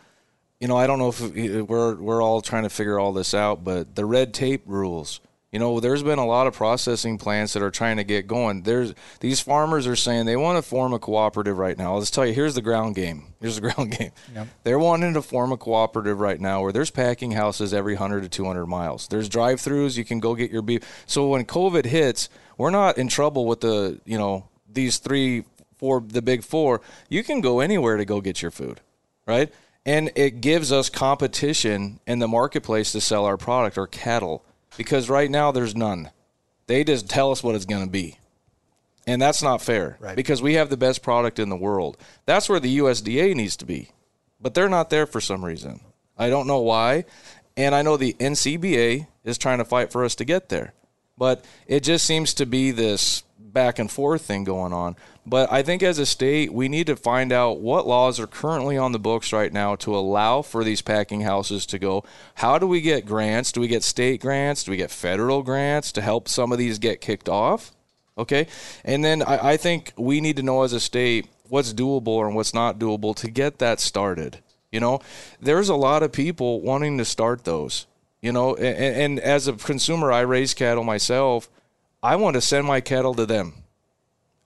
You 0.60 0.68
know, 0.68 0.76
I 0.76 0.86
don't 0.86 0.98
know 0.98 1.08
if 1.08 1.20
we're 1.68 1.94
we're 1.96 2.22
all 2.22 2.40
trying 2.42 2.64
to 2.64 2.70
figure 2.70 2.98
all 2.98 3.12
this 3.12 3.34
out, 3.34 3.64
but 3.64 3.94
the 3.96 4.04
red 4.04 4.34
tape 4.34 4.62
rules 4.66 5.20
you 5.52 5.58
know, 5.58 5.80
there's 5.80 6.04
been 6.04 6.20
a 6.20 6.26
lot 6.26 6.46
of 6.46 6.54
processing 6.54 7.18
plants 7.18 7.54
that 7.54 7.62
are 7.62 7.72
trying 7.72 7.96
to 7.96 8.04
get 8.04 8.28
going. 8.28 8.62
There's 8.62 8.94
these 9.18 9.40
farmers 9.40 9.84
are 9.88 9.96
saying 9.96 10.26
they 10.26 10.36
want 10.36 10.58
to 10.58 10.62
form 10.62 10.92
a 10.92 11.00
cooperative 11.00 11.58
right 11.58 11.76
now. 11.76 11.96
Let's 11.96 12.10
tell 12.10 12.24
you, 12.24 12.32
here's 12.32 12.54
the 12.54 12.62
ground 12.62 12.94
game. 12.94 13.24
Here's 13.40 13.56
the 13.56 13.60
ground 13.72 13.96
game. 13.98 14.12
Yep. 14.32 14.46
They're 14.62 14.78
wanting 14.78 15.14
to 15.14 15.22
form 15.22 15.50
a 15.50 15.56
cooperative 15.56 16.20
right 16.20 16.40
now 16.40 16.62
where 16.62 16.72
there's 16.72 16.90
packing 16.90 17.32
houses 17.32 17.74
every 17.74 17.94
100 17.94 18.22
to 18.22 18.28
200 18.28 18.66
miles. 18.66 19.08
There's 19.08 19.28
drive-throughs. 19.28 19.96
You 19.96 20.04
can 20.04 20.20
go 20.20 20.36
get 20.36 20.52
your 20.52 20.62
beef. 20.62 20.82
So 21.06 21.28
when 21.28 21.44
COVID 21.44 21.84
hits, 21.84 22.28
we're 22.56 22.70
not 22.70 22.96
in 22.96 23.08
trouble 23.08 23.46
with 23.46 23.60
the, 23.60 24.00
you 24.04 24.18
know, 24.18 24.48
these 24.72 24.98
three, 24.98 25.44
four, 25.78 26.00
the 26.00 26.22
big 26.22 26.44
four. 26.44 26.80
You 27.08 27.24
can 27.24 27.40
go 27.40 27.58
anywhere 27.58 27.96
to 27.96 28.04
go 28.04 28.20
get 28.20 28.40
your 28.40 28.52
food, 28.52 28.80
right? 29.26 29.52
And 29.84 30.12
it 30.14 30.40
gives 30.40 30.70
us 30.70 30.88
competition 30.88 31.98
in 32.06 32.20
the 32.20 32.28
marketplace 32.28 32.92
to 32.92 33.00
sell 33.00 33.24
our 33.24 33.36
product, 33.36 33.78
our 33.78 33.88
cattle 33.88 34.44
because 34.80 35.10
right 35.10 35.30
now 35.30 35.52
there's 35.52 35.76
none. 35.76 36.08
They 36.66 36.84
just 36.84 37.06
tell 37.06 37.32
us 37.32 37.42
what 37.42 37.54
it's 37.54 37.66
going 37.66 37.84
to 37.84 37.90
be. 37.90 38.16
And 39.06 39.20
that's 39.20 39.42
not 39.42 39.60
fair 39.60 39.98
right. 40.00 40.16
because 40.16 40.40
we 40.40 40.54
have 40.54 40.70
the 40.70 40.78
best 40.78 41.02
product 41.02 41.38
in 41.38 41.50
the 41.50 41.56
world. 41.56 41.98
That's 42.24 42.48
where 42.48 42.60
the 42.60 42.78
USDA 42.78 43.34
needs 43.34 43.58
to 43.58 43.66
be. 43.66 43.90
But 44.40 44.54
they're 44.54 44.70
not 44.70 44.88
there 44.88 45.04
for 45.04 45.20
some 45.20 45.44
reason. 45.44 45.80
I 46.16 46.30
don't 46.30 46.46
know 46.46 46.60
why. 46.60 47.04
And 47.58 47.74
I 47.74 47.82
know 47.82 47.98
the 47.98 48.14
NCBA 48.14 49.06
is 49.22 49.36
trying 49.36 49.58
to 49.58 49.66
fight 49.66 49.92
for 49.92 50.02
us 50.02 50.14
to 50.14 50.24
get 50.24 50.48
there. 50.48 50.72
But 51.18 51.44
it 51.66 51.82
just 51.82 52.06
seems 52.06 52.32
to 52.32 52.46
be 52.46 52.70
this 52.70 53.22
back 53.52 53.78
and 53.78 53.90
forth 53.90 54.22
thing 54.22 54.44
going 54.44 54.72
on. 54.72 54.96
But 55.26 55.52
I 55.52 55.62
think 55.62 55.82
as 55.82 55.98
a 55.98 56.06
state, 56.06 56.52
we 56.52 56.68
need 56.68 56.86
to 56.86 56.96
find 56.96 57.32
out 57.32 57.60
what 57.60 57.86
laws 57.86 58.18
are 58.18 58.26
currently 58.26 58.76
on 58.76 58.92
the 58.92 58.98
books 58.98 59.32
right 59.32 59.52
now 59.52 59.76
to 59.76 59.94
allow 59.94 60.42
for 60.42 60.64
these 60.64 60.82
packing 60.82 61.20
houses 61.20 61.66
to 61.66 61.78
go. 61.78 62.04
How 62.36 62.58
do 62.58 62.66
we 62.66 62.80
get 62.80 63.06
grants? 63.06 63.52
Do 63.52 63.60
we 63.60 63.68
get 63.68 63.82
state 63.82 64.20
grants? 64.20 64.64
Do 64.64 64.70
we 64.70 64.76
get 64.76 64.90
federal 64.90 65.42
grants 65.42 65.92
to 65.92 66.00
help 66.00 66.28
some 66.28 66.52
of 66.52 66.58
these 66.58 66.78
get 66.78 67.00
kicked 67.00 67.28
off? 67.28 67.72
Okay. 68.16 68.46
And 68.84 69.04
then 69.04 69.22
I, 69.22 69.52
I 69.52 69.56
think 69.56 69.92
we 69.96 70.20
need 70.20 70.36
to 70.36 70.42
know 70.42 70.62
as 70.62 70.72
a 70.72 70.80
state 70.80 71.28
what's 71.48 71.72
doable 71.72 72.24
and 72.26 72.34
what's 72.34 72.54
not 72.54 72.78
doable 72.78 73.14
to 73.16 73.30
get 73.30 73.58
that 73.58 73.80
started. 73.80 74.38
You 74.72 74.80
know, 74.80 75.00
there's 75.40 75.68
a 75.68 75.74
lot 75.74 76.02
of 76.02 76.12
people 76.12 76.60
wanting 76.60 76.98
to 76.98 77.04
start 77.04 77.44
those. 77.44 77.86
You 78.22 78.32
know, 78.32 78.54
and, 78.54 78.76
and 78.76 79.20
as 79.20 79.48
a 79.48 79.54
consumer, 79.54 80.12
I 80.12 80.20
raise 80.20 80.54
cattle 80.54 80.84
myself 80.84 81.48
I 82.02 82.16
want 82.16 82.34
to 82.34 82.40
send 82.40 82.66
my 82.66 82.80
cattle 82.80 83.14
to 83.14 83.26
them. 83.26 83.54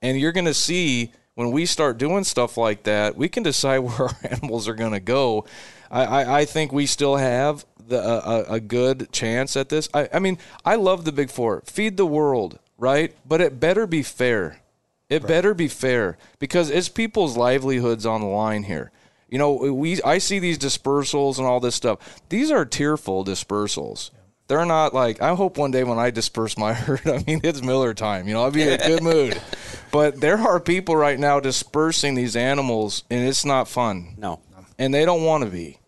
And 0.02 0.18
you're 0.18 0.32
going 0.32 0.46
to 0.46 0.54
see 0.54 1.12
when 1.34 1.50
we 1.50 1.66
start 1.66 1.98
doing 1.98 2.24
stuff 2.24 2.56
like 2.56 2.84
that, 2.84 3.16
we 3.16 3.28
can 3.28 3.42
decide 3.42 3.78
where 3.80 4.08
our 4.08 4.16
animals 4.22 4.68
are 4.68 4.74
going 4.74 4.92
to 4.92 5.00
go. 5.00 5.46
I, 5.90 6.04
I, 6.04 6.38
I, 6.40 6.44
think 6.44 6.72
we 6.72 6.86
still 6.86 7.16
have 7.16 7.64
the, 7.86 8.00
a, 8.00 8.54
a 8.54 8.60
good 8.60 9.12
chance 9.12 9.56
at 9.56 9.68
this. 9.68 9.88
I, 9.94 10.08
I 10.12 10.18
mean, 10.18 10.38
I 10.64 10.76
love 10.76 11.04
the 11.04 11.12
Big 11.12 11.30
Four. 11.30 11.62
Feed 11.66 11.96
the 11.96 12.06
world, 12.06 12.58
right? 12.78 13.14
But 13.26 13.40
it 13.40 13.60
better 13.60 13.86
be 13.86 14.02
fair. 14.02 14.60
It 15.08 15.22
right. 15.22 15.28
better 15.28 15.54
be 15.54 15.68
fair 15.68 16.16
because 16.38 16.70
it's 16.70 16.88
people's 16.88 17.36
livelihoods 17.36 18.06
on 18.06 18.20
the 18.20 18.26
line 18.26 18.64
here. 18.64 18.90
You 19.28 19.38
know, 19.38 19.52
we 19.52 20.00
I 20.02 20.18
see 20.18 20.38
these 20.38 20.58
dispersals 20.58 21.38
and 21.38 21.46
all 21.46 21.60
this 21.60 21.74
stuff. 21.74 22.20
These 22.28 22.50
are 22.50 22.64
tearful 22.64 23.24
dispersals. 23.24 24.10
Yeah 24.12 24.18
they're 24.48 24.66
not 24.66 24.94
like 24.94 25.20
I 25.22 25.34
hope 25.34 25.56
one 25.58 25.70
day 25.70 25.84
when 25.84 25.98
I 25.98 26.10
disperse 26.10 26.56
my 26.58 26.72
herd, 26.74 27.06
I 27.06 27.22
mean 27.26 27.40
it's 27.44 27.62
Miller 27.62 27.94
time, 27.94 28.28
you 28.28 28.34
know, 28.34 28.42
I'll 28.44 28.50
be 28.50 28.62
in 28.62 28.72
a 28.72 28.78
good 28.78 29.02
mood. 29.02 29.40
But 29.92 30.20
there 30.20 30.38
are 30.38 30.58
people 30.58 30.96
right 30.96 31.20
now 31.20 31.38
dispersing 31.38 32.16
these 32.16 32.34
animals 32.34 33.04
and 33.10 33.28
it's 33.28 33.44
not 33.44 33.68
fun. 33.68 34.16
No. 34.18 34.40
And 34.76 34.92
they 34.92 35.04
don't 35.04 35.22
want 35.22 35.44
to 35.44 35.50
be. 35.50 35.78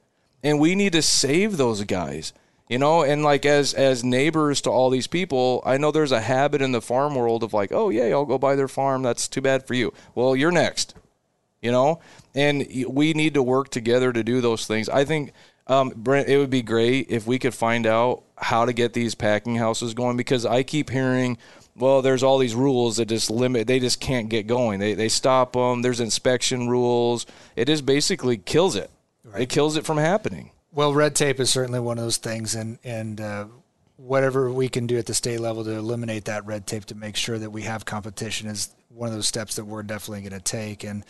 And 0.44 0.60
we 0.60 0.76
need 0.76 0.92
to 0.92 1.02
save 1.02 1.56
those 1.56 1.82
guys. 1.82 2.32
You 2.68 2.78
know, 2.78 3.02
and 3.02 3.24
like 3.24 3.44
as 3.44 3.74
as 3.74 4.04
neighbors 4.04 4.60
to 4.60 4.70
all 4.70 4.90
these 4.90 5.08
people, 5.08 5.60
I 5.66 5.76
know 5.76 5.90
there's 5.90 6.12
a 6.12 6.20
habit 6.20 6.62
in 6.62 6.70
the 6.70 6.80
farm 6.80 7.16
world 7.16 7.42
of 7.42 7.52
like, 7.52 7.72
oh 7.72 7.88
yeah, 7.90 8.04
I'll 8.06 8.24
go 8.24 8.38
buy 8.38 8.54
their 8.54 8.68
farm. 8.68 9.02
That's 9.02 9.26
too 9.26 9.40
bad 9.40 9.66
for 9.66 9.74
you. 9.74 9.92
Well, 10.14 10.36
you're 10.36 10.52
next. 10.52 10.94
you 11.60 11.72
know, 11.72 11.98
and 12.34 12.64
we 12.88 13.12
need 13.12 13.34
to 13.34 13.42
work 13.42 13.70
together 13.70 14.12
to 14.12 14.22
do 14.22 14.40
those 14.40 14.66
things. 14.68 14.88
I 14.88 15.04
think. 15.04 15.32
Um, 15.66 15.92
Brent, 15.96 16.28
it 16.28 16.38
would 16.38 16.50
be 16.50 16.62
great 16.62 17.06
if 17.10 17.26
we 17.26 17.38
could 17.38 17.54
find 17.54 17.86
out 17.86 18.22
how 18.36 18.64
to 18.64 18.72
get 18.72 18.92
these 18.92 19.14
packing 19.14 19.56
houses 19.56 19.94
going 19.94 20.16
because 20.16 20.46
I 20.46 20.62
keep 20.62 20.90
hearing, 20.90 21.38
well, 21.74 22.02
there's 22.02 22.22
all 22.22 22.38
these 22.38 22.54
rules 22.54 22.98
that 22.98 23.06
just 23.06 23.30
limit, 23.30 23.66
they 23.66 23.80
just 23.80 24.00
can't 24.00 24.28
get 24.28 24.46
going. 24.46 24.78
They, 24.78 24.94
they 24.94 25.08
stop 25.08 25.54
them. 25.54 25.82
There's 25.82 26.00
inspection 26.00 26.68
rules. 26.68 27.26
It 27.56 27.66
just 27.66 27.84
basically 27.84 28.36
kills 28.36 28.76
it. 28.76 28.90
Right. 29.24 29.42
It 29.42 29.48
kills 29.48 29.76
it 29.76 29.84
from 29.84 29.98
happening. 29.98 30.52
Well, 30.72 30.94
red 30.94 31.14
tape 31.14 31.40
is 31.40 31.50
certainly 31.50 31.80
one 31.80 31.96
of 31.98 32.04
those 32.04 32.18
things, 32.18 32.54
and 32.54 32.78
and 32.84 33.18
uh, 33.18 33.46
whatever 33.96 34.52
we 34.52 34.68
can 34.68 34.86
do 34.86 34.98
at 34.98 35.06
the 35.06 35.14
state 35.14 35.40
level 35.40 35.64
to 35.64 35.70
eliminate 35.70 36.26
that 36.26 36.44
red 36.44 36.66
tape 36.66 36.84
to 36.86 36.94
make 36.94 37.16
sure 37.16 37.38
that 37.38 37.50
we 37.50 37.62
have 37.62 37.84
competition 37.84 38.46
is 38.48 38.74
one 38.88 39.08
of 39.08 39.14
those 39.14 39.26
steps 39.26 39.56
that 39.56 39.64
we're 39.64 39.82
definitely 39.82 40.20
going 40.20 40.38
to 40.38 40.44
take. 40.44 40.84
And 40.84 41.02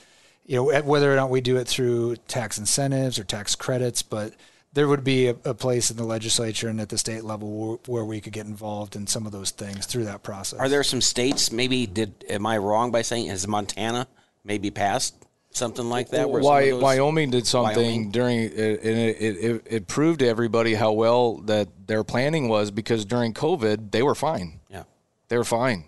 you 0.46 0.56
know, 0.56 0.82
whether 0.82 1.12
or 1.12 1.16
not 1.16 1.30
we 1.30 1.40
do 1.40 1.56
it 1.56 1.66
through 1.66 2.16
tax 2.28 2.56
incentives 2.59 3.18
or 3.18 3.24
tax 3.24 3.54
credits, 3.54 4.02
but 4.02 4.32
there 4.72 4.87
would 4.87 5.02
be 5.02 5.28
a, 5.28 5.37
a 5.44 5.54
place 5.54 5.90
in 5.90 5.96
the 5.96 6.04
legislature 6.04 6.68
and 6.68 6.80
at 6.80 6.90
the 6.90 6.98
state 6.98 7.24
level 7.24 7.50
where, 7.50 7.78
where, 7.87 8.04
we 8.04 8.20
could 8.20 8.32
get 8.32 8.46
involved 8.46 8.94
in 8.94 9.06
some 9.06 9.26
of 9.26 9.32
those 9.32 9.50
things 9.50 9.87
through 9.87 10.04
that 10.04 10.22
process. 10.22 10.61
Are 10.61 10.68
there 10.68 10.82
some 10.85 11.00
states? 11.00 11.50
Maybe 11.50 11.87
did 11.87 12.24
am 12.28 12.46
I 12.46 12.59
wrong 12.59 12.90
by 12.90 13.02
saying 13.02 13.26
is 13.26 13.48
Montana 13.48 14.06
maybe 14.44 14.70
passed 14.70 15.14
something 15.50 15.88
like 15.88 16.11
that? 16.11 16.28
Why, 16.28 16.72
Wyoming 16.72 17.30
did 17.30 17.46
something 17.46 17.76
Wyoming? 17.76 18.11
during, 18.11 18.38
and 18.38 18.52
it, 18.52 19.16
it, 19.20 19.62
it, 19.66 19.87
proved 19.88 20.20
to 20.20 20.28
everybody 20.28 20.74
how 20.74 20.92
well 20.92 21.38
that 21.38 21.68
their 21.87 22.04
planning 22.04 22.48
was 22.48 22.70
because 22.70 23.04
during 23.04 23.32
COVID 23.32 23.90
they 23.90 24.02
were 24.02 24.14
fine. 24.14 24.61
Yeah, 24.68 24.85
they 25.28 25.38
were 25.38 25.44
fine, 25.44 25.85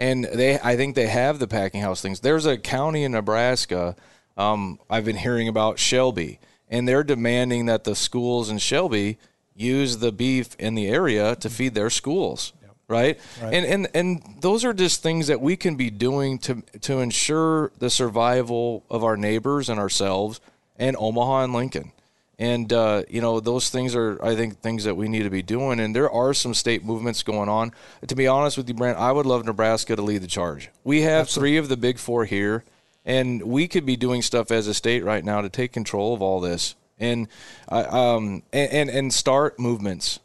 and 0.00 0.24
they 0.24 0.58
I 0.58 0.76
think 0.76 0.96
they 0.96 1.06
have 1.06 1.38
the 1.38 1.46
packing 1.46 1.82
house 1.82 2.00
things. 2.00 2.18
There's 2.18 2.46
a 2.46 2.58
county 2.58 3.04
in 3.04 3.12
Nebraska. 3.12 3.94
Um, 4.36 4.80
I've 4.88 5.04
been 5.04 5.16
hearing 5.16 5.46
about 5.46 5.78
Shelby, 5.78 6.40
and 6.68 6.88
they're 6.88 7.04
demanding 7.04 7.66
that 7.66 7.84
the 7.84 7.94
schools 7.94 8.50
in 8.50 8.58
Shelby 8.58 9.18
use 9.54 9.98
the 9.98 10.10
beef 10.10 10.56
in 10.58 10.74
the 10.74 10.88
area 10.88 11.36
to 11.36 11.50
feed 11.50 11.74
their 11.74 11.90
schools 11.90 12.52
right? 12.90 13.18
right? 13.40 13.54
And 13.54 13.64
and 13.64 13.88
and 13.94 14.36
those 14.40 14.64
are 14.64 14.74
just 14.74 15.02
things 15.02 15.28
that 15.28 15.40
we 15.40 15.56
can 15.56 15.76
be 15.76 15.90
doing 15.90 16.38
to 16.40 16.62
to 16.82 16.98
ensure 16.98 17.70
the 17.78 17.88
survival 17.88 18.84
of 18.90 19.04
our 19.04 19.16
neighbors 19.16 19.68
and 19.68 19.78
ourselves 19.78 20.40
and 20.76 20.96
Omaha 20.98 21.44
and 21.44 21.52
Lincoln. 21.52 21.92
And 22.40 22.72
uh, 22.72 23.02
you 23.08 23.20
know 23.20 23.38
those 23.38 23.68
things 23.68 23.94
are, 23.94 24.18
I 24.24 24.34
think, 24.34 24.60
things 24.60 24.84
that 24.84 24.96
we 24.96 25.08
need 25.08 25.24
to 25.24 25.30
be 25.30 25.42
doing. 25.42 25.78
And 25.78 25.94
there 25.94 26.10
are 26.10 26.34
some 26.34 26.54
state 26.54 26.82
movements 26.82 27.22
going 27.22 27.50
on. 27.50 27.72
To 28.06 28.14
be 28.16 28.26
honest 28.26 28.56
with 28.56 28.66
you, 28.66 28.74
Brent, 28.74 28.98
I 28.98 29.12
would 29.12 29.26
love 29.26 29.44
Nebraska 29.44 29.94
to 29.94 30.00
lead 30.00 30.22
the 30.22 30.26
charge. 30.26 30.70
We 30.82 31.02
have 31.02 31.26
Absolutely. 31.26 31.50
three 31.50 31.56
of 31.58 31.68
the 31.68 31.76
big 31.76 31.98
four 31.98 32.24
here, 32.24 32.64
and 33.04 33.42
we 33.42 33.68
could 33.68 33.84
be 33.84 33.94
doing 33.94 34.22
stuff 34.22 34.50
as 34.50 34.66
a 34.66 34.74
state 34.74 35.04
right 35.04 35.22
now 35.22 35.42
to 35.42 35.50
take 35.50 35.70
control 35.70 36.14
of 36.14 36.22
all 36.22 36.40
this 36.40 36.74
and 36.98 37.28
uh, 37.68 37.86
um 37.90 38.42
and, 38.52 38.72
and 38.72 38.90
and 38.90 39.14
start 39.14 39.58
movements. 39.58 40.20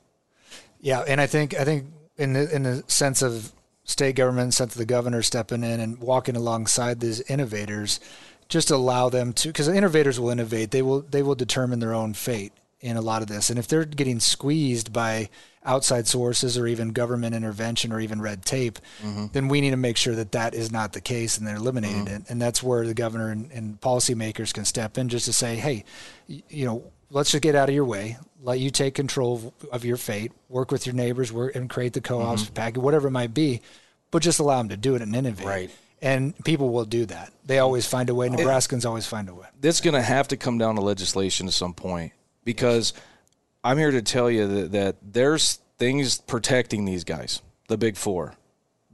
Yeah, 0.79 1.01
and 1.07 1.19
I 1.19 1.27
think 1.27 1.53
I 1.59 1.65
think 1.65 1.87
in 2.17 2.33
the 2.33 2.53
in 2.55 2.63
the 2.63 2.83
sense 2.87 3.21
of 3.21 3.51
state 3.85 4.15
government, 4.15 4.53
sense 4.53 4.73
of 4.73 4.77
the 4.77 4.85
governor 4.85 5.21
stepping 5.21 5.63
in 5.63 5.79
and 5.79 5.99
walking 5.99 6.35
alongside 6.35 6.99
these 6.99 7.21
innovators, 7.21 7.99
just 8.47 8.71
allow 8.71 9.09
them 9.09 9.33
to 9.33 9.49
because 9.49 9.67
the 9.67 9.75
innovators 9.75 10.19
will 10.19 10.29
innovate. 10.29 10.71
They 10.71 10.81
will 10.81 11.01
they 11.01 11.23
will 11.23 11.35
determine 11.35 11.79
their 11.79 11.93
own 11.93 12.13
fate 12.13 12.53
in 12.81 12.97
a 12.97 13.01
lot 13.01 13.21
of 13.21 13.27
this. 13.27 13.49
And 13.49 13.57
if 13.57 13.67
they're 13.67 13.85
getting 13.85 14.19
squeezed 14.19 14.93
by 14.93 15.29
outside 15.63 16.05
sources 16.05 16.57
or 16.57 16.67
even 16.67 16.89
government 16.89 17.33
intervention 17.33 17.91
or 17.91 17.99
even 17.99 18.21
red 18.21 18.45
tape, 18.45 18.77
mm-hmm. 19.01 19.27
then 19.31 19.47
we 19.47 19.61
need 19.61 19.71
to 19.71 19.77
make 19.77 19.97
sure 19.97 20.13
that 20.13 20.33
that 20.33 20.53
is 20.53 20.71
not 20.71 20.93
the 20.93 21.01
case 21.01 21.37
and 21.37 21.47
they're 21.47 21.55
eliminating 21.55 22.05
mm-hmm. 22.05 22.15
it. 22.15 22.29
And 22.29 22.39
that's 22.39 22.61
where 22.61 22.85
the 22.85 22.93
governor 22.93 23.31
and, 23.31 23.51
and 23.51 23.81
policymakers 23.81 24.53
can 24.53 24.65
step 24.65 24.99
in 24.99 25.09
just 25.09 25.25
to 25.25 25.33
say, 25.33 25.55
hey, 25.55 25.83
you 26.27 26.65
know, 26.65 26.91
let's 27.09 27.31
just 27.31 27.41
get 27.41 27.55
out 27.55 27.69
of 27.69 27.73
your 27.73 27.85
way 27.85 28.17
let 28.45 28.59
you 28.59 28.69
take 28.69 28.93
control 28.93 29.53
of 29.71 29.83
your 29.83 29.97
fate, 29.97 30.31
work 30.49 30.71
with 30.71 30.85
your 30.85 30.93
neighbors, 30.93 31.33
work 31.33 31.55
and 31.55 31.69
create 31.69 31.93
the 31.93 32.01
co-ops, 32.01 32.43
mm-hmm. 32.43 32.53
package, 32.53 32.81
whatever 32.81 33.07
it 33.07 33.11
might 33.11 33.33
be, 33.33 33.61
but 34.11 34.21
just 34.21 34.39
allow 34.39 34.59
them 34.59 34.69
to 34.69 34.77
do 34.77 34.95
it 34.95 35.01
and 35.01 35.15
innovate. 35.15 35.45
Right. 35.45 35.71
And 36.05 36.33
people 36.45 36.69
will 36.69 36.85
do 36.85 37.05
that. 37.07 37.33
They 37.45 37.59
always 37.59 37.85
find 37.85 38.09
a 38.09 38.15
way. 38.15 38.29
Nebraskans 38.29 38.85
always 38.85 39.07
find 39.07 39.27
a 39.27 39.33
way. 39.33 39.47
That's 39.59 39.81
going 39.81 39.95
to 39.95 40.01
have 40.01 40.27
to 40.29 40.37
come 40.37 40.57
down 40.57 40.75
to 40.75 40.81
legislation 40.81 41.47
at 41.47 41.53
some 41.53 41.73
point 41.73 42.13
because 42.43 42.93
yes. 42.95 43.03
I'm 43.63 43.77
here 43.77 43.91
to 43.91 44.01
tell 44.01 44.29
you 44.29 44.47
that, 44.47 44.71
that 44.71 44.95
there's 45.01 45.59
things 45.77 46.19
protecting 46.19 46.85
these 46.85 47.03
guys, 47.03 47.41
the 47.67 47.77
big 47.77 47.97
four 47.97 48.35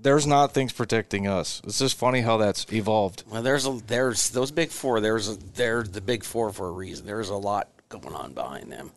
there's 0.02 0.26
not 0.26 0.54
things 0.54 0.74
protecting 0.74 1.28
us. 1.28 1.62
It's 1.64 1.80
just 1.80 1.98
funny 1.98 2.22
how 2.22 2.38
that's 2.38 2.66
evolved. 2.72 3.24
Well, 3.30 3.42
there's 3.42 3.68
a 3.68 3.80
there's 3.88 4.30
those 4.32 4.52
big 4.52 4.70
four. 4.70 5.00
There's 5.00 5.30
a, 5.30 5.38
they're 5.54 5.84
the 5.84 6.02
big 6.02 6.24
four 6.24 6.52
for 6.52 6.68
a 6.68 6.72
reason. 6.72 7.06
There's 7.06 7.30
a 7.30 7.36
lot 7.36 7.70
going 7.90 8.14
on 8.14 8.34
behind 8.34 8.72
them. 8.72 8.92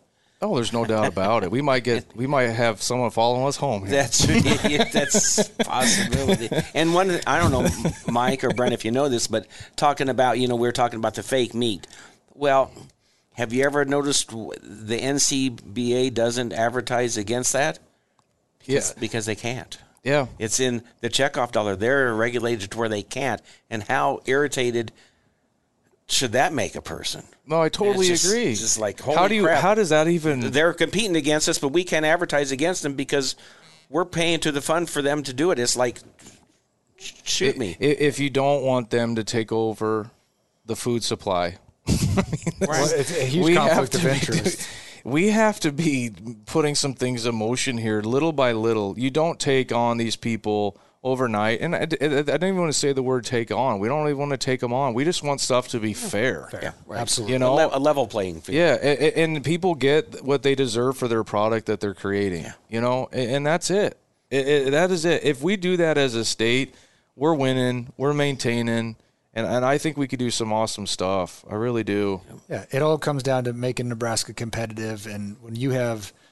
Oh, 0.44 0.54
there's 0.57 0.72
no 0.72 0.85
doubt 0.85 1.07
about 1.07 1.42
it. 1.42 1.50
We 1.50 1.62
might 1.62 1.85
get, 1.85 2.14
we 2.14 2.26
might 2.26 2.50
have 2.50 2.83
someone 2.83 3.11
following 3.11 3.46
us 3.46 3.57
home. 3.57 3.87
Here. 3.87 3.96
That's 3.96 4.26
that's 4.92 5.48
possibility. 5.48 6.50
And 6.74 6.92
one, 6.92 7.18
I 7.26 7.40
don't 7.40 7.50
know, 7.50 7.66
Mike 8.12 8.44
or 8.44 8.50
Brent, 8.50 8.74
if 8.74 8.85
you 8.85 8.90
know 8.90 9.09
this, 9.09 9.26
but 9.26 9.46
talking 9.74 10.11
about, 10.11 10.38
you 10.38 10.46
know, 10.46 10.57
we 10.57 10.68
are 10.68 10.72
talking 10.72 10.98
about 10.98 11.14
the 11.14 11.22
fake 11.22 11.54
meat. 11.54 11.87
Well, 12.35 12.70
have 13.35 13.52
you 13.52 13.64
ever 13.64 13.85
noticed 13.85 14.28
the 14.30 15.00
NCBA 15.00 16.12
doesn't 16.12 16.52
advertise 16.52 17.16
against 17.16 17.54
that? 17.54 17.78
Because, 18.59 18.90
yeah, 18.90 19.00
because 19.00 19.26
they 19.26 19.35
can't. 19.35 19.78
Yeah, 20.02 20.26
it's 20.38 20.61
in 20.61 20.83
the 21.00 21.09
checkoff 21.09 21.52
dollar. 21.52 21.74
They're 21.74 22.14
regulated 22.14 22.70
to 22.70 22.78
where 22.78 22.90
they 22.90 23.02
can't. 23.02 23.40
And 23.70 23.83
how 23.83 24.20
irritated 24.26 24.92
should 26.07 26.33
that 26.33 26.53
make 26.53 26.75
a 26.75 26.83
person? 26.83 27.25
No, 27.47 27.61
I 27.61 27.69
totally 27.69 28.07
just, 28.07 28.27
agree. 28.27 28.55
Just 28.55 28.79
like 28.79 29.01
how 29.01 29.29
do 29.29 29.35
you? 29.35 29.45
Crap. 29.45 29.62
How 29.62 29.75
does 29.75 29.90
that 29.90 30.09
even? 30.09 30.51
They're 30.51 30.73
competing 30.73 31.17
against 31.17 31.49
us, 31.49 31.59
but 31.59 31.69
we 31.69 31.85
can't 31.85 32.05
advertise 32.05 32.53
against 32.53 32.83
them 32.83 32.95
because 32.95 33.37
we're 33.88 34.05
paying 34.05 34.40
to 34.40 34.53
the 34.53 34.61
fund 34.61 34.88
for 34.88 35.03
them 35.03 35.23
to 35.23 35.33
do 35.33 35.51
it. 35.51 35.59
It's 35.59 35.77
like 35.77 35.99
shoot 36.97 37.59
me 37.59 37.77
if 37.81 38.19
you 38.19 38.31
don't 38.31 38.62
want 38.62 38.90
them 38.90 39.14
to 39.17 39.25
take 39.25 39.53
over 39.53 40.11
the 40.67 40.77
food 40.77 41.05
supply. 41.05 41.59
right. 41.88 42.61
well, 42.61 42.90
it's 42.90 43.17
a 43.17 43.25
huge 43.25 43.57
conflict 43.57 43.95
of 43.95 44.07
interest. 44.07 44.59
Be, 44.59 44.64
we 45.11 45.29
have 45.29 45.61
to 45.61 45.73
be 45.73 46.11
putting 46.47 46.75
some 46.75 46.95
things 46.95 47.27
in 47.27 47.35
motion 47.35 47.77
here, 47.77 48.01
little 48.01 48.33
by 48.33 48.53
little. 48.53 48.99
You 48.99 49.11
don't 49.11 49.38
take 49.38 49.71
on 49.71 49.99
these 49.99 50.17
people 50.17 50.79
overnight. 51.05 51.61
And 51.61 51.77
I, 51.77 51.83
I, 51.83 51.87
don't 51.87 52.45
even 52.45 52.57
want 52.57 52.73
to 52.73 52.79
say 52.79 52.93
the 52.93 53.03
word 53.03 53.25
take 53.25 53.53
on. 53.53 53.79
We 53.79 53.87
don't 53.87 54.09
even 54.09 54.19
want 54.19 54.31
to 54.33 54.38
take 54.38 54.59
them 54.59 54.73
on. 54.73 54.95
We 54.95 55.05
just 55.05 55.23
want 55.23 55.40
stuff 55.40 55.69
to 55.69 55.79
be 55.79 55.93
fair. 55.93 56.49
fair. 56.51 56.61
Yeah, 56.62 56.73
right. 56.87 57.01
absolutely. 57.01 57.35
You 57.35 57.38
know, 57.38 57.71
a, 57.73 57.79
level 57.79 58.07
playing 58.09 58.40
field. 58.40 58.57
Yeah, 58.57 58.75
and, 58.75 59.37
and, 59.37 59.45
people 59.45 59.75
get 59.75 60.25
what 60.25 60.43
they 60.43 60.55
deserve 60.55 60.97
for 60.97 61.07
their 61.07 61.23
product 61.23 61.67
that 61.67 61.81
they're 61.81 61.95
creating. 61.95 62.45
Yeah. 62.45 62.53
You 62.71 62.81
know, 62.81 63.09
and, 63.12 63.45
that's 63.47 63.71
it. 63.71 63.99
It, 64.31 64.49
it. 64.49 64.71
That 64.71 64.90
is 64.90 65.05
it. 65.05 65.23
If 65.23 65.43
we 65.43 65.57
do 65.57 65.77
that 65.77 65.99
as 65.99 66.14
a 66.14 66.25
state, 66.25 66.75
we're 67.14 67.35
winning. 67.35 67.93
We're 67.99 68.14
maintaining. 68.14 68.97
And, 69.35 69.47
and 69.47 69.64
I 69.64 69.77
think 69.77 69.99
we 69.99 70.09
could 70.09 70.19
do 70.19 70.31
some 70.31 70.53
awesome 70.53 70.87
stuff. 70.87 71.45
I 71.51 71.55
really 71.55 71.85
do. 71.85 72.23
Yeah, 72.49 72.64
it 72.71 72.81
all 72.81 72.97
comes 72.97 73.23
down 73.23 73.45
to 73.45 73.53
making 73.53 73.90
Nebraska 73.90 74.33
competitive. 74.33 75.07
And 75.07 75.37
when 75.43 75.55
you 75.55 75.73
have– 75.73 76.12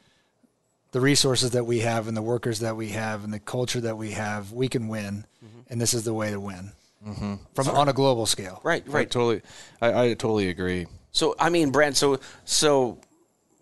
the 0.92 1.00
resources 1.00 1.50
that 1.50 1.64
we 1.64 1.80
have 1.80 2.06
and 2.06 2.16
the 2.16 2.22
workers 2.22 2.60
that 2.60 2.76
we 2.76 2.90
have 2.90 3.24
and 3.24 3.32
the 3.32 3.40
culture 3.40 3.80
that 3.80 3.96
we 3.96 4.12
have, 4.12 4.52
we 4.52 4.68
can 4.68 4.88
win, 4.88 5.24
mm-hmm. 5.44 5.60
and 5.68 5.80
this 5.80 5.94
is 5.94 6.04
the 6.04 6.14
way 6.14 6.30
to 6.30 6.38
win 6.38 6.72
mm-hmm. 7.06 7.34
from 7.54 7.68
on 7.68 7.88
a 7.88 7.92
global 7.92 8.26
scale. 8.26 8.60
Right, 8.62 8.86
right. 8.86 9.02
I 9.02 9.04
totally, 9.04 9.42
I, 9.80 10.02
I 10.02 10.08
totally 10.14 10.48
agree. 10.48 10.86
So 11.10 11.34
I 11.38 11.50
mean, 11.50 11.70
Brent. 11.70 11.96
So 11.96 12.20
so 12.44 12.98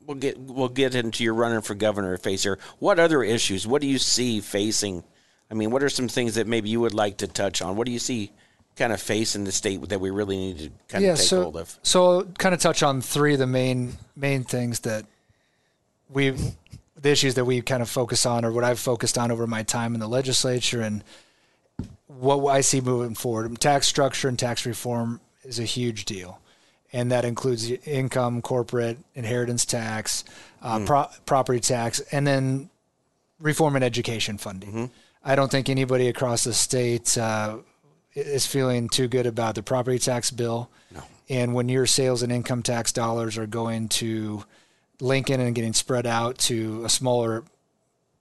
we'll 0.07 0.17
get 0.17 0.39
we'll 0.39 0.69
get 0.69 0.95
into 0.95 1.25
your 1.25 1.35
running 1.35 1.63
for 1.63 1.75
governor 1.75 2.17
phase 2.17 2.43
here. 2.43 2.59
What 2.79 2.99
other 2.99 3.23
issues? 3.23 3.67
What 3.67 3.81
do 3.81 3.89
you 3.89 3.99
see 3.99 4.41
facing? 4.41 5.05
I 5.51 5.55
mean, 5.55 5.71
what 5.71 5.83
are 5.83 5.89
some 5.89 6.09
things 6.09 6.37
that 6.37 6.47
maybe 6.47 6.69
you 6.69 6.81
would 6.81 6.95
like 6.95 7.19
to 7.19 7.27
touch 7.27 7.61
on? 7.61 7.77
What 7.77 7.87
do 7.87 7.93
you 7.93 7.99
see 7.99 8.33
kind 8.77 8.93
of 8.93 9.01
facing 9.01 9.45
the 9.45 9.53
state 9.53 9.89
that 9.89 10.01
we 10.01 10.11
really 10.11 10.37
need 10.37 10.59
to 10.59 10.71
kind 10.89 11.05
yeah, 11.05 11.13
of 11.13 11.19
take 11.19 11.27
so, 11.27 11.43
hold 11.43 11.57
of? 11.57 11.77
So, 11.83 12.07
I'll 12.07 12.25
kind 12.25 12.55
of 12.55 12.61
touch 12.61 12.85
on 12.85 13.01
three 13.01 13.33
of 13.33 13.41
the 13.41 13.49
main 13.49 13.95
main 14.15 14.45
things 14.45 14.81
that 14.81 15.07
we 16.09 16.35
the 17.01 17.11
issues 17.11 17.35
that 17.35 17.45
we 17.45 17.63
kind 17.63 17.83
of 17.83 17.89
focus 17.89 18.27
on 18.27 18.45
or 18.45 18.53
what 18.53 18.65
I've 18.65 18.79
focused 18.79 19.17
on 19.17 19.31
over 19.31 19.47
my 19.47 19.63
time 19.63 19.95
in 19.95 20.01
the 20.01 20.09
legislature 20.09 20.81
and 20.81 21.03
what 22.07 22.45
I 22.47 22.61
see 22.61 22.81
moving 22.81 23.15
forward. 23.15 23.59
Tax 23.61 23.89
structure 23.89 24.29
and 24.29 24.39
tax 24.39 24.67
reform 24.67 25.21
is 25.45 25.59
a 25.59 25.65
huge 25.65 26.05
deal. 26.05 26.41
And 26.93 27.13
that 27.13 27.25
includes 27.25 27.71
income, 27.71 28.43
corporate, 28.43 28.99
inheritance 29.15 29.65
tax, 29.65 30.25
uh, 30.61 30.79
mm. 30.79 30.87
pro- 30.87 31.09
property 31.25 31.61
tax, 31.61 32.01
and 32.13 32.27
then 32.27 32.69
reform 33.39 33.77
and 33.77 33.85
education 33.85 34.39
funding. 34.39 34.71
Mm-hmm. 34.71 34.85
I 35.25 35.37
don't 35.37 35.51
think 35.51 35.69
anybody 35.69 36.09
across 36.09 36.45
the 36.45 36.53
state 36.53 37.17
uh, 37.17 37.59
is 38.15 38.47
feeling 38.47 38.89
too 38.89 39.07
good 39.07 39.27
about 39.27 39.55
the 39.55 39.63
property 39.63 39.99
tax 39.99 40.31
bill. 40.31 40.69
No. 40.93 41.03
And 41.29 41.55
when 41.55 41.69
your 41.69 41.87
sales 41.87 42.23
and 42.23 42.33
income 42.33 42.63
tax 42.63 42.93
dollars 42.93 43.39
are 43.39 43.47
going 43.47 43.89
to 43.91 44.45
Lincoln 45.01 45.41
and 45.41 45.55
getting 45.55 45.73
spread 45.73 46.07
out 46.07 46.39
to 46.39 46.85
a 46.85 46.89
smaller 46.89 47.45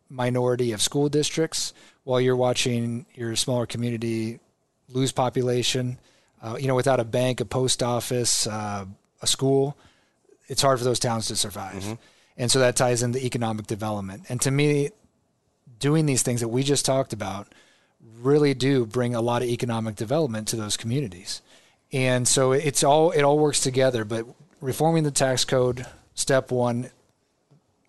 minority 0.10 0.72
of 0.72 0.82
school 0.82 1.10
districts 1.10 1.74
while 2.04 2.20
you're 2.20 2.36
watching 2.36 3.06
your 3.14 3.36
smaller 3.36 3.66
community 3.66 4.40
lose 4.90 5.12
population. 5.12 6.00
Uh, 6.42 6.58
you 6.60 6.68
know, 6.68 6.76
without 6.76 7.00
a 7.00 7.04
bank, 7.04 7.42
a 7.42 7.46
post 7.46 7.84
office, 7.84 8.48
uh, 8.48 8.86
a 9.22 9.28
school, 9.28 9.78
it's 10.48 10.62
hard 10.62 10.80
for 10.80 10.86
those 10.86 11.00
towns 11.00 11.28
to 11.28 11.36
survive. 11.36 11.84
Mm-hmm. 11.84 11.94
And 12.38 12.50
so 12.50 12.60
that 12.60 12.76
ties 12.76 13.04
into 13.04 13.24
economic 13.24 13.68
development. 13.68 14.26
And 14.30 14.40
to 14.42 14.52
me, 14.52 14.92
doing 15.80 16.06
these 16.06 16.24
things 16.24 16.42
that 16.42 16.48
we 16.48 16.64
just 16.64 16.86
talked 16.86 17.14
about 17.14 17.48
really 18.22 18.54
do 18.54 18.86
bring 18.86 19.16
a 19.16 19.22
lot 19.22 19.42
of 19.42 19.50
economic 19.50 19.96
development 19.96 20.48
to 20.50 20.56
those 20.56 20.78
communities. 20.78 21.42
And 21.92 22.28
so 22.28 22.54
it's 22.54 22.84
all 22.84 23.12
it 23.12 23.24
all 23.24 23.38
works 23.38 23.60
together. 23.60 24.06
But 24.06 24.26
reforming 24.62 25.04
the 25.04 25.12
tax 25.12 25.44
code, 25.46 25.86
step 26.20 26.52
one, 26.52 26.90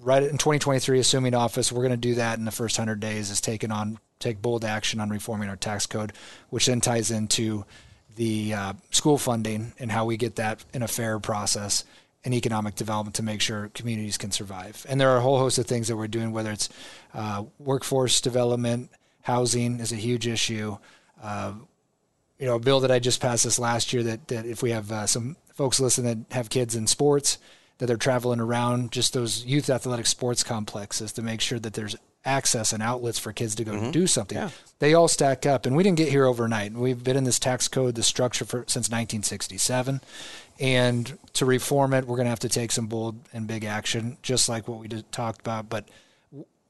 right 0.01 0.23
in 0.23 0.39
2023, 0.39 0.99
assuming 1.01 1.35
office, 1.35 1.73
we're 1.73 1.83
going 1.83 1.91
to 1.91 1.97
do 1.97 2.15
that 2.15 2.39
in 2.39 2.45
the 2.45 2.51
first 2.51 2.79
100 2.79 3.01
days. 3.01 3.31
Is 3.31 3.41
taking 3.41 3.73
on 3.73 3.99
take 4.19 4.41
bold 4.41 4.65
action 4.65 5.01
on 5.01 5.09
reforming 5.09 5.49
our 5.49 5.57
tax 5.57 5.87
code, 5.87 6.13
which 6.51 6.67
then 6.67 6.81
ties 6.81 7.11
into 7.11 7.65
the 8.17 8.55
uh, 8.55 8.73
school 8.91 9.19
funding 9.19 9.73
and 9.79 9.91
how 9.91 10.05
we 10.05 10.17
get 10.17 10.37
that 10.37 10.63
in 10.75 10.83
a 10.83 10.89
fair 10.89 11.19
process 11.19 11.85
and 12.23 12.35
economic 12.35 12.75
development 12.75 13.17
to 13.17 13.23
make 13.23 13.41
sure 13.41 13.71
communities 13.73 14.19
can 14.19 14.31
survive. 14.31 14.85
And 14.89 15.01
there 15.01 15.09
are 15.11 15.17
a 15.17 15.23
whole 15.23 15.39
host 15.39 15.59
of 15.59 15.67
things 15.67 15.89
that 15.89 15.97
we're 15.97 16.07
doing, 16.07 16.33
whether 16.33 16.53
it's 16.53 16.69
uh, 17.15 17.45
workforce 17.59 18.21
development, 18.21 18.91
housing 19.23 19.81
is 19.81 19.91
a 19.91 19.97
huge 19.97 20.27
issue. 20.27 20.77
Uh, 21.23 21.55
you 22.39 22.47
know, 22.47 22.57
a 22.57 22.61
bill 22.61 22.81
that 22.81 22.91
I 22.91 22.99
just 22.99 23.21
passed 23.21 23.45
this 23.45 23.59
last 23.59 23.93
year 23.93 24.03
that, 24.03 24.29
that 24.29 24.45
if 24.45 24.63
we 24.63 24.71
have 24.71 24.93
uh, 24.93 25.07
some 25.07 25.37
folks 25.55 25.81
listening 25.81 26.25
that 26.27 26.35
have 26.35 26.51
kids 26.51 26.75
in 26.75 26.87
sports, 26.87 27.39
that 27.81 27.87
they're 27.87 27.97
traveling 27.97 28.41
around 28.41 28.93
just 28.93 29.15
those 29.15 29.45
youth 29.47 29.71
athletic 29.71 30.07
sports 30.07 30.45
complexes 30.45 31.13
to 31.13 31.23
make 31.23 31.41
sure 31.41 31.59
that 31.59 31.73
there's 31.73 31.97
access 32.27 32.75
and 32.75 32.83
outlets 32.83 33.19
for 33.19 33.33
kids 33.33 33.55
to 33.55 33.65
go 33.65 33.73
mm-hmm. 33.73 33.91
do 33.91 34.07
something. 34.07 34.37
Yeah. 34.37 34.51
They 34.81 34.93
all 34.93 35.09
stack 35.09 35.47
up, 35.47 35.65
and 35.65 35.75
we 35.75 35.83
didn't 35.83 35.97
get 35.97 36.11
here 36.11 36.27
overnight. 36.27 36.75
We've 36.75 37.03
been 37.03 37.17
in 37.17 37.25
this 37.25 37.39
tax 37.39 37.69
code, 37.69 37.95
the 37.95 38.03
structure 38.03 38.45
for 38.45 38.59
since 38.67 38.91
1967, 38.91 40.03
and 40.61 41.19
to 41.33 41.47
reform 41.47 41.95
it, 41.95 42.07
we're 42.07 42.17
going 42.17 42.27
to 42.27 42.31
have 42.31 42.41
to 42.41 42.51
take 42.51 42.71
some 42.71 42.87
bold 42.87 43.19
and 43.33 43.47
big 43.47 43.65
action, 43.65 44.19
just 44.21 44.47
like 44.47 44.69
what 44.69 44.79
we 44.79 44.87
just 44.87 45.11
talked 45.11 45.41
about. 45.41 45.71
But 45.71 45.89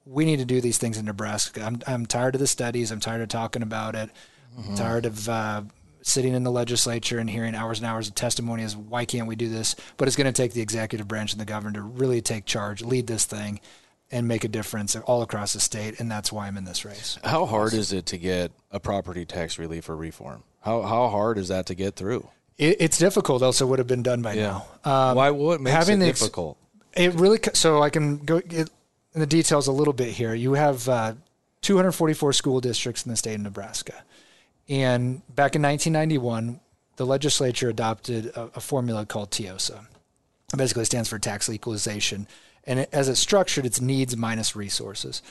we 0.06 0.24
need 0.24 0.38
to 0.38 0.44
do 0.44 0.60
these 0.60 0.78
things 0.78 0.96
in 0.96 1.06
Nebraska. 1.06 1.62
I'm 1.62 1.80
I'm 1.88 2.06
tired 2.06 2.36
of 2.36 2.40
the 2.40 2.46
studies. 2.46 2.92
I'm 2.92 3.00
tired 3.00 3.20
of 3.20 3.28
talking 3.28 3.62
about 3.62 3.96
it. 3.96 4.10
Mm-hmm. 4.56 4.70
I'm 4.70 4.76
tired 4.76 5.06
of 5.06 5.28
uh, 5.28 5.62
sitting 6.02 6.34
in 6.34 6.44
the 6.44 6.50
legislature 6.50 7.18
and 7.18 7.28
hearing 7.28 7.54
hours 7.54 7.78
and 7.78 7.86
hours 7.86 8.08
of 8.08 8.14
testimony 8.14 8.62
as 8.62 8.76
why 8.76 9.04
can't 9.04 9.26
we 9.26 9.36
do 9.36 9.48
this? 9.48 9.76
But 9.96 10.08
it's 10.08 10.16
going 10.16 10.32
to 10.32 10.32
take 10.32 10.52
the 10.52 10.62
executive 10.62 11.08
branch 11.08 11.32
and 11.32 11.40
the 11.40 11.44
governor 11.44 11.74
to 11.74 11.82
really 11.82 12.20
take 12.20 12.44
charge, 12.44 12.82
lead 12.82 13.06
this 13.06 13.24
thing, 13.24 13.60
and 14.10 14.26
make 14.26 14.44
a 14.44 14.48
difference 14.48 14.96
all 14.96 15.22
across 15.22 15.52
the 15.52 15.60
state. 15.60 16.00
And 16.00 16.10
that's 16.10 16.32
why 16.32 16.46
I'm 16.46 16.56
in 16.56 16.64
this 16.64 16.84
race. 16.84 17.18
How 17.22 17.46
hard 17.46 17.74
is 17.74 17.92
it 17.92 18.06
to 18.06 18.18
get 18.18 18.52
a 18.70 18.80
property 18.80 19.24
tax 19.24 19.58
relief 19.58 19.88
or 19.88 19.96
reform? 19.96 20.42
How 20.60 20.82
how 20.82 21.08
hard 21.08 21.38
is 21.38 21.48
that 21.48 21.66
to 21.66 21.74
get 21.74 21.96
through? 21.96 22.28
It, 22.58 22.76
it's 22.80 22.98
difficult. 22.98 23.42
Else, 23.42 23.60
it 23.60 23.66
would 23.66 23.78
have 23.78 23.88
been 23.88 24.02
done 24.02 24.22
by 24.22 24.34
yeah. 24.34 24.62
now. 24.84 24.92
Um, 25.08 25.16
why? 25.16 25.30
What 25.30 25.60
makes 25.60 25.74
having 25.74 26.02
it 26.02 26.06
difficult? 26.06 26.58
It 26.94 27.14
really. 27.14 27.38
So 27.54 27.82
I 27.82 27.90
can 27.90 28.18
go 28.18 28.40
get 28.40 28.68
in 29.14 29.20
the 29.20 29.26
details 29.26 29.66
a 29.66 29.72
little 29.72 29.94
bit 29.94 30.10
here. 30.10 30.34
You 30.34 30.54
have 30.54 30.88
uh, 30.88 31.14
244 31.62 32.32
school 32.32 32.60
districts 32.60 33.04
in 33.04 33.10
the 33.10 33.16
state 33.16 33.34
of 33.34 33.40
Nebraska, 33.40 34.04
and 34.70 35.20
back 35.34 35.56
in 35.56 35.62
1991, 35.62 36.60
the 36.96 37.04
legislature 37.04 37.68
adopted 37.68 38.26
a, 38.26 38.50
a 38.54 38.60
formula 38.60 39.04
called 39.04 39.30
TEEOSA. 39.30 39.86
It 40.52 40.56
basically 40.56 40.84
stands 40.84 41.08
for 41.08 41.18
tax 41.18 41.50
equalization 41.50 42.26
and 42.64 42.80
it, 42.80 42.88
as 42.92 43.08
it's 43.08 43.20
structured, 43.20 43.66
it's 43.66 43.80
needs 43.80 44.16
minus 44.16 44.54
resources. 44.54 45.22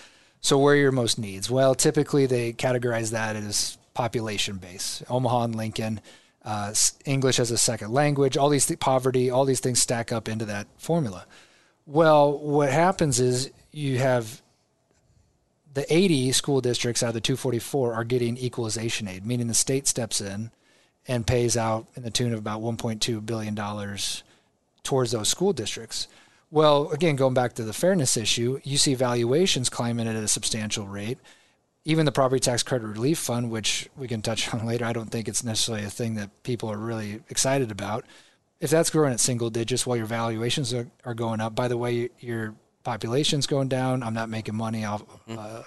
So 0.41 0.57
where 0.57 0.73
are 0.73 0.77
your 0.77 0.91
most 0.91 1.17
needs? 1.17 1.49
Well, 1.49 1.75
typically 1.75 2.25
they 2.25 2.53
categorize 2.53 3.11
that 3.11 3.35
as 3.35 3.77
population 3.93 4.57
base. 4.57 5.03
Omaha 5.09 5.43
and 5.43 5.55
Lincoln, 5.55 6.01
uh, 6.43 6.73
English 7.05 7.39
as 7.39 7.51
a 7.51 7.57
second 7.57 7.91
language, 7.91 8.37
all 8.37 8.49
these 8.49 8.65
th- 8.65 8.79
poverty, 8.79 9.29
all 9.29 9.45
these 9.45 9.59
things 9.59 9.81
stack 9.81 10.11
up 10.11 10.27
into 10.27 10.45
that 10.45 10.67
formula. 10.77 11.25
Well, 11.85 12.37
what 12.37 12.71
happens 12.71 13.19
is 13.19 13.51
you 13.71 13.97
have 13.99 14.41
the 15.73 15.91
80 15.93 16.31
school 16.31 16.61
districts 16.61 17.03
out 17.03 17.09
of 17.09 17.13
the 17.13 17.21
244 17.21 17.93
are 17.93 18.03
getting 18.03 18.37
equalization 18.37 19.07
aid, 19.07 19.25
meaning 19.25 19.47
the 19.47 19.53
state 19.53 19.87
steps 19.87 20.21
in 20.21 20.51
and 21.07 21.27
pays 21.27 21.55
out 21.55 21.87
in 21.95 22.03
the 22.03 22.11
tune 22.11 22.33
of 22.33 22.39
about 22.39 22.61
1.2 22.61 23.25
billion 23.25 23.55
dollars 23.55 24.23
towards 24.83 25.11
those 25.11 25.29
school 25.29 25.53
districts. 25.53 26.07
Well, 26.51 26.89
again, 26.91 27.15
going 27.15 27.35
back 27.35 27.53
to 27.53 27.63
the 27.63 27.73
fairness 27.73 28.17
issue, 28.17 28.59
you 28.63 28.77
see 28.77 28.95
valuations 28.95 29.69
climbing 29.69 30.07
at 30.07 30.15
a 30.15 30.27
substantial 30.27 30.87
rate. 30.87 31.19
Even 31.85 32.05
the 32.05 32.11
property 32.11 32.39
tax 32.39 32.63
credit 32.63 32.87
relief 32.87 33.19
fund, 33.19 33.51
which 33.51 33.87
we 33.95 34.07
can 34.07 34.21
touch 34.21 34.51
on 34.53 34.65
later, 34.65 34.85
I 34.85 34.93
don't 34.93 35.11
think 35.11 35.27
it's 35.27 35.43
necessarily 35.43 35.85
a 35.85 35.89
thing 35.89 36.15
that 36.15 36.43
people 36.43 36.71
are 36.71 36.77
really 36.77 37.21
excited 37.29 37.71
about. 37.71 38.05
If 38.59 38.69
that's 38.69 38.89
growing 38.89 39.13
at 39.13 39.19
single 39.19 39.49
digits 39.49 39.85
while 39.85 39.95
your 39.95 40.05
valuations 40.05 40.73
are, 40.73 40.87
are 41.05 41.13
going 41.13 41.39
up, 41.39 41.55
by 41.55 41.67
the 41.67 41.77
way, 41.77 42.09
your 42.19 42.55
population's 42.83 43.47
going 43.47 43.67
down. 43.67 44.03
I'm 44.03 44.13
not 44.13 44.29
making 44.29 44.55
money 44.55 44.85
off 44.85 45.05
mm-hmm. 45.05 45.37
uh, 45.37 45.63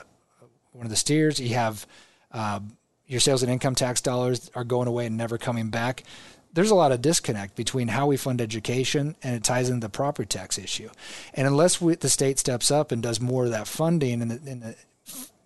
one 0.72 0.86
of 0.86 0.90
the 0.90 0.96
steers. 0.96 1.38
You 1.38 1.54
have 1.54 1.86
uh, 2.32 2.60
your 3.06 3.20
sales 3.20 3.42
and 3.42 3.52
income 3.52 3.74
tax 3.74 4.00
dollars 4.00 4.50
are 4.54 4.64
going 4.64 4.88
away 4.88 5.06
and 5.06 5.16
never 5.16 5.38
coming 5.38 5.68
back 5.68 6.04
there's 6.52 6.70
a 6.70 6.74
lot 6.74 6.92
of 6.92 7.00
disconnect 7.00 7.56
between 7.56 7.88
how 7.88 8.06
we 8.06 8.16
fund 8.16 8.40
education 8.40 9.16
and 9.22 9.34
it 9.34 9.44
ties 9.44 9.68
into 9.68 9.86
the 9.86 9.90
property 9.90 10.26
tax 10.26 10.58
issue. 10.58 10.90
And 11.34 11.46
unless 11.46 11.80
we, 11.80 11.94
the 11.94 12.10
state 12.10 12.38
steps 12.38 12.70
up 12.70 12.92
and 12.92 13.02
does 13.02 13.20
more 13.20 13.44
of 13.44 13.50
that 13.50 13.66
funding, 13.66 14.20
and 14.20 14.30
the, 14.30 14.76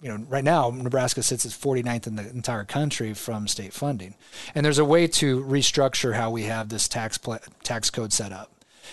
you 0.02 0.08
know, 0.08 0.24
right 0.28 0.44
now 0.44 0.70
Nebraska 0.70 1.22
sits 1.22 1.46
at 1.46 1.52
49th 1.52 2.06
in 2.06 2.16
the 2.16 2.28
entire 2.28 2.64
country 2.64 3.14
from 3.14 3.46
state 3.46 3.72
funding, 3.72 4.14
and 4.54 4.66
there's 4.66 4.78
a 4.78 4.84
way 4.84 5.06
to 5.06 5.42
restructure 5.44 6.14
how 6.14 6.30
we 6.30 6.42
have 6.44 6.68
this 6.68 6.88
tax 6.88 7.18
pl- 7.18 7.38
tax 7.62 7.90
code 7.90 8.12
set 8.12 8.32
up. 8.32 8.50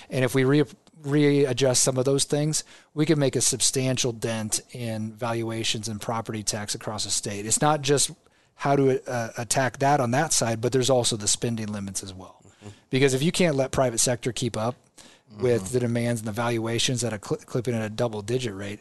And 0.09 0.23
if 0.23 0.35
we 0.35 0.43
re- 0.43 0.65
readjust 1.03 1.83
some 1.83 1.97
of 1.97 2.05
those 2.05 2.23
things, 2.23 2.63
we 2.93 3.05
can 3.05 3.19
make 3.19 3.35
a 3.35 3.41
substantial 3.41 4.11
dent 4.11 4.61
in 4.71 5.11
valuations 5.13 5.87
and 5.87 6.01
property 6.01 6.43
tax 6.43 6.75
across 6.75 7.03
the 7.03 7.11
state. 7.11 7.45
It's 7.45 7.61
not 7.61 7.81
just 7.81 8.11
how 8.55 8.75
to 8.75 9.01
uh, 9.09 9.29
attack 9.37 9.79
that 9.79 9.99
on 9.99 10.11
that 10.11 10.33
side, 10.33 10.61
but 10.61 10.71
there's 10.71 10.89
also 10.89 11.17
the 11.17 11.27
spending 11.27 11.67
limits 11.67 12.03
as 12.03 12.13
well. 12.13 12.41
Mm-hmm. 12.45 12.69
Because 12.89 13.13
if 13.13 13.23
you 13.23 13.31
can't 13.31 13.55
let 13.55 13.71
private 13.71 13.99
sector 13.99 14.31
keep 14.31 14.55
up 14.55 14.75
with 15.39 15.63
mm-hmm. 15.63 15.73
the 15.73 15.79
demands 15.79 16.21
and 16.21 16.27
the 16.27 16.33
valuations 16.33 17.01
that 17.01 17.13
are 17.13 17.19
cl- 17.23 17.41
clipping 17.45 17.73
at 17.73 17.81
a 17.81 17.89
double 17.89 18.21
digit 18.21 18.53
rate, 18.53 18.79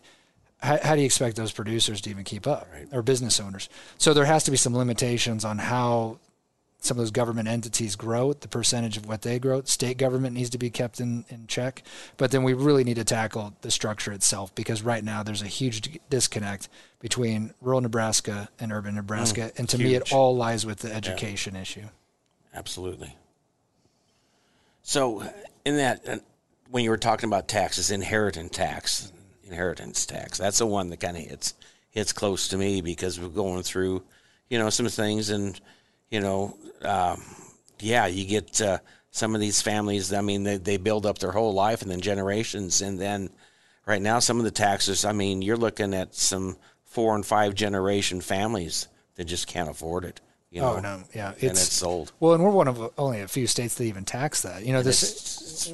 how, 0.60 0.78
how, 0.82 0.94
do 0.94 1.00
you 1.00 1.06
expect 1.06 1.36
those 1.36 1.50
producers 1.50 2.00
to 2.02 2.10
even 2.10 2.22
keep 2.22 2.46
up 2.46 2.68
right. 2.72 2.86
or 2.92 3.02
business 3.02 3.40
owners? 3.40 3.68
So 3.98 4.14
there 4.14 4.24
has 4.24 4.44
to 4.44 4.50
be 4.50 4.56
some 4.56 4.76
limitations 4.76 5.44
on 5.44 5.58
how 5.58 6.18
some 6.82 6.96
of 6.96 7.02
those 7.02 7.12
government 7.12 7.46
entities 7.46 7.94
grow, 7.94 8.32
the 8.32 8.48
percentage 8.48 8.96
of 8.96 9.06
what 9.06 9.22
they 9.22 9.38
grow. 9.38 9.62
State 9.62 9.98
government 9.98 10.34
needs 10.34 10.50
to 10.50 10.58
be 10.58 10.68
kept 10.68 10.98
in, 10.98 11.24
in 11.28 11.46
check. 11.46 11.84
But 12.16 12.32
then 12.32 12.42
we 12.42 12.54
really 12.54 12.82
need 12.82 12.96
to 12.96 13.04
tackle 13.04 13.54
the 13.60 13.70
structure 13.70 14.10
itself 14.10 14.52
because 14.56 14.82
right 14.82 15.04
now 15.04 15.22
there's 15.22 15.42
a 15.42 15.46
huge 15.46 16.00
disconnect 16.10 16.68
between 16.98 17.54
rural 17.60 17.80
Nebraska 17.80 18.48
and 18.58 18.72
urban 18.72 18.96
Nebraska. 18.96 19.42
Mm, 19.42 19.58
and 19.60 19.68
to 19.68 19.76
huge. 19.76 19.88
me, 19.88 19.94
it 19.94 20.12
all 20.12 20.36
lies 20.36 20.66
with 20.66 20.80
the 20.80 20.92
education 20.92 21.54
yeah. 21.54 21.60
issue. 21.60 21.86
Absolutely. 22.52 23.16
So, 24.82 25.22
in 25.64 25.76
that, 25.76 26.08
uh, 26.08 26.16
when 26.68 26.82
you 26.82 26.90
were 26.90 26.98
talking 26.98 27.28
about 27.28 27.46
taxes, 27.46 27.92
inheritance 27.92 28.56
tax, 28.56 29.12
inheritance 29.44 30.04
tax, 30.04 30.38
that's 30.38 30.58
the 30.58 30.66
one 30.66 30.90
that 30.90 30.98
kind 30.98 31.16
of 31.16 31.22
hits 31.22 31.54
hits 31.90 32.12
close 32.12 32.48
to 32.48 32.56
me 32.56 32.80
because 32.80 33.20
we're 33.20 33.28
going 33.28 33.62
through, 33.62 34.02
you 34.48 34.58
know, 34.58 34.70
some 34.70 34.88
things 34.88 35.30
and 35.30 35.60
you 36.12 36.20
know, 36.20 36.56
um, 36.82 37.20
yeah, 37.80 38.06
you 38.06 38.26
get 38.26 38.60
uh, 38.60 38.78
some 39.10 39.34
of 39.34 39.40
these 39.40 39.62
families. 39.62 40.12
I 40.12 40.20
mean, 40.20 40.44
they 40.44 40.58
they 40.58 40.76
build 40.76 41.06
up 41.06 41.18
their 41.18 41.32
whole 41.32 41.54
life 41.54 41.82
and 41.82 41.90
then 41.90 42.02
generations, 42.02 42.82
and 42.82 43.00
then 43.00 43.30
right 43.86 44.00
now 44.00 44.20
some 44.20 44.38
of 44.38 44.44
the 44.44 44.50
taxes. 44.50 45.04
I 45.04 45.12
mean, 45.12 45.42
you're 45.42 45.56
looking 45.56 45.94
at 45.94 46.14
some 46.14 46.56
four 46.84 47.14
and 47.14 47.24
five 47.24 47.54
generation 47.54 48.20
families 48.20 48.88
that 49.16 49.24
just 49.24 49.46
can't 49.46 49.70
afford 49.70 50.04
it. 50.04 50.20
You 50.50 50.60
know, 50.60 50.76
oh 50.76 50.80
no, 50.80 51.02
yeah, 51.14 51.30
it's, 51.32 51.42
and 51.42 51.50
it's 51.52 51.72
sold. 51.72 52.12
Well, 52.20 52.34
and 52.34 52.44
we're 52.44 52.50
one 52.50 52.68
of 52.68 52.92
only 52.98 53.22
a 53.22 53.28
few 53.28 53.46
states 53.46 53.76
that 53.76 53.84
even 53.84 54.04
tax 54.04 54.42
that. 54.42 54.66
You 54.66 54.72
know, 54.72 54.80
and 54.80 54.86
this 54.86 55.72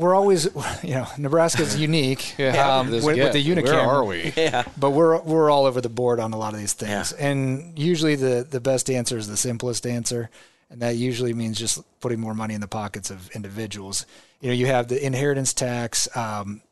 we're 0.00 0.14
always, 0.14 0.48
you 0.82 0.94
know, 0.94 1.06
Nebraska's 1.18 1.78
unique 1.80 2.36
yeah, 2.38 2.78
um, 2.78 2.90
with, 2.90 3.04
with, 3.04 3.32
the 3.32 3.44
unicameral. 3.44 3.64
Where 3.64 3.80
are 3.80 4.04
we? 4.04 4.32
Yeah. 4.40 4.64
But 4.78 4.90
we're 4.90 5.20
we're 5.20 5.50
all 5.50 5.66
over 5.66 5.80
the 5.80 5.90
board 5.90 6.18
on 6.18 6.32
a 6.32 6.38
lot 6.38 6.54
of 6.54 6.60
these 6.60 6.72
things, 6.72 7.12
yeah. 7.16 7.26
and 7.26 7.78
usually 7.78 8.14
the 8.14 8.46
the 8.48 8.60
best 8.60 8.88
answer 8.88 9.18
is 9.18 9.28
the 9.28 9.36
simplest 9.36 9.86
answer, 9.86 10.30
and 10.70 10.80
that 10.80 10.96
usually 10.96 11.34
means 11.34 11.58
just 11.58 11.82
putting 12.00 12.18
more 12.20 12.34
money 12.34 12.54
in 12.54 12.60
the 12.60 12.68
pockets 12.68 13.10
of 13.10 13.30
individuals. 13.32 14.06
You 14.40 14.48
know, 14.48 14.54
you 14.54 14.66
have 14.66 14.88
the 14.88 15.04
inheritance 15.04 15.52
tax. 15.52 16.08
Um, 16.16 16.62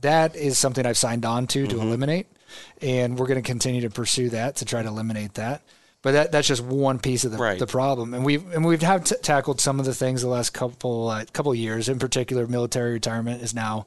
that 0.00 0.34
is 0.34 0.58
something 0.58 0.86
I've 0.86 0.96
signed 0.96 1.26
on 1.26 1.46
to 1.48 1.66
to 1.66 1.74
mm-hmm. 1.74 1.86
eliminate, 1.86 2.26
and 2.80 3.18
we're 3.18 3.26
going 3.26 3.42
to 3.42 3.46
continue 3.46 3.82
to 3.82 3.90
pursue 3.90 4.30
that 4.30 4.56
to 4.56 4.64
try 4.64 4.82
to 4.82 4.88
eliminate 4.88 5.34
that. 5.34 5.62
But 6.02 6.12
that, 6.12 6.32
that's 6.32 6.48
just 6.48 6.64
one 6.64 6.98
piece 6.98 7.24
of 7.24 7.30
the, 7.30 7.38
right. 7.38 7.58
the 7.58 7.66
problem, 7.66 8.12
and 8.12 8.24
we've 8.24 8.52
and 8.52 8.64
we've 8.64 8.82
have 8.82 9.04
t- 9.04 9.14
tackled 9.22 9.60
some 9.60 9.78
of 9.78 9.86
the 9.86 9.94
things 9.94 10.22
the 10.22 10.28
last 10.28 10.50
couple 10.50 11.08
uh, 11.08 11.24
couple 11.32 11.54
years. 11.54 11.88
In 11.88 12.00
particular, 12.00 12.48
military 12.48 12.94
retirement 12.94 13.40
is 13.40 13.54
now 13.54 13.86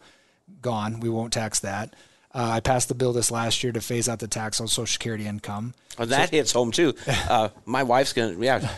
gone. 0.61 1.01
We 1.01 1.09
won't 1.09 1.33
tax 1.33 1.59
that. 1.59 1.93
Uh, 2.33 2.51
I 2.53 2.59
passed 2.61 2.87
the 2.87 2.95
bill 2.95 3.11
this 3.11 3.31
last 3.31 3.63
year 3.63 3.73
to 3.73 3.81
phase 3.81 4.07
out 4.07 4.19
the 4.19 4.27
tax 4.27 4.61
on 4.61 4.67
Social 4.67 4.85
Security 4.85 5.27
income. 5.27 5.73
Well, 5.97 6.07
that 6.07 6.29
so, 6.29 6.35
hits 6.35 6.51
home 6.53 6.71
too. 6.71 6.93
Uh, 7.07 7.49
my 7.65 7.83
wife's 7.83 8.13
gonna 8.13 8.35
yeah. 8.39 8.69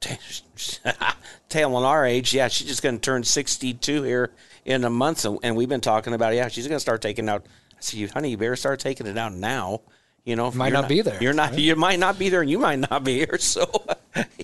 tailing 1.48 1.84
our 1.84 2.04
age, 2.04 2.34
yeah, 2.34 2.48
she's 2.48 2.66
just 2.66 2.82
going 2.82 2.96
to 2.96 3.00
turn 3.00 3.24
62 3.24 4.02
here 4.02 4.30
in 4.64 4.84
a 4.84 4.90
month. 4.90 5.24
And 5.42 5.56
we've 5.56 5.68
been 5.68 5.80
talking 5.80 6.14
about, 6.14 6.34
yeah, 6.34 6.48
she's 6.48 6.66
going 6.66 6.76
to 6.76 6.80
start 6.80 7.02
taking 7.02 7.28
out. 7.28 7.46
I 7.72 7.80
said, 7.80 8.10
honey, 8.10 8.30
you 8.30 8.36
better 8.36 8.56
start 8.56 8.80
taking 8.80 9.06
it 9.06 9.18
out 9.18 9.32
now. 9.32 9.82
You 10.26 10.34
know, 10.34 10.50
might 10.50 10.72
not, 10.72 10.82
not, 10.82 10.88
be 10.88 11.02
there. 11.02 11.22
You're 11.22 11.32
not. 11.32 11.52
Right? 11.52 11.60
You 11.60 11.76
might 11.76 12.00
not 12.00 12.18
be 12.18 12.30
there, 12.30 12.40
and 12.40 12.50
you 12.50 12.58
might 12.58 12.80
not 12.90 13.04
be 13.04 13.14
here. 13.14 13.38
So, 13.46 13.70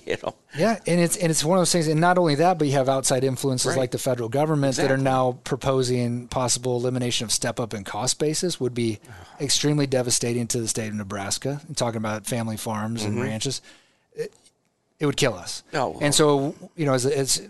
you 0.05 0.15
know. 0.23 0.33
Yeah, 0.57 0.79
and 0.87 1.01
it's 1.01 1.17
and 1.17 1.29
it's 1.29 1.43
one 1.43 1.57
of 1.57 1.61
those 1.61 1.73
things. 1.73 1.87
And 1.89 1.99
not 1.99 2.17
only 2.17 2.35
that, 2.35 2.57
but 2.57 2.67
you 2.67 2.73
have 2.73 2.87
outside 2.87 3.25
influences 3.25 3.71
right. 3.71 3.77
like 3.77 3.91
the 3.91 3.97
federal 3.97 4.29
government 4.29 4.71
exactly. 4.71 4.87
that 4.87 4.93
are 4.93 5.03
now 5.03 5.39
proposing 5.43 6.29
possible 6.29 6.77
elimination 6.77 7.25
of 7.25 7.31
step 7.33 7.59
up 7.59 7.73
in 7.73 7.83
cost 7.83 8.17
basis 8.17 8.61
would 8.61 8.73
be 8.73 8.99
extremely 9.41 9.85
devastating 9.85 10.47
to 10.47 10.61
the 10.61 10.69
state 10.69 10.87
of 10.87 10.93
Nebraska. 10.93 11.59
I'm 11.67 11.75
talking 11.75 11.97
about 11.97 12.25
family 12.25 12.55
farms 12.55 13.01
mm-hmm. 13.01 13.11
and 13.11 13.21
ranches. 13.21 13.61
It, 14.13 14.33
it, 14.99 15.05
would 15.05 15.17
kill 15.17 15.33
us. 15.33 15.63
Oh, 15.73 15.97
and 15.99 16.15
so 16.15 16.55
you 16.77 16.85
know, 16.85 16.93
as, 16.93 17.05
as 17.05 17.45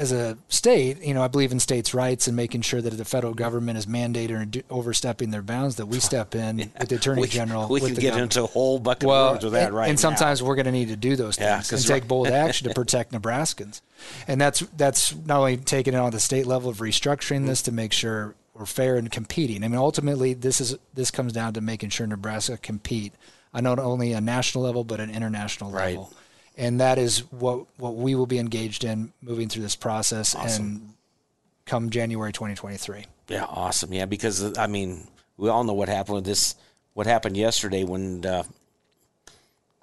as 0.00 0.12
a 0.12 0.38
state, 0.48 1.02
you 1.02 1.12
know, 1.12 1.22
I 1.22 1.28
believe 1.28 1.52
in 1.52 1.60
states' 1.60 1.92
rights 1.92 2.26
and 2.26 2.34
making 2.34 2.62
sure 2.62 2.80
that 2.80 2.90
if 2.90 2.98
the 2.98 3.04
federal 3.04 3.34
government 3.34 3.76
is 3.76 3.84
mandating 3.84 4.56
or 4.70 4.74
overstepping 4.74 5.30
their 5.30 5.42
bounds, 5.42 5.76
that 5.76 5.86
we 5.86 6.00
step 6.00 6.34
in 6.34 6.58
yeah. 6.58 6.64
with 6.78 6.88
the 6.88 6.96
attorney 6.96 7.20
we, 7.20 7.28
general. 7.28 7.68
We 7.68 7.80
can 7.80 7.90
get 7.90 8.02
government. 8.04 8.34
into 8.34 8.44
a 8.44 8.46
whole 8.46 8.78
bucket 8.78 9.06
well, 9.06 9.26
of 9.26 9.32
words 9.34 9.44
with 9.44 9.52
that 9.52 9.66
and, 9.66 9.76
right 9.76 9.90
And 9.90 10.00
sometimes 10.00 10.40
now. 10.40 10.48
we're 10.48 10.54
going 10.54 10.64
to 10.64 10.72
need 10.72 10.88
to 10.88 10.96
do 10.96 11.16
those 11.16 11.36
things 11.36 11.70
yeah, 11.70 11.76
and 11.76 11.86
take 11.86 12.08
bold 12.08 12.28
action 12.28 12.66
to 12.66 12.74
protect 12.74 13.12
Nebraskans. 13.12 13.82
And 14.26 14.40
that's 14.40 14.60
that's 14.74 15.14
not 15.14 15.40
only 15.40 15.58
taking 15.58 15.92
it 15.92 15.98
on 15.98 16.12
the 16.12 16.20
state 16.20 16.46
level 16.46 16.70
of 16.70 16.78
restructuring 16.78 17.40
mm-hmm. 17.40 17.46
this 17.48 17.62
to 17.62 17.72
make 17.72 17.92
sure 17.92 18.34
we're 18.54 18.64
fair 18.64 18.96
and 18.96 19.12
competing. 19.12 19.62
I 19.62 19.68
mean, 19.68 19.78
ultimately, 19.78 20.32
this 20.32 20.62
is 20.62 20.78
this 20.94 21.10
comes 21.10 21.34
down 21.34 21.52
to 21.52 21.60
making 21.60 21.90
sure 21.90 22.06
Nebraska 22.06 22.56
compete 22.56 23.12
on 23.52 23.64
not 23.64 23.78
only 23.78 24.14
a 24.14 24.20
national 24.20 24.64
level 24.64 24.82
but 24.82 24.98
an 24.98 25.10
international 25.10 25.70
right. 25.70 25.98
level 25.98 26.10
and 26.60 26.78
that 26.80 26.98
is 26.98 27.20
what 27.32 27.66
what 27.78 27.96
we 27.96 28.14
will 28.14 28.26
be 28.26 28.38
engaged 28.38 28.84
in 28.84 29.12
moving 29.22 29.48
through 29.48 29.62
this 29.62 29.76
process 29.76 30.34
awesome. 30.34 30.64
and 30.64 30.94
come 31.64 31.88
January 31.90 32.32
2023. 32.32 33.06
Yeah, 33.28 33.44
awesome. 33.44 33.92
Yeah, 33.92 34.04
because 34.04 34.56
I 34.58 34.66
mean, 34.66 35.08
we 35.38 35.48
all 35.48 35.64
know 35.64 35.72
what 35.72 35.88
happened 35.88 36.16
with 36.16 36.24
this. 36.26 36.54
What 36.92 37.06
happened 37.06 37.36
yesterday 37.36 37.82
when 37.84 38.26
uh, 38.26 38.42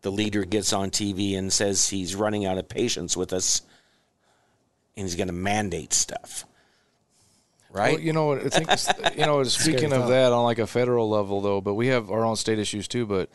the 0.04 0.12
leader 0.12 0.46
gets 0.46 0.72
on 0.72 0.92
TV 0.92 1.36
and 1.36 1.52
says 1.52 1.90
he's 1.90 2.16
running 2.16 2.46
out 2.46 2.60
of 2.60 2.70
patience 2.70 3.18
with 3.18 3.34
us, 3.34 3.62
and 4.96 5.06
he's 5.06 5.16
going 5.16 5.28
to 5.28 5.34
mandate 5.34 5.94
stuff. 5.94 6.46
Right. 7.72 7.94
Well, 7.94 8.02
you 8.02 8.14
know, 8.14 8.34
I 8.34 8.50
think 8.50 9.18
you 9.18 9.26
know. 9.26 9.44
Speaking 9.46 9.94
of 9.94 10.10
that, 10.10 10.32
on 10.32 10.44
like 10.44 10.60
a 10.60 10.68
federal 10.68 11.10
level, 11.10 11.42
though, 11.42 11.60
but 11.60 11.74
we 11.74 11.88
have 11.88 12.12
our 12.12 12.24
own 12.24 12.36
state 12.36 12.60
issues 12.60 12.88
too. 12.88 13.08
But 13.08 13.30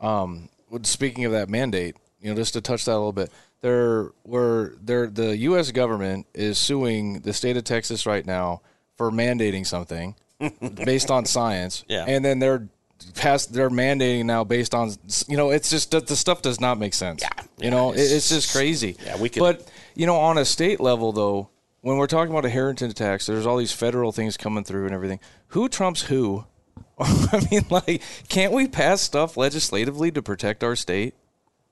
um, 0.00 0.50
speaking 0.82 1.24
of 1.24 1.32
that 1.32 1.48
mandate, 1.48 1.96
you 2.20 2.30
know, 2.30 2.36
just 2.36 2.54
to 2.54 2.60
touch 2.60 2.84
that 2.84 2.92
a 2.92 2.98
little 2.98 3.12
bit, 3.12 3.30
there 3.60 4.10
were 4.24 4.76
there 4.82 5.06
the 5.06 5.36
U.S. 5.38 5.70
government 5.72 6.26
is 6.34 6.58
suing 6.58 7.20
the 7.20 7.32
state 7.32 7.56
of 7.56 7.64
Texas 7.64 8.06
right 8.06 8.24
now 8.24 8.62
for 8.96 9.10
mandating 9.10 9.66
something 9.66 10.14
based 10.84 11.10
on 11.10 11.24
science, 11.24 11.84
yeah. 11.88 12.04
and 12.06 12.24
then 12.24 12.38
they're 12.38 12.68
past 13.14 13.52
they're 13.52 13.70
mandating 13.70 14.24
now 14.24 14.44
based 14.44 14.74
on 14.74 14.92
you 15.28 15.36
know 15.36 15.50
it's 15.50 15.70
just 15.70 15.90
the 15.90 16.16
stuff 16.16 16.42
does 16.42 16.60
not 16.60 16.78
make 16.78 16.94
sense. 16.94 17.22
Yeah, 17.22 17.28
you 17.58 17.64
yeah, 17.64 17.70
know 17.70 17.92
it's, 17.92 18.12
it's, 18.12 18.28
just 18.28 18.52
crazy. 18.52 18.96
Yeah, 19.04 19.20
we 19.20 19.28
could. 19.28 19.40
But 19.40 19.70
you 19.94 20.06
know, 20.06 20.16
on 20.16 20.38
a 20.38 20.44
state 20.44 20.80
level 20.80 21.12
though, 21.12 21.50
when 21.80 21.96
we're 21.98 22.06
talking 22.06 22.30
about 22.30 22.44
a 22.44 22.48
inheritance 22.48 22.94
tax, 22.94 23.26
there's 23.26 23.46
all 23.46 23.56
these 23.56 23.72
federal 23.72 24.12
things 24.12 24.36
coming 24.36 24.64
through 24.64 24.86
and 24.86 24.94
everything. 24.94 25.20
Who 25.48 25.68
trumps 25.68 26.02
who? 26.02 26.44
I 26.98 27.46
mean, 27.50 27.66
like, 27.70 28.02
can't 28.28 28.52
we 28.52 28.68
pass 28.68 29.02
stuff 29.02 29.36
legislatively 29.36 30.10
to 30.12 30.22
protect 30.22 30.64
our 30.64 30.76
state? 30.76 31.14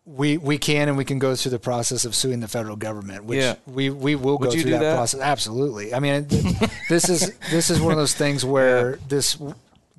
We 0.07 0.37
we 0.37 0.59
can 0.59 0.89
and 0.89 0.99
we 0.99 1.05
can 1.05 1.19
go 1.19 1.35
through 1.35 1.51
the 1.51 1.59
process 1.59 2.05
of 2.05 2.15
suing 2.15 2.41
the 2.41 2.49
federal 2.49 2.77
government, 2.77 3.25
which 3.25 3.41
yeah. 3.41 3.55
we 3.67 3.91
we 3.91 4.15
will 4.15 4.39
Would 4.39 4.51
go 4.51 4.51
through 4.51 4.71
that, 4.73 4.81
that, 4.81 4.97
process. 4.97 5.21
Absolutely. 5.21 5.95
I 5.95 6.01
mean, 6.01 6.27
this 6.89 7.09
is 7.09 7.37
this 7.51 7.71
is 7.71 7.81
one 7.81 7.93
of 7.93 7.99
those 7.99 8.15
things 8.15 8.45
where 8.45 8.93
yeah. 8.93 8.97
this 9.09 9.37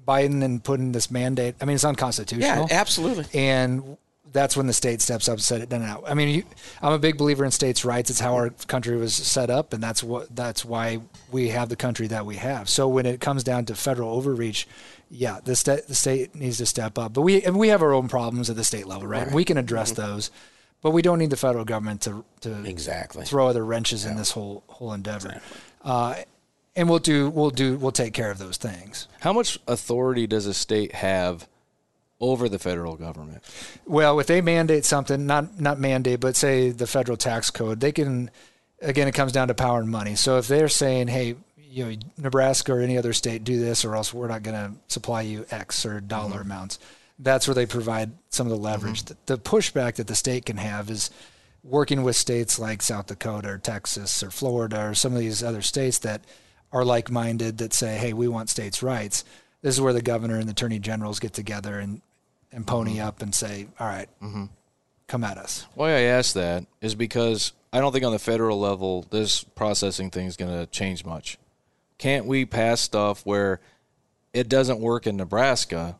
Biden 0.07 0.43
and 0.43 0.63
putting 0.63 0.91
this 0.91 1.09
mandate. 1.09 1.55
I 1.59 1.65
mean, 1.65 1.75
it's 1.75 1.85
unconstitutional. 1.85 2.67
Yeah, 2.69 2.79
absolutely. 2.79 3.25
And 3.33 3.97
that's 4.35 4.57
when 4.57 4.67
the 4.67 4.73
state 4.73 5.01
steps 5.01 5.29
up 5.29 5.35
and 5.35 5.41
said 5.41 5.61
it. 5.61 5.71
No, 5.71 5.79
no, 5.79 6.03
I 6.05 6.13
mean, 6.13 6.27
you, 6.27 6.43
I'm 6.81 6.91
a 6.91 6.99
big 6.99 7.17
believer 7.17 7.45
in 7.45 7.51
states' 7.51 7.85
rights. 7.85 8.09
It's 8.09 8.19
how 8.19 8.35
our 8.35 8.49
country 8.67 8.97
was 8.97 9.15
set 9.15 9.49
up, 9.49 9.73
and 9.73 9.81
that's 9.81 10.03
what 10.03 10.35
that's 10.35 10.65
why 10.65 10.99
we 11.31 11.47
have 11.49 11.69
the 11.69 11.77
country 11.77 12.07
that 12.07 12.25
we 12.25 12.35
have. 12.35 12.69
So 12.69 12.87
when 12.87 13.05
it 13.05 13.21
comes 13.21 13.43
down 13.43 13.65
to 13.65 13.75
federal 13.75 14.09
overreach, 14.09 14.67
yeah, 15.09 15.39
the 15.43 15.55
state 15.55 15.87
the 15.87 15.95
state 15.95 16.35
needs 16.35 16.57
to 16.57 16.65
step 16.65 16.99
up. 16.99 17.13
But 17.13 17.21
we 17.21 17.41
and 17.43 17.57
we 17.57 17.69
have 17.69 17.81
our 17.81 17.93
own 17.93 18.09
problems 18.09 18.49
at 18.49 18.57
the 18.57 18.65
state 18.65 18.87
level, 18.87 19.07
right? 19.07 19.25
right. 19.25 19.33
We 19.33 19.45
can 19.45 19.57
address 19.57 19.93
mm-hmm. 19.93 20.01
those, 20.01 20.31
but 20.81 20.91
we 20.91 21.01
don't 21.01 21.17
need 21.17 21.29
the 21.29 21.37
federal 21.37 21.63
government 21.63 22.01
to 22.01 22.25
to 22.41 22.63
exactly 22.65 23.25
throw 23.25 23.47
other 23.47 23.65
wrenches 23.65 24.03
yeah. 24.03 24.11
in 24.11 24.17
this 24.17 24.31
whole 24.31 24.63
whole 24.67 24.91
endeavor. 24.91 25.29
Exactly. 25.29 25.51
Uh, 25.85 26.15
and 26.75 26.89
we'll 26.89 26.99
do 26.99 27.29
we'll 27.29 27.51
do 27.51 27.77
we'll 27.77 27.93
take 27.93 28.13
care 28.13 28.31
of 28.31 28.37
those 28.37 28.57
things. 28.57 29.07
How 29.21 29.31
much 29.31 29.59
authority 29.65 30.27
does 30.27 30.45
a 30.45 30.53
state 30.53 30.93
have 30.93 31.47
over 32.19 32.49
the 32.49 32.59
federal 32.59 32.95
government? 32.95 33.43
Well, 33.85 34.19
if 34.19 34.27
they 34.27 34.41
mandate 34.41 34.85
something, 34.85 35.25
not 35.25 35.59
not 35.59 35.79
mandate, 35.79 36.19
but 36.19 36.35
say 36.35 36.71
the 36.71 36.87
federal 36.87 37.17
tax 37.17 37.49
code, 37.49 37.79
they 37.79 37.91
can. 37.91 38.31
Again, 38.81 39.07
it 39.07 39.13
comes 39.13 39.31
down 39.31 39.47
to 39.47 39.53
power 39.53 39.79
and 39.79 39.89
money. 39.89 40.15
So 40.15 40.37
if 40.37 40.47
they're 40.47 40.67
saying, 40.67 41.07
"Hey, 41.07 41.35
you 41.75 41.85
know, 41.85 41.95
Nebraska 42.17 42.73
or 42.73 42.79
any 42.79 42.97
other 42.97 43.11
state 43.11 43.43
do 43.43 43.59
this, 43.59 43.83
or 43.83 43.97
else 43.97 44.13
we're 44.13 44.29
not 44.29 44.43
going 44.43 44.55
to 44.55 44.79
supply 44.87 45.23
you 45.23 45.45
X 45.51 45.85
or 45.85 45.99
dollar 45.99 46.35
mm-hmm. 46.35 46.51
amounts. 46.51 46.79
That's 47.19 47.49
where 47.49 47.55
they 47.55 47.65
provide 47.65 48.11
some 48.29 48.47
of 48.47 48.51
the 48.51 48.57
leverage. 48.57 49.03
Mm-hmm. 49.03 49.15
The, 49.25 49.35
the, 49.35 49.41
pushback 49.41 49.95
that 49.95 50.07
the 50.07 50.15
state 50.15 50.45
can 50.45 50.55
have 50.55 50.89
is 50.89 51.11
working 51.65 52.03
with 52.03 52.15
states 52.15 52.57
like 52.57 52.81
South 52.81 53.07
Dakota 53.07 53.49
or 53.49 53.57
Texas 53.57 54.23
or 54.23 54.31
Florida 54.31 54.87
or 54.87 54.93
some 54.93 55.11
of 55.11 55.19
these 55.19 55.43
other 55.43 55.61
states 55.61 55.99
that 55.99 56.21
are 56.71 56.85
like 56.85 57.11
minded 57.11 57.57
that 57.57 57.73
say, 57.73 57.97
hey, 57.97 58.13
we 58.13 58.29
want 58.29 58.49
states' 58.49 58.81
rights. 58.81 59.25
This 59.61 59.75
is 59.75 59.81
where 59.81 59.93
the 59.93 60.01
governor 60.01 60.37
and 60.37 60.47
the 60.47 60.51
attorney 60.51 60.79
generals 60.79 61.19
get 61.19 61.33
together 61.33 61.77
and, 61.77 62.01
and 62.55 62.65
pony 62.65 62.93
mm-hmm. 62.93 63.07
up 63.07 63.21
and 63.21 63.35
say, 63.35 63.67
all 63.79 63.87
right, 63.87 64.09
mm-hmm. 64.23 64.45
come 65.07 65.23
at 65.23 65.37
us. 65.37 65.67
Why 65.75 65.91
I 65.91 66.01
ask 66.01 66.33
that 66.33 66.65
is 66.81 66.95
because 66.95 67.53
I 67.71 67.79
don't 67.79 67.91
think 67.91 68.05
on 68.05 68.11
the 68.11 68.19
federal 68.19 68.59
level 68.59 69.05
this 69.11 69.43
processing 69.43 70.09
thing 70.09 70.25
is 70.25 70.35
going 70.35 70.51
to 70.51 70.65
change 70.65 71.05
much 71.05 71.37
can't 71.97 72.25
we 72.25 72.45
pass 72.45 72.81
stuff 72.81 73.25
where 73.25 73.59
it 74.33 74.49
doesn't 74.49 74.79
work 74.79 75.07
in 75.07 75.17
Nebraska, 75.17 75.97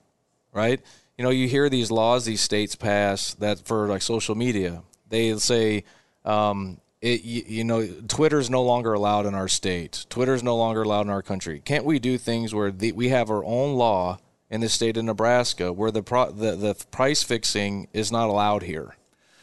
right? 0.54 0.82
You 1.18 1.24
know, 1.24 1.30
you 1.30 1.48
hear 1.48 1.70
these 1.70 1.92
laws 1.92 2.26
these 2.26 2.42
states 2.42 2.76
pass 2.76 3.34
that 3.36 3.66
for 3.66 3.88
like 3.88 4.02
social 4.02 4.36
media. 4.36 4.84
They 5.10 5.36
say, 5.38 5.86
um, 6.26 6.80
it, 7.02 7.24
you, 7.24 7.44
you 7.48 7.64
know, 7.64 7.88
Twitter's 8.08 8.50
no 8.50 8.64
longer 8.64 8.94
allowed 8.94 9.26
in 9.26 9.36
our 9.36 9.48
state. 9.48 10.06
Twitter's 10.10 10.44
no 10.44 10.58
longer 10.58 10.82
allowed 10.82 11.02
in 11.02 11.10
our 11.10 11.22
country. 11.22 11.62
Can't 11.64 11.86
we 11.86 12.00
do 12.00 12.18
things 12.18 12.54
where 12.54 12.72
the, 12.72 12.92
we 12.92 13.10
have 13.10 13.30
our 13.30 13.44
own 13.46 13.76
law 13.76 14.20
in 14.50 14.62
the 14.62 14.70
state 14.70 14.98
of 14.98 15.04
Nebraska 15.04 15.74
where 15.74 15.92
the, 15.92 16.04
pro, 16.04 16.32
the 16.32 16.56
the 16.56 16.76
price 16.92 17.24
fixing 17.24 17.88
is 17.94 18.12
not 18.12 18.30
allowed 18.30 18.64
here? 18.64 18.96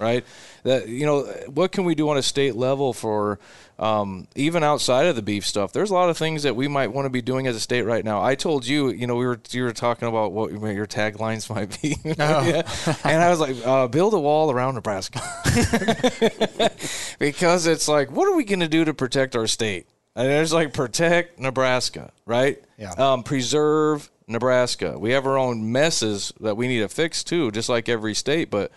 right? 0.02 0.24
That 0.64 0.88
you 0.88 1.06
know, 1.06 1.22
what 1.46 1.72
can 1.72 1.84
we 1.84 1.94
do 1.94 2.10
on 2.10 2.18
a 2.18 2.22
state 2.22 2.56
level 2.56 2.92
for 2.92 3.38
um, 3.78 4.26
even 4.34 4.62
outside 4.62 5.06
of 5.06 5.16
the 5.16 5.22
beef 5.22 5.46
stuff? 5.46 5.72
There's 5.72 5.90
a 5.90 5.94
lot 5.94 6.10
of 6.10 6.18
things 6.18 6.42
that 6.42 6.56
we 6.56 6.68
might 6.68 6.88
want 6.88 7.06
to 7.06 7.10
be 7.10 7.22
doing 7.22 7.46
as 7.46 7.56
a 7.56 7.60
state 7.60 7.82
right 7.82 8.04
now. 8.04 8.22
I 8.22 8.34
told 8.34 8.66
you, 8.66 8.90
you 8.90 9.06
know, 9.06 9.16
we 9.16 9.24
were 9.24 9.40
you 9.50 9.62
were 9.62 9.72
talking 9.72 10.08
about 10.08 10.32
what 10.32 10.50
your 10.50 10.86
taglines 10.86 11.48
might 11.54 11.80
be, 11.80 11.96
oh. 12.04 12.46
yeah. 12.46 12.62
and 13.04 13.22
I 13.22 13.30
was 13.30 13.40
like, 13.40 13.56
uh, 13.64 13.88
build 13.88 14.12
a 14.12 14.20
wall 14.20 14.50
around 14.50 14.74
Nebraska, 14.74 15.20
because 17.18 17.66
it's 17.66 17.88
like, 17.88 18.10
what 18.10 18.28
are 18.28 18.34
we 18.34 18.44
going 18.44 18.60
to 18.60 18.68
do 18.68 18.84
to 18.84 18.92
protect 18.92 19.36
our 19.36 19.46
state? 19.46 19.86
And 20.14 20.28
there's 20.28 20.52
like 20.52 20.74
protect 20.74 21.38
Nebraska, 21.38 22.12
right? 22.26 22.62
Yeah. 22.76 22.92
Um, 22.92 23.22
preserve 23.22 24.10
Nebraska. 24.26 24.98
We 24.98 25.12
have 25.12 25.26
our 25.26 25.38
own 25.38 25.72
messes 25.72 26.32
that 26.40 26.56
we 26.56 26.68
need 26.68 26.80
to 26.80 26.88
fix 26.88 27.24
too, 27.24 27.50
just 27.50 27.68
like 27.68 27.88
every 27.88 28.14
state. 28.14 28.50
But 28.50 28.70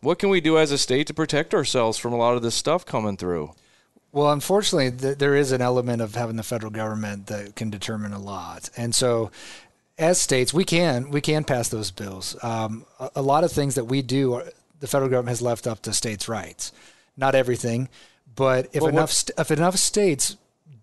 what 0.00 0.18
can 0.18 0.30
we 0.30 0.40
do 0.40 0.58
as 0.58 0.72
a 0.72 0.78
state 0.78 1.06
to 1.08 1.14
protect 1.14 1.54
ourselves 1.54 1.98
from 1.98 2.12
a 2.12 2.16
lot 2.16 2.36
of 2.36 2.42
this 2.42 2.54
stuff 2.54 2.84
coming 2.86 3.16
through? 3.16 3.52
Well, 4.12 4.32
unfortunately, 4.32 4.90
th- 4.90 5.18
there 5.18 5.36
is 5.36 5.52
an 5.52 5.60
element 5.60 6.02
of 6.02 6.14
having 6.14 6.36
the 6.36 6.42
federal 6.42 6.72
government 6.72 7.26
that 7.26 7.54
can 7.54 7.70
determine 7.70 8.12
a 8.12 8.18
lot, 8.18 8.68
and 8.76 8.94
so 8.94 9.30
as 10.00 10.20
states, 10.20 10.52
we 10.52 10.64
can 10.64 11.10
we 11.10 11.20
can 11.20 11.44
pass 11.44 11.68
those 11.68 11.90
bills. 11.90 12.36
Um, 12.42 12.86
a, 12.98 13.10
a, 13.16 13.22
lot 13.22 13.44
of 13.44 13.52
things 13.52 13.74
that 13.76 13.84
we 13.84 14.02
do, 14.02 14.34
are, 14.34 14.44
the 14.80 14.86
federal 14.86 15.10
government 15.10 15.28
has 15.28 15.42
left 15.42 15.66
up 15.66 15.82
to 15.82 15.92
states' 15.92 16.28
rights. 16.28 16.72
Not 17.16 17.34
everything, 17.34 17.88
but 18.34 18.68
if 18.72 18.82
well, 18.82 18.90
enough 18.90 19.12
st- 19.12 19.38
if 19.38 19.50
enough 19.50 19.76
states 19.76 20.36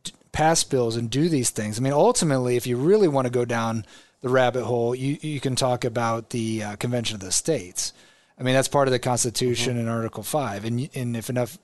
d- 0.03 0.13
pass 0.31 0.63
bills 0.63 0.95
and 0.95 1.09
do 1.09 1.27
these 1.27 1.49
things, 1.49 1.79
I 1.79 1.81
mean, 1.81 1.93
ultimately, 1.93 2.55
if 2.55 2.67
you 2.67 2.77
really 2.77 3.07
want 3.07 3.25
to 3.25 3.31
go 3.31 3.43
down 3.43 3.85
the 4.21 4.29
rabbit 4.29 4.63
hole, 4.63 4.95
you 4.95 5.17
you 5.21 5.39
can 5.39 5.55
talk 5.55 5.85
about 5.85 6.31
the 6.31 6.63
uh, 6.63 6.75
Convention 6.75 7.15
of 7.15 7.21
the 7.21 7.31
States 7.31 7.93
I 8.39 8.43
mean, 8.43 8.53
that's 8.53 8.67
part 8.67 8.87
of 8.87 8.91
the 8.91 8.99
Constitution 8.99 9.73
mm-hmm. 9.73 9.81
in 9.81 9.87
Article 9.87 10.23
Five, 10.23 10.65
and 10.65 10.89
and 10.93 11.17
if 11.17 11.29
enough 11.29 11.57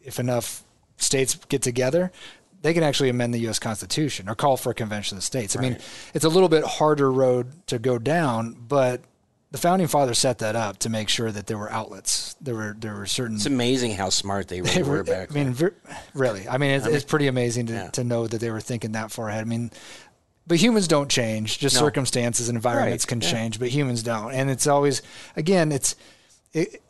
if 0.00 0.18
enough 0.18 0.62
states 0.96 1.38
get 1.48 1.62
together, 1.62 2.12
they 2.62 2.74
can 2.74 2.82
actually 2.82 3.08
amend 3.08 3.32
the 3.32 3.38
U.S. 3.40 3.58
Constitution 3.58 4.28
or 4.28 4.34
call 4.34 4.56
for 4.56 4.70
a 4.70 4.74
convention 4.74 5.16
of 5.16 5.22
the 5.22 5.26
states. 5.26 5.56
I 5.56 5.60
mean, 5.60 5.78
it's 6.12 6.24
a 6.24 6.28
little 6.28 6.48
bit 6.48 6.64
harder 6.64 7.10
road 7.10 7.66
to 7.68 7.78
go 7.78 7.98
down, 7.98 8.56
but 8.68 9.00
the 9.50 9.58
founding 9.58 9.86
fathers 9.86 10.18
set 10.18 10.38
that 10.38 10.56
up 10.56 10.78
to 10.80 10.90
make 10.90 11.08
sure 11.08 11.32
that 11.32 11.46
there 11.46 11.56
were 11.56 11.72
outlets. 11.72 12.36
There 12.42 12.54
were 12.54 12.76
there 12.78 12.94
were 12.94 13.06
certain. 13.06 13.36
It's 13.36 13.46
amazing 13.46 13.92
how 13.92 14.10
smart 14.10 14.48
they 14.48 14.60
they 14.60 14.82
were, 14.82 14.98
were, 14.98 15.04
back. 15.04 15.30
I 15.30 15.34
mean, 15.34 15.56
really. 16.12 16.46
I 16.46 16.58
mean, 16.58 16.72
it's, 16.72 16.84
I 16.84 16.88
mean, 16.88 16.96
it's 16.96 17.06
pretty 17.06 17.28
amazing 17.28 17.66
to, 17.66 17.72
yeah. 17.72 17.90
to 17.90 18.04
know 18.04 18.26
that 18.26 18.38
they 18.38 18.50
were 18.50 18.60
thinking 18.60 18.92
that 18.92 19.10
far 19.10 19.30
ahead. 19.30 19.40
I 19.40 19.44
mean, 19.44 19.70
but 20.48 20.56
humans 20.56 20.88
don't 20.88 21.10
change. 21.10 21.58
Just 21.58 21.76
no. 21.76 21.80
circumstances 21.80 22.48
and 22.48 22.56
environments 22.56 23.04
right. 23.04 23.08
can 23.08 23.20
yeah. 23.20 23.30
change, 23.30 23.60
but 23.60 23.68
humans 23.68 24.02
don't. 24.02 24.32
And 24.32 24.50
it's 24.50 24.66
always, 24.66 25.02
again, 25.36 25.70
it's 25.70 25.94
it, 26.54 26.82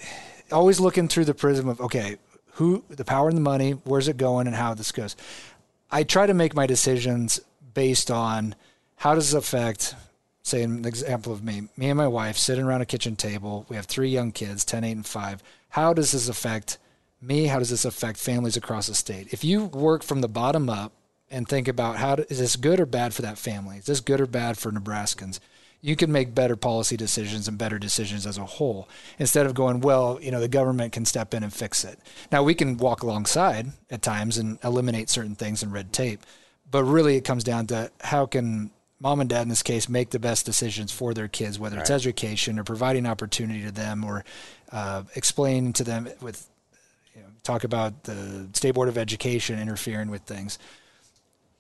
always 0.53 0.81
looking 0.81 1.09
through 1.09 1.25
the 1.27 1.35
prism 1.35 1.69
of 1.69 1.81
okay, 1.81 2.17
who 2.53 2.85
the 2.89 3.05
power 3.05 3.29
and 3.29 3.37
the 3.37 3.43
money, 3.43 3.73
where's 3.73 4.09
it 4.09 4.17
going, 4.17 4.47
and 4.47 4.57
how 4.57 4.75
this 4.75 4.93
goes. 4.93 5.17
I 5.91 6.05
try 6.05 6.27
to 6.27 6.35
make 6.35 6.55
my 6.55 6.67
decisions 6.67 7.41
based 7.75 8.11
on 8.11 8.55
how 8.97 9.15
does 9.15 9.35
it 9.35 9.39
affect 9.39 9.95
say 10.43 10.63
an 10.63 10.85
example 10.85 11.33
of 11.33 11.45
me, 11.45 11.69
me 11.77 11.91
and 11.91 11.99
my 11.99 12.09
wife 12.09 12.39
sitting 12.39 12.65
around 12.65 12.81
a 12.81 12.87
kitchen 12.87 13.17
table. 13.17 13.67
We 13.69 13.77
have 13.77 13.85
three 13.85 14.09
young 14.09 14.33
kids, 14.33 14.65
10, 14.65 14.83
8, 14.83 14.93
and 14.93 15.07
5. 15.07 15.43
How 15.71 15.93
does 15.93 16.13
this 16.13 16.29
affect 16.29 16.79
me? 17.21 17.47
How 17.47 17.59
does 17.59 17.71
this 17.71 17.85
affect 17.85 18.19
families 18.19 18.57
across 18.57 18.87
the 18.87 18.95
state? 18.95 19.29
If 19.33 19.45
you 19.45 19.67
work 19.67 20.03
from 20.03 20.23
the 20.23 20.29
bottom 20.29 20.71
up 20.71 20.93
and 21.31 21.49
think 21.49 21.69
about 21.69 21.97
how 21.97 22.17
to, 22.17 22.31
is 22.31 22.39
this 22.39 22.57
good 22.57 22.81
or 22.81 22.87
bad 22.87 23.15
for 23.15 23.23
that 23.23 23.39
family? 23.39 23.79
Is 23.79 23.87
this 23.87 24.01
good 24.01 24.21
or 24.21 24.27
bad 24.27 24.59
for 24.59 24.73
Nebraskans? 24.73 25.41
You 25.81 25.95
can 25.95 26.11
make 26.11 26.35
better 26.35 26.57
policy 26.57 26.97
decisions 26.97 27.47
and 27.47 27.57
better 27.57 27.79
decisions 27.79 28.27
as 28.27 28.37
a 28.37 28.45
whole 28.45 28.89
instead 29.19 29.47
of 29.47 29.55
going, 29.55 29.81
well, 29.81 30.19
you 30.21 30.31
know, 30.31 30.41
the 30.41 30.49
government 30.49 30.93
can 30.93 31.05
step 31.05 31.35
in 31.35 31.45
and 31.45 31.53
fix 31.53 31.85
it. 31.85 32.01
Now, 32.33 32.43
we 32.43 32.55
can 32.55 32.77
walk 32.79 33.03
alongside 33.03 33.69
at 33.91 34.03
times 34.03 34.39
and 34.39 34.59
eliminate 34.65 35.09
certain 35.09 35.37
things 35.37 35.63
in 35.63 35.71
red 35.71 35.93
tape, 35.93 36.21
but 36.69 36.83
really 36.83 37.17
it 37.17 37.25
comes 37.25 37.45
down 37.45 37.69
to 37.69 37.93
how 38.01 38.27
can 38.27 38.71
mom 39.01 39.21
and 39.21 39.31
dad 39.31 39.43
in 39.43 39.49
this 39.49 39.63
case 39.63 39.89
make 39.89 40.11
the 40.11 40.19
best 40.19 40.45
decisions 40.45 40.91
for 40.91 41.15
their 41.15 41.29
kids, 41.29 41.59
whether 41.59 41.79
it's 41.79 41.91
education 41.91 42.59
or 42.59 42.65
providing 42.65 43.07
opportunity 43.07 43.63
to 43.63 43.71
them 43.71 44.05
or 44.05 44.25
uh, 44.73 45.05
explaining 45.15 45.73
to 45.75 45.85
them 45.85 46.09
with 46.21 46.49
you 47.15 47.23
know, 47.23 47.29
talk 47.45 47.65
about 47.65 48.05
the 48.05 48.49
state 48.53 48.73
board 48.73 48.89
of 48.89 48.99
education 48.99 49.59
interfering 49.59 50.11
with 50.11 50.23
things. 50.23 50.59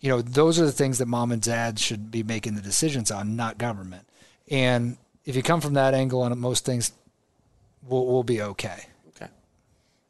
You 0.01 0.11
know, 0.11 0.23
those 0.23 0.61
are 0.61 0.65
the 0.65 0.73
things 0.73 0.99
that 0.99 1.07
mom 1.07 1.33
and 1.33 1.43
dad 1.43 1.79
should 1.79 2.11
be 2.11 2.23
making 2.23 2.55
the 2.55 2.63
decisions 2.63 3.11
on, 3.11 3.35
not 3.37 3.59
government. 3.59 4.07
And 4.51 4.97
if 5.25 5.35
you 5.37 5.43
come 5.43 5.61
from 5.61 5.75
that 5.75 5.95
angle 5.95 6.23
on 6.23 6.39
most 6.39 6.65
things, 6.65 6.93
we'll, 7.87 8.07
we'll 8.07 8.23
be 8.23 8.41
okay. 8.41 8.87
Okay, 9.09 9.29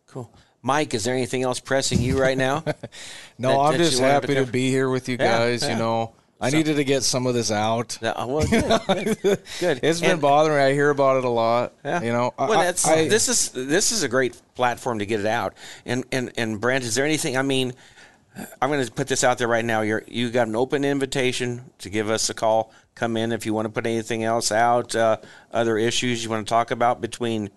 cool. 0.06 0.30
Mike, 0.62 0.92
is 0.92 1.04
there 1.04 1.14
anything 1.14 1.42
else 1.42 1.60
pressing 1.60 2.00
you 2.00 2.20
right 2.20 2.36
now? 2.36 2.62
no, 3.38 3.50
that, 3.50 3.58
I'm 3.58 3.72
that 3.72 3.78
just 3.78 4.00
happy 4.00 4.34
to, 4.34 4.44
to, 4.44 4.52
be 4.52 4.70
here 4.70 4.90
with 4.90 5.08
you 5.08 5.16
guys. 5.16 5.62
Yeah, 5.62 5.68
yeah. 5.68 5.74
You 5.74 5.78
know, 5.80 6.12
I 6.40 6.50
so, 6.50 6.56
needed 6.56 6.76
to 6.76 6.84
get 6.84 7.02
some 7.02 7.26
of 7.26 7.34
this 7.34 7.50
out. 7.50 8.00
Uh, 8.02 8.26
well, 8.28 8.46
good. 8.46 9.18
good. 9.22 9.42
good. 9.60 9.80
It's 9.82 10.00
been 10.00 10.12
and, 10.12 10.20
bothering 10.20 10.58
me. 10.58 10.62
I 10.62 10.72
hear 10.72 10.90
about 10.90 11.16
it 11.16 11.24
a 11.24 11.28
lot. 11.28 11.72
Yeah. 11.84 12.02
You 12.02 12.12
know, 12.12 12.34
well, 12.38 12.52
I, 12.52 12.64
that's 12.64 12.86
I, 12.86 13.08
this 13.08 13.28
is 13.28 13.50
this 13.50 13.90
is 13.90 14.02
a 14.02 14.08
great 14.08 14.40
platform 14.54 15.00
to 15.00 15.06
get 15.06 15.20
it 15.20 15.26
out. 15.26 15.54
And 15.84 16.04
and 16.12 16.32
and 16.36 16.60
Brent, 16.60 16.84
is 16.84 16.94
there 16.94 17.04
anything? 17.04 17.36
I 17.36 17.42
mean, 17.42 17.72
I'm 18.60 18.70
going 18.70 18.84
to 18.84 18.92
put 18.92 19.08
this 19.08 19.24
out 19.24 19.38
there 19.38 19.48
right 19.48 19.64
now. 19.64 19.82
You're 19.82 20.02
you 20.06 20.30
got 20.30 20.48
an 20.48 20.56
open 20.56 20.84
invitation 20.84 21.70
to 21.78 21.90
give 21.90 22.10
us 22.10 22.30
a 22.30 22.34
call. 22.34 22.72
Come 22.94 23.16
in 23.16 23.32
if 23.32 23.46
you 23.46 23.54
want 23.54 23.66
to 23.66 23.70
put 23.70 23.86
anything 23.86 24.24
else 24.24 24.52
out. 24.52 24.94
Uh, 24.94 25.18
other 25.52 25.78
issues 25.78 26.22
you 26.22 26.30
want 26.30 26.46
to 26.46 26.50
talk 26.50 26.70
about 26.70 27.00
between 27.00 27.50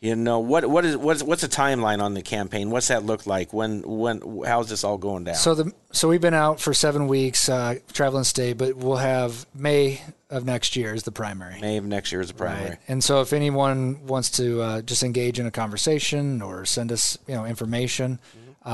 you 0.00 0.14
know 0.14 0.38
what 0.38 0.64
what 0.66 0.84
is 0.84 0.96
what's 0.96 1.22
what's 1.22 1.42
the 1.42 1.48
timeline 1.48 2.00
on 2.00 2.14
the 2.14 2.22
campaign? 2.22 2.70
What's 2.70 2.88
that 2.88 3.04
look 3.04 3.26
like? 3.26 3.52
When 3.52 3.82
when 3.82 4.44
how's 4.46 4.68
this 4.68 4.84
all 4.84 4.96
going 4.96 5.24
down? 5.24 5.34
So 5.34 5.54
the 5.54 5.72
so 5.90 6.08
we've 6.08 6.20
been 6.20 6.34
out 6.34 6.60
for 6.60 6.72
seven 6.72 7.08
weeks, 7.08 7.48
uh, 7.48 7.76
traveling 7.92 8.24
state, 8.24 8.58
but 8.58 8.76
we'll 8.76 8.96
have 8.96 9.46
May 9.54 10.00
of 10.30 10.44
next 10.44 10.76
year 10.76 10.94
is 10.94 11.02
the 11.02 11.10
primary. 11.10 11.60
May 11.60 11.78
of 11.78 11.84
next 11.84 12.12
year 12.12 12.20
is 12.20 12.28
the 12.28 12.34
primary. 12.34 12.70
Right. 12.70 12.78
And 12.86 13.02
so 13.02 13.22
if 13.22 13.32
anyone 13.32 14.06
wants 14.06 14.30
to 14.32 14.60
uh, 14.60 14.82
just 14.82 15.02
engage 15.02 15.40
in 15.40 15.46
a 15.46 15.50
conversation 15.50 16.42
or 16.42 16.64
send 16.64 16.92
us 16.92 17.18
you 17.26 17.34
know 17.34 17.44
information, 17.44 18.20
mm-hmm. 18.64 18.70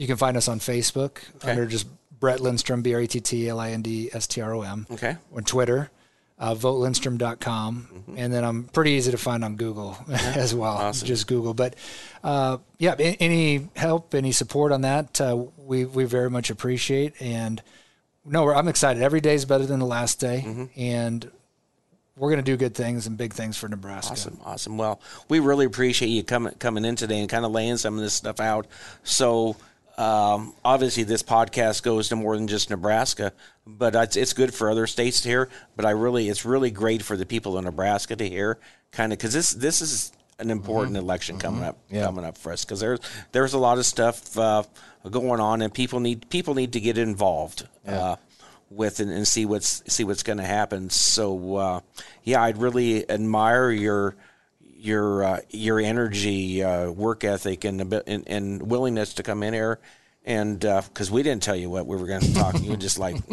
You 0.00 0.06
can 0.06 0.16
find 0.16 0.36
us 0.36 0.48
on 0.48 0.60
Facebook 0.60 1.18
okay. 1.36 1.50
under 1.50 1.66
just 1.66 1.86
Brett 2.18 2.40
Lindstrom 2.40 2.82
B 2.82 2.94
R 2.94 3.00
E 3.02 3.06
T 3.06 3.20
T 3.20 3.48
L 3.48 3.60
I 3.60 3.70
N 3.70 3.82
D 3.82 4.10
S 4.12 4.26
T 4.26 4.40
R 4.40 4.54
O 4.54 4.62
M. 4.62 4.86
Okay. 4.90 5.16
On 5.34 5.44
Twitter 5.44 5.90
uh, 6.40 6.54
votelindstrom.com. 6.54 7.88
Mm-hmm. 7.92 8.14
And 8.16 8.32
then 8.32 8.44
I'm 8.44 8.64
pretty 8.64 8.92
easy 8.92 9.10
to 9.10 9.18
find 9.18 9.44
on 9.44 9.56
Google 9.56 9.96
yeah. 10.08 10.32
as 10.36 10.54
well. 10.54 10.76
Awesome. 10.76 11.06
Just 11.06 11.26
Google. 11.26 11.54
But 11.54 11.74
uh, 12.24 12.58
yeah, 12.78 12.94
any 12.98 13.68
help, 13.76 14.14
any 14.14 14.32
support 14.32 14.72
on 14.72 14.80
that, 14.80 15.20
uh, 15.20 15.44
we, 15.58 15.84
we 15.84 16.04
very 16.04 16.30
much 16.30 16.50
appreciate. 16.50 17.20
And 17.20 17.62
no, 18.24 18.50
I'm 18.50 18.68
excited. 18.68 19.02
Every 19.02 19.20
day 19.20 19.34
is 19.34 19.44
better 19.44 19.66
than 19.66 19.78
the 19.78 19.86
last 19.86 20.18
day. 20.18 20.42
Mm-hmm. 20.46 20.64
And 20.80 21.30
we're 22.16 22.30
going 22.30 22.42
to 22.42 22.50
do 22.50 22.56
good 22.56 22.74
things 22.74 23.06
and 23.06 23.16
big 23.16 23.34
things 23.34 23.56
for 23.56 23.68
Nebraska. 23.68 24.12
Awesome, 24.12 24.40
awesome. 24.44 24.78
Well, 24.78 25.00
we 25.28 25.40
really 25.40 25.66
appreciate 25.66 26.08
you 26.08 26.22
coming 26.22 26.52
coming 26.54 26.84
in 26.84 26.96
today 26.96 27.20
and 27.20 27.30
kind 27.30 27.46
of 27.46 27.52
laying 27.52 27.78
some 27.78 27.94
of 27.94 28.00
this 28.00 28.12
stuff 28.12 28.40
out. 28.40 28.66
So 29.04 29.56
um, 30.00 30.54
obviously, 30.64 31.02
this 31.02 31.22
podcast 31.22 31.82
goes 31.82 32.08
to 32.08 32.16
more 32.16 32.34
than 32.34 32.48
just 32.48 32.70
Nebraska, 32.70 33.34
but 33.66 33.94
it's, 33.94 34.16
it's 34.16 34.32
good 34.32 34.54
for 34.54 34.70
other 34.70 34.86
states 34.86 35.20
to 35.20 35.28
hear. 35.28 35.50
But 35.76 35.84
I 35.84 35.90
really, 35.90 36.30
it's 36.30 36.46
really 36.46 36.70
great 36.70 37.02
for 37.02 37.18
the 37.18 37.26
people 37.26 37.58
in 37.58 37.64
Nebraska 37.64 38.16
to 38.16 38.26
hear, 38.26 38.58
kind 38.92 39.12
of, 39.12 39.18
because 39.18 39.34
this 39.34 39.50
this 39.50 39.82
is 39.82 40.12
an 40.38 40.50
important 40.50 40.96
mm-hmm. 40.96 41.04
election 41.04 41.36
mm-hmm. 41.36 41.48
coming 41.48 41.64
up 41.64 41.78
yeah. 41.90 42.04
coming 42.06 42.24
up 42.24 42.38
for 42.38 42.50
us 42.50 42.64
because 42.64 42.80
there's 42.80 43.00
there's 43.32 43.52
a 43.52 43.58
lot 43.58 43.76
of 43.76 43.84
stuff 43.84 44.38
uh, 44.38 44.62
going 45.10 45.38
on 45.38 45.60
and 45.60 45.74
people 45.74 46.00
need 46.00 46.30
people 46.30 46.54
need 46.54 46.72
to 46.72 46.80
get 46.80 46.96
involved 46.96 47.68
yeah. 47.84 48.00
uh, 48.00 48.16
with 48.70 49.00
and, 49.00 49.10
and, 49.10 49.28
see 49.28 49.44
what's 49.44 49.82
see 49.92 50.04
what's 50.04 50.22
going 50.22 50.38
to 50.38 50.44
happen. 50.44 50.88
So 50.88 51.56
uh, 51.56 51.80
yeah, 52.24 52.42
I'd 52.42 52.56
really 52.56 53.08
admire 53.10 53.70
your 53.70 54.16
your 54.80 55.24
uh, 55.24 55.40
your 55.50 55.80
energy, 55.80 56.62
uh, 56.62 56.90
work 56.90 57.24
ethic, 57.24 57.64
and, 57.64 57.80
and, 58.06 58.24
and 58.26 58.62
willingness 58.62 59.14
to 59.14 59.22
come 59.22 59.42
in 59.42 59.54
here, 59.54 59.78
and 60.24 60.60
because 60.60 61.10
uh, 61.10 61.14
we 61.14 61.22
didn't 61.22 61.42
tell 61.42 61.56
you 61.56 61.70
what 61.70 61.86
we 61.86 61.96
were 61.96 62.06
going 62.06 62.20
to 62.20 62.34
talk, 62.34 62.60
you 62.60 62.70
were 62.70 62.76
just 62.76 62.98
like. 62.98 63.16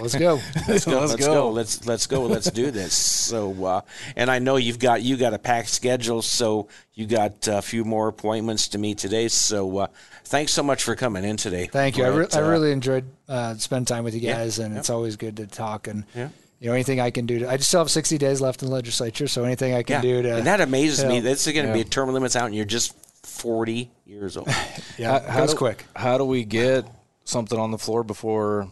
Let's 0.00 0.14
go. 0.14 0.38
Let's 0.68 0.84
go. 0.84 1.00
Let's, 1.00 1.10
let's 1.10 1.16
go. 1.16 1.34
go. 1.34 1.50
Let's 1.50 1.86
let's 1.86 2.06
go. 2.06 2.22
Let's 2.26 2.50
do 2.52 2.70
this. 2.70 2.94
So, 2.94 3.64
uh, 3.64 3.80
and 4.14 4.30
I 4.30 4.38
know 4.38 4.54
you've 4.54 4.78
got 4.78 5.02
you 5.02 5.16
got 5.16 5.34
a 5.34 5.40
packed 5.40 5.70
schedule, 5.70 6.22
so 6.22 6.68
you 6.94 7.06
got 7.06 7.48
a 7.48 7.60
few 7.62 7.84
more 7.84 8.06
appointments 8.06 8.68
to 8.68 8.78
meet 8.78 8.98
today. 8.98 9.26
So, 9.26 9.78
uh, 9.78 9.86
thanks 10.22 10.52
so 10.52 10.62
much 10.62 10.84
for 10.84 10.94
coming 10.94 11.24
in 11.24 11.36
today. 11.36 11.66
Thank 11.66 11.96
you. 11.96 12.04
I, 12.04 12.08
re- 12.08 12.28
I, 12.32 12.38
really 12.38 12.70
enjoyed 12.70 13.06
uh, 13.28 13.56
spending 13.56 13.86
time 13.86 14.04
with 14.04 14.14
you 14.14 14.20
guys, 14.20 14.58
yeah, 14.58 14.66
and 14.66 14.74
yeah. 14.74 14.78
it's 14.78 14.90
always 14.90 15.16
good 15.16 15.38
to 15.38 15.48
talk. 15.48 15.88
And 15.88 16.04
yeah 16.14 16.28
you 16.60 16.68
know 16.68 16.74
anything 16.74 17.00
I 17.00 17.10
can 17.10 17.26
do 17.26 17.40
to 17.40 17.50
I 17.50 17.56
still 17.58 17.80
have 17.80 17.90
60 17.90 18.18
days 18.18 18.40
left 18.40 18.62
in 18.62 18.68
the 18.68 18.74
legislature 18.74 19.28
so 19.28 19.44
anything 19.44 19.74
I 19.74 19.82
can 19.82 19.96
yeah. 19.96 20.00
do 20.02 20.22
to 20.22 20.36
and 20.36 20.46
that 20.46 20.60
amazes 20.60 21.04
me. 21.04 21.20
that's 21.20 21.44
going 21.44 21.66
to 21.66 21.68
yeah. 21.68 21.84
be 21.84 21.84
term 21.84 22.12
limits 22.12 22.36
out 22.36 22.46
and 22.46 22.54
you're 22.54 22.64
just 22.64 22.94
40 23.26 23.90
years 24.06 24.36
old. 24.36 24.48
Yeah 24.96 25.20
how, 25.30 25.46
goes 25.46 25.54
quick. 25.54 25.84
how 25.94 26.18
do 26.18 26.24
we 26.24 26.44
get 26.44 26.84
something 27.24 27.58
on 27.58 27.70
the 27.70 27.78
floor 27.78 28.02
before 28.02 28.68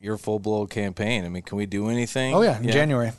your 0.00 0.18
full 0.18 0.38
blown 0.38 0.66
campaign? 0.66 1.24
I 1.24 1.28
mean 1.28 1.42
can 1.42 1.56
we 1.56 1.66
do 1.66 1.88
anything? 1.88 2.34
Oh 2.34 2.42
yeah 2.42 2.58
in 2.58 2.64
yeah. 2.64 2.72
January. 2.72 3.12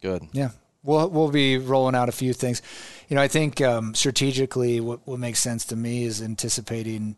Good. 0.00 0.28
Yeah. 0.32 0.50
We'll 0.82 1.10
we'll 1.10 1.30
be 1.30 1.58
rolling 1.58 1.94
out 1.94 2.08
a 2.08 2.12
few 2.12 2.32
things. 2.32 2.62
You 3.08 3.16
know 3.16 3.22
I 3.22 3.28
think 3.28 3.60
um, 3.60 3.94
strategically 3.94 4.80
what 4.80 5.00
what 5.06 5.18
makes 5.18 5.40
sense 5.40 5.64
to 5.66 5.76
me 5.76 6.04
is 6.04 6.22
anticipating 6.22 7.16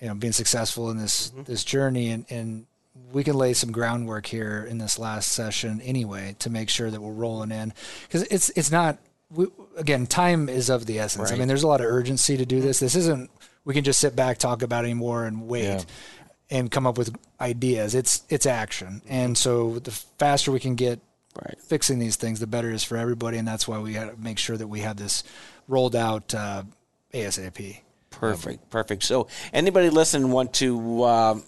you 0.00 0.08
know 0.08 0.14
being 0.14 0.32
successful 0.32 0.90
in 0.90 0.96
this 0.96 1.30
mm-hmm. 1.30 1.42
this 1.44 1.64
journey 1.64 2.10
and 2.10 2.24
and 2.30 2.66
we 3.12 3.24
can 3.24 3.34
lay 3.34 3.52
some 3.54 3.72
groundwork 3.72 4.26
here 4.26 4.66
in 4.68 4.78
this 4.78 4.98
last 4.98 5.32
session 5.32 5.80
anyway 5.80 6.36
to 6.40 6.50
make 6.50 6.68
sure 6.68 6.90
that 6.90 7.00
we're 7.00 7.12
rolling 7.12 7.50
in 7.50 7.72
because 8.02 8.22
it's 8.24 8.50
it's 8.50 8.70
not 8.70 8.98
we, 9.30 9.46
again 9.76 10.06
time 10.06 10.48
is 10.48 10.68
of 10.68 10.86
the 10.86 10.98
essence. 10.98 11.30
Right. 11.30 11.36
I 11.36 11.38
mean, 11.38 11.48
there's 11.48 11.62
a 11.62 11.68
lot 11.68 11.80
of 11.80 11.86
urgency 11.86 12.36
to 12.36 12.46
do 12.46 12.60
this. 12.60 12.80
This 12.80 12.94
isn't 12.94 13.30
we 13.64 13.74
can 13.74 13.84
just 13.84 14.00
sit 14.00 14.16
back 14.16 14.38
talk 14.38 14.62
about 14.62 14.84
it 14.84 14.88
anymore 14.88 15.26
and 15.26 15.46
wait. 15.48 15.64
Yeah. 15.64 15.82
And 16.50 16.70
come 16.70 16.86
up 16.86 16.96
with 16.96 17.14
ideas. 17.38 17.94
It's 17.94 18.22
it's 18.30 18.46
action, 18.46 19.02
and 19.06 19.36
so 19.36 19.80
the 19.80 19.90
faster 19.90 20.50
we 20.50 20.60
can 20.60 20.76
get 20.76 20.98
right. 21.36 21.60
fixing 21.60 21.98
these 21.98 22.16
things, 22.16 22.40
the 22.40 22.46
better 22.46 22.70
it 22.70 22.74
is 22.74 22.84
for 22.84 22.96
everybody. 22.96 23.36
And 23.36 23.46
that's 23.46 23.68
why 23.68 23.78
we 23.78 23.92
got 23.92 24.10
to 24.10 24.16
make 24.18 24.38
sure 24.38 24.56
that 24.56 24.66
we 24.66 24.80
have 24.80 24.96
this 24.96 25.24
rolled 25.66 25.94
out 25.94 26.34
uh, 26.34 26.62
ASAP. 27.12 27.80
Perfect, 28.10 28.70
perfect. 28.70 29.02
So, 29.02 29.28
anybody 29.52 29.90
listening 29.90 30.30
want 30.30 30.54
to 30.54 31.02
uh, 31.02 31.38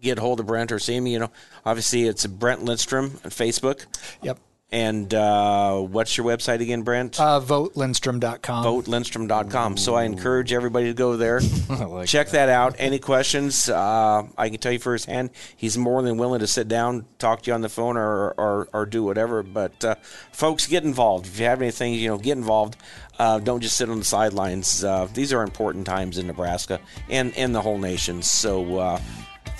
get 0.00 0.18
hold 0.18 0.40
of 0.40 0.46
Brent 0.46 0.72
or 0.72 0.78
see 0.78 0.98
me, 1.00 1.12
you 1.12 1.18
know, 1.18 1.30
obviously 1.64 2.04
it's 2.04 2.26
Brent 2.26 2.62
Lindstrom 2.64 3.18
on 3.24 3.30
Facebook. 3.30 3.86
Yep. 4.22 4.38
And 4.72 5.12
uh, 5.12 5.80
what's 5.80 6.16
your 6.16 6.24
website 6.26 6.60
again, 6.60 6.82
Brent? 6.82 7.18
Uh, 7.18 7.40
VoteLindstrom.com. 7.40 8.64
VoteLindstrom.com. 8.64 9.76
So 9.76 9.96
I 9.96 10.04
encourage 10.04 10.52
everybody 10.52 10.86
to 10.86 10.94
go 10.94 11.16
there. 11.16 11.40
like 11.68 12.06
Check 12.06 12.28
that. 12.28 12.46
that. 12.46 12.48
out. 12.48 12.76
Any 12.78 13.00
questions? 13.00 13.68
Uh, 13.68 14.28
I 14.38 14.48
can 14.48 14.60
tell 14.60 14.70
you 14.70 14.78
firsthand, 14.78 15.30
he's 15.56 15.76
more 15.76 16.02
than 16.02 16.18
willing 16.18 16.38
to 16.38 16.46
sit 16.46 16.68
down, 16.68 17.06
talk 17.18 17.42
to 17.42 17.50
you 17.50 17.54
on 17.54 17.62
the 17.62 17.68
phone, 17.68 17.96
or, 17.96 18.30
or, 18.38 18.68
or 18.72 18.86
do 18.86 19.02
whatever. 19.02 19.42
But 19.42 19.84
uh, 19.84 19.96
folks, 20.30 20.68
get 20.68 20.84
involved. 20.84 21.26
If 21.26 21.40
you 21.40 21.46
have 21.46 21.60
anything, 21.60 21.94
you 21.94 22.08
know, 22.08 22.18
get 22.18 22.36
involved. 22.36 22.76
Uh, 23.18 23.38
don't 23.38 23.60
just 23.60 23.76
sit 23.76 23.90
on 23.90 23.98
the 23.98 24.04
sidelines. 24.04 24.82
Uh, 24.84 25.06
these 25.12 25.32
are 25.32 25.42
important 25.42 25.84
times 25.84 26.16
in 26.16 26.26
Nebraska 26.26 26.80
and, 27.10 27.36
and 27.36 27.54
the 27.54 27.60
whole 27.60 27.76
nation. 27.76 28.22
So 28.22 28.78
uh, 28.78 29.00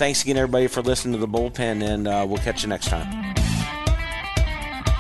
Thanks 0.01 0.23
again, 0.23 0.39
everybody, 0.39 0.67
for 0.67 0.81
listening 0.81 1.13
to 1.13 1.19
the 1.19 1.29
bullpen, 1.29 1.87
and 1.87 2.09
uh, 2.09 2.25
we'll 2.27 2.39
catch 2.39 2.63
you 2.63 2.71
next 2.71 2.87
time. 2.87 3.07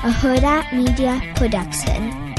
a 0.04 0.10
Hurrdat 0.10 0.74
Media 0.74 1.22
Production. 1.36 2.29